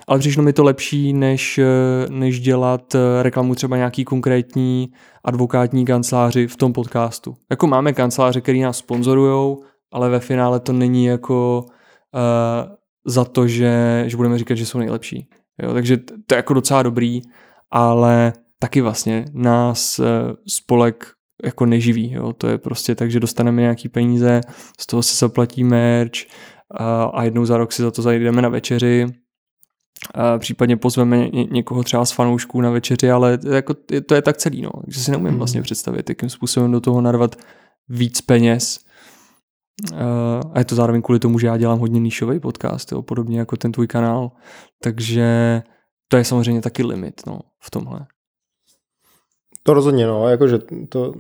ale 0.06 0.18
přišlo 0.18 0.42
mi 0.42 0.52
to 0.52 0.64
lepší, 0.64 1.12
než, 1.12 1.58
eh, 1.58 1.66
než 2.10 2.40
dělat 2.40 2.94
eh, 2.94 3.22
reklamu 3.22 3.54
třeba 3.54 3.76
nějaký 3.76 4.04
konkrétní 4.04 4.92
advokátní 5.24 5.84
kanceláři 5.84 6.46
v 6.46 6.56
tom 6.56 6.72
podcastu. 6.72 7.34
Jako 7.50 7.66
máme 7.66 7.92
kanceláře, 7.92 8.40
který 8.40 8.60
nás 8.60 8.78
sponzorujou, 8.78 9.62
ale 9.92 10.10
ve 10.10 10.20
finále 10.20 10.60
to 10.60 10.72
není 10.72 11.04
jako 11.04 11.66
uh, 11.66 12.72
za 13.06 13.24
to, 13.24 13.46
že, 13.48 14.04
že 14.06 14.16
budeme 14.16 14.38
říkat, 14.38 14.54
že 14.54 14.66
jsou 14.66 14.78
nejlepší. 14.78 15.28
Jo, 15.62 15.72
takže 15.74 15.96
to 15.96 16.34
je 16.34 16.36
jako 16.36 16.54
docela 16.54 16.82
dobrý, 16.82 17.22
ale 17.70 18.32
taky 18.58 18.80
vlastně 18.80 19.24
nás 19.32 20.00
spolek 20.48 21.06
jako 21.44 21.66
neživí. 21.66 22.12
Jo. 22.12 22.32
To 22.32 22.48
je 22.48 22.58
prostě 22.58 22.94
tak, 22.94 23.10
že 23.10 23.20
dostaneme 23.20 23.62
nějaký 23.62 23.88
peníze, 23.88 24.40
z 24.80 24.86
toho 24.86 25.02
se 25.02 25.16
zaplatí 25.16 25.64
merch 25.64 26.12
uh, 26.80 26.86
a 27.14 27.24
jednou 27.24 27.44
za 27.44 27.56
rok 27.56 27.72
si 27.72 27.82
za 27.82 27.90
to 27.90 28.02
zajdeme 28.02 28.42
na 28.42 28.48
večeři 28.48 29.06
případně 30.38 30.76
pozveme 30.76 31.28
ně, 31.28 31.44
někoho 31.44 31.82
třeba 31.82 32.04
z 32.04 32.12
fanoušků 32.12 32.60
na 32.60 32.70
večeři, 32.70 33.10
ale 33.10 33.38
jako, 33.50 33.74
to 34.06 34.14
je 34.14 34.22
tak 34.22 34.36
celý, 34.36 34.62
no. 34.62 34.70
Takže 34.84 35.00
si 35.00 35.10
neumím 35.10 35.28
hmm. 35.28 35.38
vlastně 35.38 35.62
představit, 35.62 36.08
jakým 36.08 36.30
způsobem 36.30 36.72
do 36.72 36.80
toho 36.80 37.00
narvat 37.00 37.36
víc 37.88 38.20
peněz. 38.20 38.78
A 40.52 40.58
je 40.58 40.64
to 40.64 40.74
zároveň 40.74 41.02
kvůli 41.02 41.18
tomu, 41.18 41.38
že 41.38 41.46
já 41.46 41.56
dělám 41.56 41.78
hodně 41.78 42.00
níšový 42.00 42.40
podcast, 42.40 42.92
jo, 42.92 43.02
podobně 43.02 43.38
jako 43.38 43.56
ten 43.56 43.72
tvůj 43.72 43.86
kanál. 43.86 44.30
Takže 44.82 45.62
to 46.08 46.16
je 46.16 46.24
samozřejmě 46.24 46.60
taky 46.60 46.82
limit 46.82 47.20
no, 47.26 47.40
v 47.60 47.70
tomhle. 47.70 48.06
To 49.66 49.74
rozhodně, 49.74 50.06
no, 50.06 50.28
jakože 50.28 50.58
to, 50.88 51.14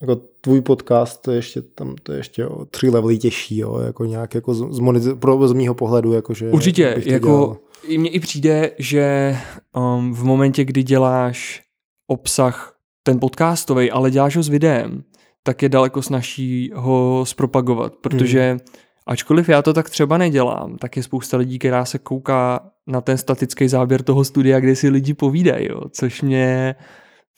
jako 0.00 0.16
tvůj 0.40 0.60
podcast, 0.60 1.22
to 1.22 1.30
je 1.30 1.38
ještě 1.38 1.62
tam, 1.62 1.94
to 2.02 2.12
je 2.12 2.18
ještě 2.18 2.46
o 2.46 2.64
tři 2.64 2.88
levely 2.88 3.18
těžší, 3.18 3.58
jo, 3.58 3.78
jako 3.78 4.04
nějak 4.04 4.34
jako 4.34 4.54
z, 4.54 4.80
z, 5.00 5.14
pro, 5.14 5.48
z 5.48 5.52
mýho 5.52 5.74
pohledu, 5.74 6.12
jakože. 6.12 6.50
Určitě, 6.50 7.02
jako 7.06 7.26
dělal 7.26 7.56
i 7.84 7.98
mně 7.98 8.10
i 8.10 8.20
přijde, 8.20 8.70
že 8.78 9.36
um, 9.76 10.14
v 10.14 10.24
momentě, 10.24 10.64
kdy 10.64 10.82
děláš 10.82 11.62
obsah 12.06 12.76
ten 13.02 13.20
podcastový, 13.20 13.90
ale 13.90 14.10
děláš 14.10 14.36
ho 14.36 14.42
s 14.42 14.48
videem, 14.48 15.04
tak 15.42 15.62
je 15.62 15.68
daleko 15.68 16.02
snažší 16.02 16.70
ho 16.74 17.24
zpropagovat, 17.26 17.94
protože 18.00 18.50
hmm. 18.50 18.60
ačkoliv 19.06 19.48
já 19.48 19.62
to 19.62 19.72
tak 19.72 19.90
třeba 19.90 20.18
nedělám, 20.18 20.76
tak 20.76 20.96
je 20.96 21.02
spousta 21.02 21.36
lidí, 21.36 21.58
která 21.58 21.84
se 21.84 21.98
kouká 21.98 22.60
na 22.86 23.00
ten 23.00 23.18
statický 23.18 23.68
záběr 23.68 24.02
toho 24.02 24.24
studia, 24.24 24.60
kde 24.60 24.76
si 24.76 24.88
lidi 24.88 25.14
povídají, 25.14 25.68
jo, 25.68 25.80
což 25.90 26.22
mě 26.22 26.74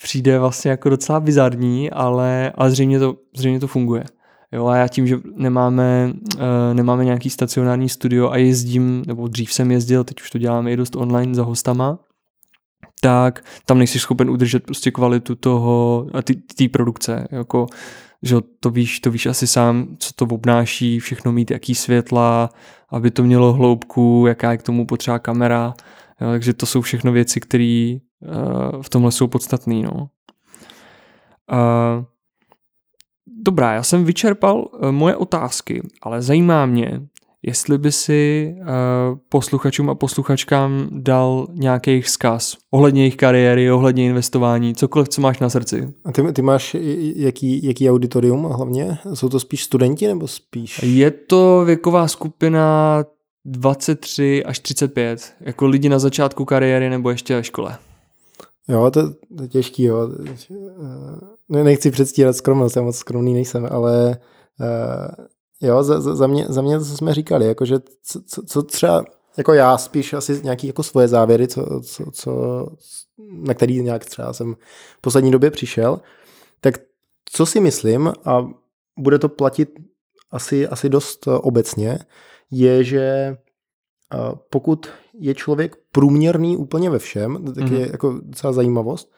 přijde 0.03 0.39
vlastně 0.39 0.71
jako 0.71 0.89
docela 0.89 1.21
bizarní, 1.21 1.91
ale, 1.91 2.53
ale 2.55 2.71
zřejmě, 2.71 2.99
to, 2.99 3.17
zřejmě 3.37 3.61
to 3.61 3.67
funguje. 3.67 4.05
Jo, 4.53 4.67
a 4.67 4.77
já 4.77 4.89
tím, 4.89 5.07
že 5.07 5.17
nemáme, 5.35 6.13
uh, 6.35 6.41
nemáme 6.73 7.05
nějaký 7.05 7.31
stacionární 7.31 7.89
studio 7.89 8.31
a 8.31 8.37
jezdím, 8.37 9.05
nebo 9.07 9.29
dřív 9.29 9.53
jsem 9.53 9.71
jezdil, 9.71 10.05
teď 10.05 10.21
už 10.21 10.31
to 10.31 10.39
děláme 10.39 10.73
i 10.73 10.77
dost 10.77 10.97
online 10.97 11.35
za 11.35 11.43
hostama, 11.43 11.99
tak 13.01 13.45
tam 13.67 13.79
nejsi 13.79 13.99
schopen 13.99 14.31
udržet 14.31 14.65
prostě 14.65 14.91
kvalitu 14.91 15.35
toho, 15.35 16.07
té 16.57 16.69
produkce, 16.69 17.29
jako, 17.31 17.67
že 18.23 18.37
to 18.61 18.71
víš, 18.71 19.01
to 19.01 19.11
víš 19.11 19.27
asi 19.27 19.47
sám, 19.47 19.97
co 19.99 20.13
to 20.15 20.25
obnáší, 20.25 21.01
všechno 21.01 21.33
mít, 21.33 21.51
jaký 21.51 21.75
světla, 21.75 22.51
aby 22.91 23.11
to 23.11 23.23
mělo 23.23 23.53
hloubku, 23.53 24.25
jaká 24.29 24.53
je 24.53 24.59
k 24.59 24.63
tomu 24.63 24.87
potřeba 24.87 25.19
kamera, 25.19 25.75
jo, 26.21 26.31
takže 26.31 26.53
to 26.53 26.67
jsou 26.67 26.81
všechno 26.81 27.13
věci, 27.13 27.41
které 27.41 27.97
v 28.83 28.89
tomhle 28.89 29.13
jsou 29.13 29.27
podstatné, 29.27 29.75
no. 29.75 30.09
Dobrá, 33.45 33.73
já 33.73 33.83
jsem 33.83 34.05
vyčerpal 34.05 34.57
uh, 34.73 34.91
moje 34.91 35.17
otázky, 35.17 35.83
ale 36.03 36.23
zajímá 36.23 36.67
mě, 36.67 37.01
jestli 37.43 37.79
by 37.79 37.93
si 37.93 38.55
uh, 38.59 38.67
posluchačům 39.29 39.91
a 39.91 39.95
posluchačkám 39.95 40.89
dal 40.91 41.47
nějaký 41.53 42.01
vzkaz 42.01 42.57
ohledně 42.71 43.03
jejich 43.03 43.17
kariéry, 43.17 43.73
ohledně 43.73 44.05
investování, 44.05 44.75
cokoliv, 44.75 45.09
co 45.09 45.21
máš 45.21 45.39
na 45.39 45.51
srdci. 45.51 45.89
A 46.05 46.13
ty, 46.13 46.33
ty 46.33 46.43
máš 46.43 46.77
jaký, 47.17 47.67
jaký 47.67 47.91
auditorium 47.91 48.45
hlavně? 48.45 48.99
Jsou 49.15 49.29
to 49.29 49.41
spíš 49.41 49.65
studenti 49.65 50.07
nebo 50.07 50.29
spíš? 50.29 50.81
Je 50.83 51.11
to 51.11 51.65
věková 51.65 52.09
skupina 52.09 53.05
23 53.45 54.45
až 54.45 54.59
35, 54.59 55.35
jako 55.41 55.67
lidi 55.67 55.89
na 55.89 55.99
začátku 55.99 56.45
kariéry 56.45 56.91
nebo 56.91 57.11
ještě 57.11 57.37
ve 57.37 57.45
škole. 57.45 57.79
Jo, 58.73 58.91
to, 58.91 59.11
to 59.11 59.43
je 59.43 59.49
těžký, 59.49 59.83
jo. 59.83 60.09
Nechci 61.49 61.91
předstírat 61.91 62.37
skromnost, 62.37 62.77
já 62.77 62.83
moc 62.83 62.97
skromný 62.97 63.35
nejsem, 63.35 63.69
ale 63.71 64.19
uh, 64.61 65.27
Jo, 65.63 65.83
za, 65.83 66.01
za, 66.01 66.27
mě, 66.27 66.47
za 66.49 66.63
mě 66.63 66.79
to, 66.79 66.85
co 66.85 66.97
jsme 66.97 67.15
říkali, 67.15 67.47
jakože 67.47 67.77
co, 68.03 68.23
co, 68.23 68.43
co 68.43 68.63
třeba, 68.63 69.05
jako 69.37 69.53
já 69.53 69.79
spíš 69.79 70.13
asi 70.13 70.41
nějaký 70.43 70.67
jako 70.67 70.83
svoje 70.83 71.09
závěry, 71.09 71.49
co, 71.49 71.81
co, 71.81 72.11
co, 72.11 72.67
na 73.31 73.55
který 73.55 73.83
nějak 73.83 74.05
třeba 74.05 74.33
jsem 74.33 74.55
v 74.99 75.01
poslední 75.01 75.31
době 75.31 75.51
přišel, 75.51 76.01
tak 76.61 76.79
co 77.25 77.47
si 77.47 77.61
myslím, 77.61 78.13
a 78.25 78.49
bude 78.99 79.19
to 79.19 79.29
platit 79.29 79.71
asi, 80.31 80.69
asi 80.69 80.89
dost 80.89 81.29
obecně, 81.29 81.99
je, 82.51 82.85
že 82.85 83.37
pokud 84.51 84.89
je 85.23 85.35
člověk 85.35 85.77
průměrný 85.93 86.57
úplně 86.57 86.91
ve 86.91 86.99
všem, 86.99 87.45
tak 87.45 87.65
mm-hmm. 87.65 87.75
je 87.75 87.89
jako 87.93 88.21
docela 88.23 88.53
zajímavost, 88.53 89.13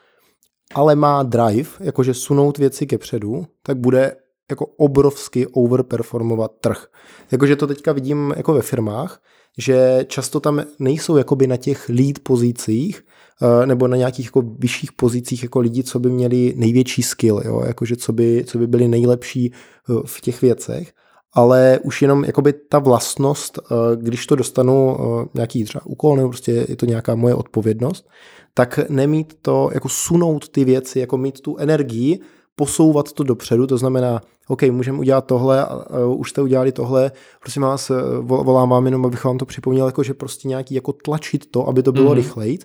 ale 0.75 0.95
má 0.95 1.23
drive, 1.23 1.71
jakože 1.81 2.15
sunout 2.15 2.59
věci 2.59 2.87
ke 2.87 2.99
předu, 2.99 3.47
tak 3.63 3.77
bude 3.77 4.17
jako 4.51 4.67
obrovsky 4.67 5.47
overperformovat 5.47 6.51
trh. 6.61 6.87
Jakože 7.33 7.57
to 7.57 7.67
teďka 7.67 7.93
vidím 7.93 8.35
jako 8.37 8.55
ve 8.55 8.63
firmách, 8.63 9.23
že 9.59 10.05
často 10.09 10.41
tam 10.41 10.63
nejsou 10.79 11.17
jakoby 11.17 11.47
na 11.47 11.57
těch 11.57 11.89
lead 11.89 12.19
pozicích 12.23 13.05
eh, 13.43 13.67
nebo 13.67 13.89
na 13.89 13.97
nějakých 13.97 14.27
jako 14.27 14.43
vyšších 14.59 14.93
pozicích 14.93 15.43
jako 15.43 15.61
lidi, 15.61 15.83
co 15.83 15.99
by 15.99 16.11
měli 16.11 16.55
největší 16.57 17.03
skill, 17.03 17.43
jo? 17.45 17.63
Jakože 17.67 17.97
co 17.97 18.13
by, 18.13 18.45
co 18.47 18.59
by 18.59 18.67
byli 18.67 18.89
nejlepší 18.89 19.53
eh, 19.53 19.93
v 20.07 20.21
těch 20.21 20.43
věcech, 20.43 20.93
ale 21.35 21.79
už 21.83 22.03
jenom 22.03 22.25
jakoby 22.25 22.53
ta 22.53 22.79
vlastnost, 22.79 23.59
eh, 23.59 23.75
když 23.97 24.27
to 24.27 24.37
dostanu 24.37 24.97
nějaký 25.35 25.65
třeba 25.65 25.87
úkol 25.87 26.17
nebo 26.17 26.29
prostě 26.29 26.67
je 26.69 26.77
to 26.77 26.87
nějaká 26.87 27.15
moje 27.15 27.35
odpovědnost, 27.35 28.09
tak 28.55 28.81
nemít 28.89 29.35
to, 29.43 29.71
jako 29.75 29.89
sunout 29.89 30.49
ty 30.49 30.65
věci, 30.65 31.01
jako 31.01 31.17
mít 31.19 31.41
tu 31.41 31.57
energii, 31.57 32.21
posouvat 32.57 33.13
to 33.13 33.23
dopředu, 33.23 33.67
to 33.67 33.79
znamená, 33.79 34.21
OK, 34.49 34.63
můžeme 34.63 34.99
udělat 34.99 35.27
tohle, 35.27 35.67
uh, 36.07 36.21
už 36.21 36.31
jste 36.31 36.43
udělali 36.43 36.73
tohle, 36.73 37.13
prosím 37.41 37.63
vás, 37.63 37.91
e, 37.91 37.95
volám 38.21 38.71
vám 38.71 38.85
jenom, 38.85 39.07
abych 39.07 39.25
vám 39.25 39.39
to 39.39 39.47
připomněl, 39.47 39.87
jako 39.87 40.03
že 40.03 40.15
prostě 40.15 40.49
nějaký 40.49 40.75
jako 40.75 40.93
tlačit 40.93 41.51
to, 41.51 41.69
aby 41.69 41.83
to 41.83 41.93
bylo 41.93 42.11
mm-hmm. 42.11 42.15
rychleji, 42.15 42.59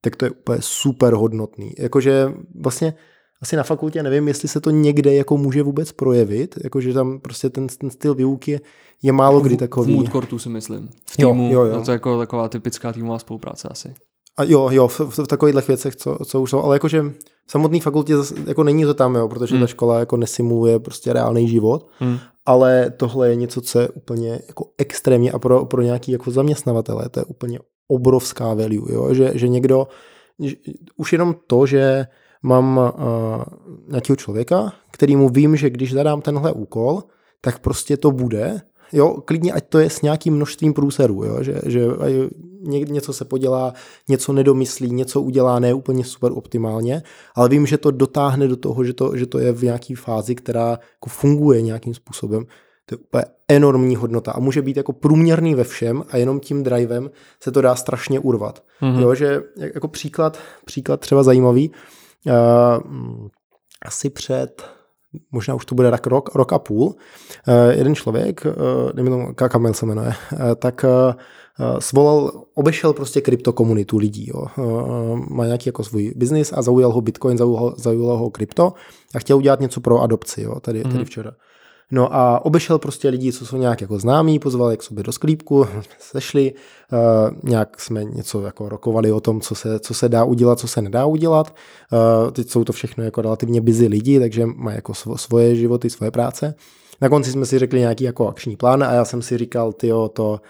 tak 0.00 0.16
to 0.16 0.24
je 0.24 0.30
úplně 0.30 0.58
super 0.60 1.14
hodnotný. 1.14 1.72
Jakože 1.78 2.32
vlastně 2.60 2.94
asi 3.42 3.56
na 3.56 3.62
fakultě 3.62 4.02
nevím, 4.02 4.28
jestli 4.28 4.48
se 4.48 4.60
to 4.60 4.70
někde 4.70 5.14
jako 5.14 5.36
může 5.36 5.62
vůbec 5.62 5.92
projevit, 5.92 6.54
jakože 6.64 6.92
tam 6.92 7.20
prostě 7.20 7.50
ten, 7.50 7.66
ten 7.66 7.90
styl 7.90 8.14
výuky 8.14 8.60
je 9.02 9.12
málo 9.12 9.40
kdy 9.40 9.56
takový. 9.56 9.92
V 9.92 9.96
moodcourtu 9.96 10.38
si 10.38 10.48
myslím. 10.48 10.88
V 11.10 11.16
týmu, 11.16 11.52
jo, 11.52 11.64
jo, 11.64 11.74
jo. 11.74 11.82
to 11.84 11.90
je 11.90 11.92
jako 11.92 12.18
taková 12.18 12.48
typická 12.48 12.92
týmová 12.92 13.18
spolupráce 13.18 13.68
asi. 13.68 13.94
A 14.36 14.44
jo, 14.44 14.68
jo, 14.72 14.88
v, 14.88 15.00
v, 15.00 15.18
v 15.18 15.26
takových 15.26 15.68
věcech, 15.68 15.96
co, 15.96 16.18
co 16.24 16.40
už 16.40 16.50
jsou, 16.50 16.62
ale 16.62 16.76
jakože 16.76 17.02
v 17.46 17.50
samotné 17.52 17.80
fakultě 17.80 18.14
jako 18.46 18.64
není 18.64 18.84
to 18.84 18.94
tam, 18.94 19.14
jo, 19.14 19.28
protože 19.28 19.54
hmm. 19.54 19.62
ta 19.62 19.66
škola 19.66 19.98
jako 19.98 20.16
nesimuluje 20.16 20.78
prostě 20.78 21.12
reálný 21.12 21.48
život, 21.48 21.88
hmm. 21.98 22.18
ale 22.46 22.90
tohle 22.96 23.28
je 23.28 23.36
něco, 23.36 23.60
co 23.60 23.80
je 23.80 23.88
úplně 23.88 24.40
jako 24.48 24.66
extrémně 24.78 25.32
a 25.32 25.38
pro, 25.38 25.64
pro 25.64 25.82
nějaký 25.82 26.12
jako 26.12 26.30
zaměstnavatele 26.30 27.08
to 27.08 27.20
je 27.20 27.24
úplně 27.24 27.58
obrovská 27.88 28.54
value, 28.54 28.92
jo, 28.92 29.14
že, 29.14 29.32
že 29.34 29.48
někdo, 29.48 29.88
že, 30.38 30.56
už 30.96 31.12
jenom 31.12 31.34
to, 31.46 31.66
že 31.66 32.06
mám 32.44 32.76
uh, 32.76 33.42
nějakého 33.88 34.16
člověka, 34.16 34.72
kterýmu 34.90 35.28
vím, 35.28 35.56
že 35.56 35.70
když 35.70 35.92
zadám 35.92 36.20
tenhle 36.20 36.52
úkol, 36.52 37.02
tak 37.40 37.58
prostě 37.58 37.96
to 37.96 38.10
bude 38.10 38.60
Jo, 38.92 39.14
klidně, 39.24 39.52
ať 39.52 39.64
to 39.68 39.78
je 39.78 39.90
s 39.90 40.02
nějakým 40.02 40.34
množstvím 40.34 40.74
průserů, 40.74 41.24
jo, 41.24 41.42
že, 41.42 41.60
že 41.66 41.86
někdy 42.60 42.92
něco 42.92 43.12
se 43.12 43.24
podělá, 43.24 43.72
něco 44.08 44.32
nedomyslí, 44.32 44.90
něco 44.90 45.20
udělá 45.20 45.58
ne 45.58 45.74
úplně 45.74 46.04
super 46.04 46.32
optimálně, 46.34 47.02
ale 47.34 47.48
vím, 47.48 47.66
že 47.66 47.78
to 47.78 47.90
dotáhne 47.90 48.48
do 48.48 48.56
toho, 48.56 48.84
že 48.84 48.92
to, 48.92 49.16
že 49.16 49.26
to 49.26 49.38
je 49.38 49.52
v 49.52 49.62
nějaké 49.62 49.94
fázi, 49.96 50.34
která 50.34 50.70
jako 50.70 51.08
funguje 51.08 51.62
nějakým 51.62 51.94
způsobem. 51.94 52.44
To 52.86 52.94
je 52.94 52.98
úplně 52.98 53.24
enormní 53.48 53.96
hodnota 53.96 54.32
a 54.32 54.40
může 54.40 54.62
být 54.62 54.76
jako 54.76 54.92
průměrný 54.92 55.54
ve 55.54 55.64
všem 55.64 56.04
a 56.10 56.16
jenom 56.16 56.40
tím 56.40 56.62
drivem 56.62 57.10
se 57.40 57.52
to 57.52 57.60
dá 57.60 57.74
strašně 57.74 58.20
urvat. 58.20 58.62
Mm-hmm. 58.82 59.00
Jo, 59.00 59.14
že 59.14 59.42
jako 59.56 59.88
příklad, 59.88 60.38
příklad 60.64 61.00
třeba 61.00 61.22
zajímavý, 61.22 61.68
uh, 61.68 61.74
asi 63.86 64.10
před 64.10 64.74
možná 65.32 65.54
už 65.54 65.64
to 65.64 65.74
bude 65.74 65.90
tak 65.90 66.06
rok, 66.06 66.34
rok 66.34 66.52
a 66.52 66.58
půl, 66.58 66.94
eh, 67.48 67.74
jeden 67.74 67.94
člověk, 67.94 68.46
eh, 68.46 68.52
nevím 68.94 69.12
tomu, 69.12 69.34
Kamil 69.34 69.74
se 69.74 69.86
jmenuje, 69.86 70.12
eh, 70.32 70.54
tak 70.54 70.84
svolal, 71.78 72.44
obešel 72.54 72.92
prostě 72.92 73.20
kryptokomunitu 73.20 73.98
lidí. 73.98 74.30
Jo. 74.34 74.46
Má 75.30 75.46
nějaký 75.46 75.68
jako 75.68 75.84
svůj 75.84 76.12
biznis 76.16 76.52
a 76.52 76.62
zaujal 76.62 76.92
ho 76.92 77.00
Bitcoin, 77.00 77.38
zaujal, 77.38 77.74
zaujal 77.78 78.16
ho 78.16 78.30
krypto 78.30 78.72
a 79.14 79.18
chtěl 79.18 79.36
udělat 79.36 79.60
něco 79.60 79.80
pro 79.80 80.02
adopci, 80.02 80.42
jo, 80.42 80.60
tady, 80.60 80.82
tady 80.82 80.94
mhm. 80.94 81.04
včera. 81.04 81.32
No 81.90 82.14
a 82.14 82.44
obešel 82.44 82.78
prostě 82.78 83.08
lidi, 83.08 83.32
co 83.32 83.46
jsou 83.46 83.56
nějak 83.56 83.80
jako 83.80 83.98
známí, 83.98 84.38
pozval 84.38 84.70
je 84.70 84.76
k 84.76 84.82
sobě 84.82 85.04
do 85.04 85.12
sklípku, 85.12 85.66
sešli, 85.98 86.52
uh, 86.92 87.50
nějak 87.50 87.80
jsme 87.80 88.04
něco 88.04 88.42
jako 88.42 88.68
rokovali 88.68 89.12
o 89.12 89.20
tom, 89.20 89.40
co 89.40 89.54
se, 89.54 89.80
co 89.80 89.94
se 89.94 90.08
dá 90.08 90.24
udělat, 90.24 90.58
co 90.58 90.68
se 90.68 90.82
nedá 90.82 91.06
udělat. 91.06 91.54
Uh, 92.24 92.30
teď 92.30 92.48
jsou 92.48 92.64
to 92.64 92.72
všechno 92.72 93.04
jako 93.04 93.22
relativně 93.22 93.60
busy 93.60 93.86
lidi, 93.86 94.20
takže 94.20 94.46
mají 94.46 94.76
jako 94.76 94.94
svoje 95.16 95.56
životy, 95.56 95.90
svoje 95.90 96.10
práce. 96.10 96.54
Na 97.00 97.08
konci 97.08 97.30
jsme 97.30 97.46
si 97.46 97.58
řekli 97.58 97.80
nějaký 97.80 98.04
jako 98.04 98.28
akční 98.28 98.56
plán 98.56 98.84
a 98.84 98.92
já 98.92 99.04
jsem 99.04 99.22
si 99.22 99.38
říkal, 99.38 99.72
tyjo, 99.72 100.08
to, 100.08 100.40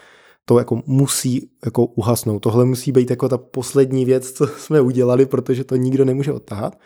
to 0.45 0.59
jako 0.59 0.83
musí 0.87 1.51
jako 1.65 1.85
uhasnout. 1.87 2.43
Tohle 2.43 2.65
musí 2.65 2.93
být 2.93 3.11
jako 3.11 3.29
ta 3.29 3.39
poslední 3.39 4.05
věc, 4.05 4.33
co 4.33 4.47
jsme 4.47 4.81
udělali, 4.81 5.27
protože 5.27 5.65
to 5.65 5.77
nikdo 5.77 6.05
nemůže 6.05 6.33
odtahat. 6.33 6.79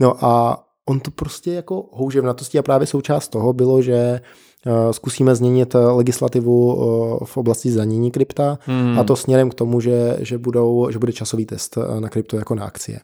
No 0.00 0.24
a 0.24 0.64
on 0.90 1.00
to 1.00 1.10
prostě 1.10 1.52
jako 1.52 1.88
houževnatosti 1.92 2.58
a 2.58 2.62
právě 2.62 2.86
součást 2.86 3.28
toho 3.28 3.52
bylo, 3.52 3.82
že 3.82 4.20
eh, 4.66 4.92
zkusíme 4.92 5.34
změnit 5.34 5.74
legislativu 5.74 6.72
eh, 6.72 7.24
v 7.24 7.36
oblasti 7.36 7.70
zdanění 7.70 8.10
krypta 8.10 8.58
hmm. 8.60 8.98
a 8.98 9.04
to 9.04 9.16
směrem 9.16 9.50
k 9.50 9.54
tomu, 9.54 9.80
že, 9.80 10.16
že, 10.20 10.38
budou, 10.38 10.90
že 10.90 10.98
bude 10.98 11.12
časový 11.12 11.46
test 11.46 11.78
eh, 11.78 12.00
na 12.00 12.08
krypto 12.08 12.36
jako 12.36 12.54
na 12.54 12.64
akcie. 12.64 13.00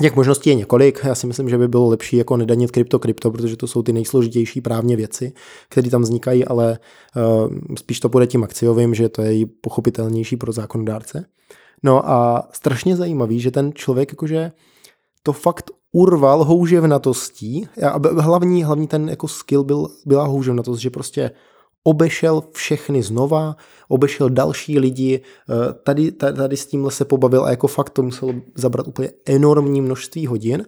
Těch 0.00 0.16
možností 0.16 0.50
je 0.50 0.54
několik. 0.54 1.00
Já 1.04 1.14
si 1.14 1.26
myslím, 1.26 1.48
že 1.48 1.58
by 1.58 1.68
bylo 1.68 1.88
lepší 1.88 2.16
jako 2.16 2.36
nedanit 2.36 2.70
krypto 2.70 2.98
krypto, 2.98 3.30
protože 3.30 3.56
to 3.56 3.66
jsou 3.66 3.82
ty 3.82 3.92
nejsložitější 3.92 4.60
právně 4.60 4.96
věci, 4.96 5.32
které 5.68 5.90
tam 5.90 6.02
vznikají, 6.02 6.44
ale 6.44 6.78
uh, 7.16 7.74
spíš 7.78 8.00
to 8.00 8.08
bude 8.08 8.26
tím 8.26 8.44
akciovým, 8.44 8.94
že 8.94 9.08
to 9.08 9.22
je 9.22 9.46
pochopitelnější 9.60 10.36
pro 10.36 10.52
zákonodárce. 10.52 11.24
No 11.82 12.10
a 12.10 12.48
strašně 12.52 12.96
zajímavý, 12.96 13.40
že 13.40 13.50
ten 13.50 13.72
člověk 13.74 14.12
jakože 14.12 14.52
to 15.22 15.32
fakt 15.32 15.70
urval 15.92 16.44
houževnatostí. 16.44 17.68
Hlavní, 18.18 18.64
hlavní 18.64 18.86
ten 18.86 19.08
jako 19.08 19.28
skill 19.28 19.64
byl, 19.64 19.88
byla 20.06 20.24
houževnatost, 20.24 20.80
že 20.80 20.90
prostě 20.90 21.30
obešel 21.84 22.42
všechny 22.52 23.02
znova, 23.02 23.56
obešel 23.88 24.30
další 24.30 24.78
lidi, 24.78 25.20
eh, 25.20 25.72
tady, 25.72 26.12
tady, 26.12 26.36
tady 26.36 26.56
s 26.56 26.66
tímhle 26.66 26.90
se 26.90 27.04
pobavil 27.04 27.44
a 27.44 27.50
jako 27.50 27.66
fakt 27.66 27.90
to 27.90 28.02
muselo 28.02 28.34
zabrat 28.54 28.88
úplně 28.88 29.10
enormní 29.26 29.80
množství 29.80 30.26
hodin. 30.26 30.66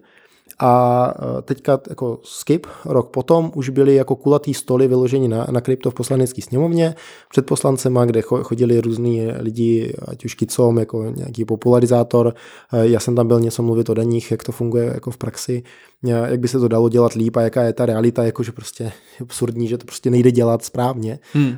A 0.61 1.13
e, 1.37 1.41
teďka 1.41 1.79
jako 1.89 2.19
skip, 2.23 2.67
rok 2.85 3.09
potom 3.09 3.51
už 3.55 3.69
byly 3.69 3.95
jako 3.95 4.15
kulatý 4.15 4.53
stoly 4.53 4.87
vyloženi 4.87 5.27
na, 5.27 5.47
na 5.51 5.61
krypto 5.61 5.91
v 5.91 5.93
poslanecké 5.93 6.41
sněmovně 6.41 6.95
před 7.29 7.45
poslancema, 7.45 8.05
kde 8.05 8.21
chodili 8.21 8.81
různí 8.81 9.27
lidi, 9.39 9.93
ať 10.07 10.25
už 10.25 10.35
kicom, 10.35 10.79
jako 10.79 11.03
nějaký 11.03 11.45
popularizátor. 11.45 12.33
E, 12.73 12.87
já 12.87 12.99
jsem 12.99 13.15
tam 13.15 13.27
byl 13.27 13.39
něco 13.39 13.63
mluvit 13.63 13.89
o 13.89 13.93
daních, 13.93 14.31
jak 14.31 14.43
to 14.43 14.51
funguje 14.51 14.85
jako 14.93 15.11
v 15.11 15.17
praxi, 15.17 15.63
e, 16.03 16.09
jak 16.09 16.39
by 16.39 16.47
se 16.47 16.59
to 16.59 16.67
dalo 16.67 16.89
dělat 16.89 17.13
líp 17.13 17.37
a 17.37 17.41
jaká 17.41 17.63
je 17.63 17.73
ta 17.73 17.85
realita, 17.85 18.23
jakože 18.23 18.51
prostě 18.51 18.83
je 18.83 18.91
absurdní, 19.21 19.67
že 19.67 19.77
to 19.77 19.85
prostě 19.85 20.09
nejde 20.09 20.31
dělat 20.31 20.65
správně. 20.65 21.19
Hmm. 21.33 21.57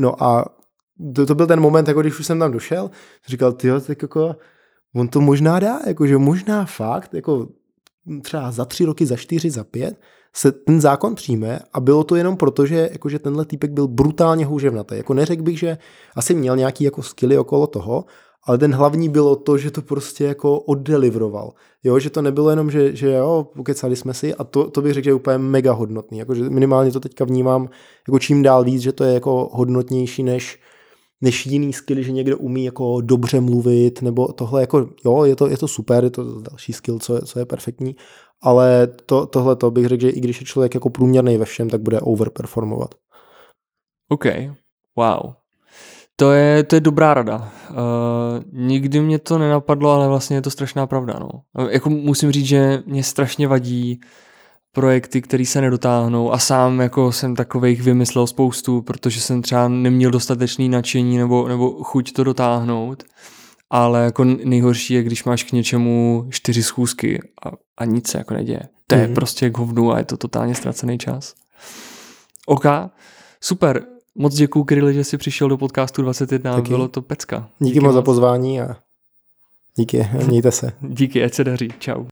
No 0.00 0.22
a 0.22 0.44
to, 1.14 1.26
to 1.26 1.34
byl 1.34 1.46
ten 1.46 1.60
moment, 1.60 1.88
jako 1.88 2.00
když 2.00 2.20
už 2.20 2.26
jsem 2.26 2.38
tam 2.38 2.52
došel, 2.52 2.90
říkal, 3.28 3.52
ty 3.52 3.68
tak 3.86 4.02
jako 4.02 4.36
on 4.94 5.08
to 5.08 5.20
možná 5.20 5.60
dá, 5.60 5.78
jakože 5.86 6.18
možná 6.18 6.64
fakt, 6.64 7.14
jako 7.14 7.48
třeba 8.22 8.50
za 8.50 8.64
tři 8.64 8.84
roky, 8.84 9.06
za 9.06 9.16
čtyři, 9.16 9.50
za 9.50 9.64
pět, 9.64 9.96
se 10.32 10.52
ten 10.52 10.80
zákon 10.80 11.14
přijme 11.14 11.58
a 11.72 11.80
bylo 11.80 12.04
to 12.04 12.16
jenom 12.16 12.36
proto, 12.36 12.66
že 12.66 12.88
jakože 12.92 13.18
tenhle 13.18 13.44
týpek 13.44 13.70
byl 13.70 13.88
brutálně 13.88 14.46
houževnatý. 14.46 14.96
Jako 14.96 15.14
neřekl 15.14 15.42
bych, 15.42 15.58
že 15.58 15.78
asi 16.16 16.34
měl 16.34 16.56
nějaký 16.56 16.84
jako 16.84 17.02
skilly 17.02 17.38
okolo 17.38 17.66
toho, 17.66 18.04
ale 18.46 18.58
ten 18.58 18.74
hlavní 18.74 19.08
bylo 19.08 19.36
to, 19.36 19.58
že 19.58 19.70
to 19.70 19.82
prostě 19.82 20.24
jako 20.24 20.60
oddelivroval. 20.60 21.52
Jo, 21.84 21.98
že 21.98 22.10
to 22.10 22.22
nebylo 22.22 22.50
jenom, 22.50 22.70
že, 22.70 22.96
že 22.96 23.12
jo, 23.12 23.46
pokecali 23.56 23.96
jsme 23.96 24.14
si 24.14 24.34
a 24.34 24.44
to, 24.44 24.70
to 24.70 24.82
bych 24.82 24.92
řekl, 24.92 25.04
že 25.04 25.10
je 25.10 25.14
úplně 25.14 25.38
mega 25.38 25.72
hodnotný. 25.72 26.18
Jako, 26.18 26.34
že 26.34 26.50
minimálně 26.50 26.92
to 26.92 27.00
teďka 27.00 27.24
vnímám 27.24 27.68
jako 28.08 28.18
čím 28.18 28.42
dál 28.42 28.64
víc, 28.64 28.82
že 28.82 28.92
to 28.92 29.04
je 29.04 29.14
jako 29.14 29.48
hodnotnější 29.52 30.22
než 30.22 30.58
než 31.24 31.46
jiný 31.46 31.72
skill, 31.72 32.02
že 32.02 32.12
někdo 32.12 32.38
umí 32.38 32.64
jako 32.64 33.00
dobře 33.00 33.40
mluvit, 33.40 34.02
nebo 34.02 34.32
tohle 34.32 34.60
jako, 34.60 34.88
jo, 35.04 35.24
je 35.24 35.36
to, 35.36 35.48
je 35.48 35.56
to 35.56 35.68
super, 35.68 36.04
je 36.04 36.10
to 36.10 36.40
další 36.40 36.72
skill, 36.72 36.98
co 36.98 37.14
je, 37.14 37.20
co 37.22 37.38
je 37.38 37.46
perfektní, 37.46 37.96
ale 38.42 38.86
to, 39.06 39.26
tohle 39.26 39.56
to 39.56 39.70
bych 39.70 39.86
řekl, 39.86 40.00
že 40.00 40.10
i 40.10 40.20
když 40.20 40.40
je 40.40 40.46
člověk 40.46 40.74
jako 40.74 40.90
průměrný 40.90 41.36
ve 41.36 41.44
všem, 41.44 41.70
tak 41.70 41.80
bude 41.80 42.00
overperformovat. 42.00 42.94
OK, 44.08 44.24
wow. 44.96 45.32
To 46.16 46.32
je, 46.32 46.62
to 46.62 46.76
je 46.76 46.80
dobrá 46.80 47.14
rada. 47.14 47.52
Uh, 47.70 47.76
nikdy 48.52 49.00
mě 49.00 49.18
to 49.18 49.38
nenapadlo, 49.38 49.90
ale 49.90 50.08
vlastně 50.08 50.36
je 50.36 50.42
to 50.42 50.50
strašná 50.50 50.86
pravda. 50.86 51.14
No. 51.20 51.28
Jako 51.68 51.90
musím 51.90 52.32
říct, 52.32 52.46
že 52.46 52.82
mě 52.86 53.02
strašně 53.02 53.48
vadí 53.48 54.00
projekty, 54.74 55.22
které 55.22 55.46
se 55.46 55.60
nedotáhnou 55.60 56.32
a 56.32 56.38
sám 56.38 56.80
jako 56.80 57.12
jsem 57.12 57.36
takových 57.36 57.82
vymyslel 57.82 58.26
spoustu, 58.26 58.82
protože 58.82 59.20
jsem 59.20 59.42
třeba 59.42 59.68
neměl 59.68 60.10
dostatečný 60.10 60.68
nadšení 60.68 61.18
nebo, 61.18 61.48
nebo 61.48 61.70
chuť 61.70 62.12
to 62.12 62.24
dotáhnout, 62.24 63.02
ale 63.70 64.04
jako 64.04 64.24
nejhorší 64.24 64.94
je, 64.94 65.02
když 65.02 65.24
máš 65.24 65.42
k 65.42 65.52
něčemu 65.52 66.26
čtyři 66.30 66.62
schůzky 66.62 67.20
a, 67.46 67.50
a 67.78 67.84
nic 67.84 68.08
se 68.08 68.18
jako 68.18 68.34
neděje. 68.34 68.60
To 68.86 68.94
je 68.94 69.08
mm. 69.08 69.14
prostě 69.14 69.50
k 69.50 69.58
hovnu 69.58 69.92
a 69.92 69.98
je 69.98 70.04
to 70.04 70.16
totálně 70.16 70.54
ztracený 70.54 70.98
čas. 70.98 71.34
OK, 72.46 72.64
super. 73.40 73.86
Moc 74.14 74.34
děkuju, 74.34 74.64
Kryli, 74.64 74.94
že 74.94 75.04
jsi 75.04 75.16
přišel 75.16 75.48
do 75.48 75.56
podcastu 75.56 76.02
21, 76.02 76.54
Taky. 76.54 76.68
bylo 76.68 76.88
to 76.88 77.02
pecka. 77.02 77.48
Díky, 77.58 77.72
Díky 77.72 77.84
moc 77.84 77.94
za 77.94 78.02
pozvání 78.02 78.60
a 78.60 78.76
díky, 79.76 80.08
mějte 80.26 80.50
se. 80.52 80.72
Díky, 80.80 81.24
ať 81.24 81.34
se 81.34 81.44
daří. 81.44 81.68
Čau. 81.78 82.04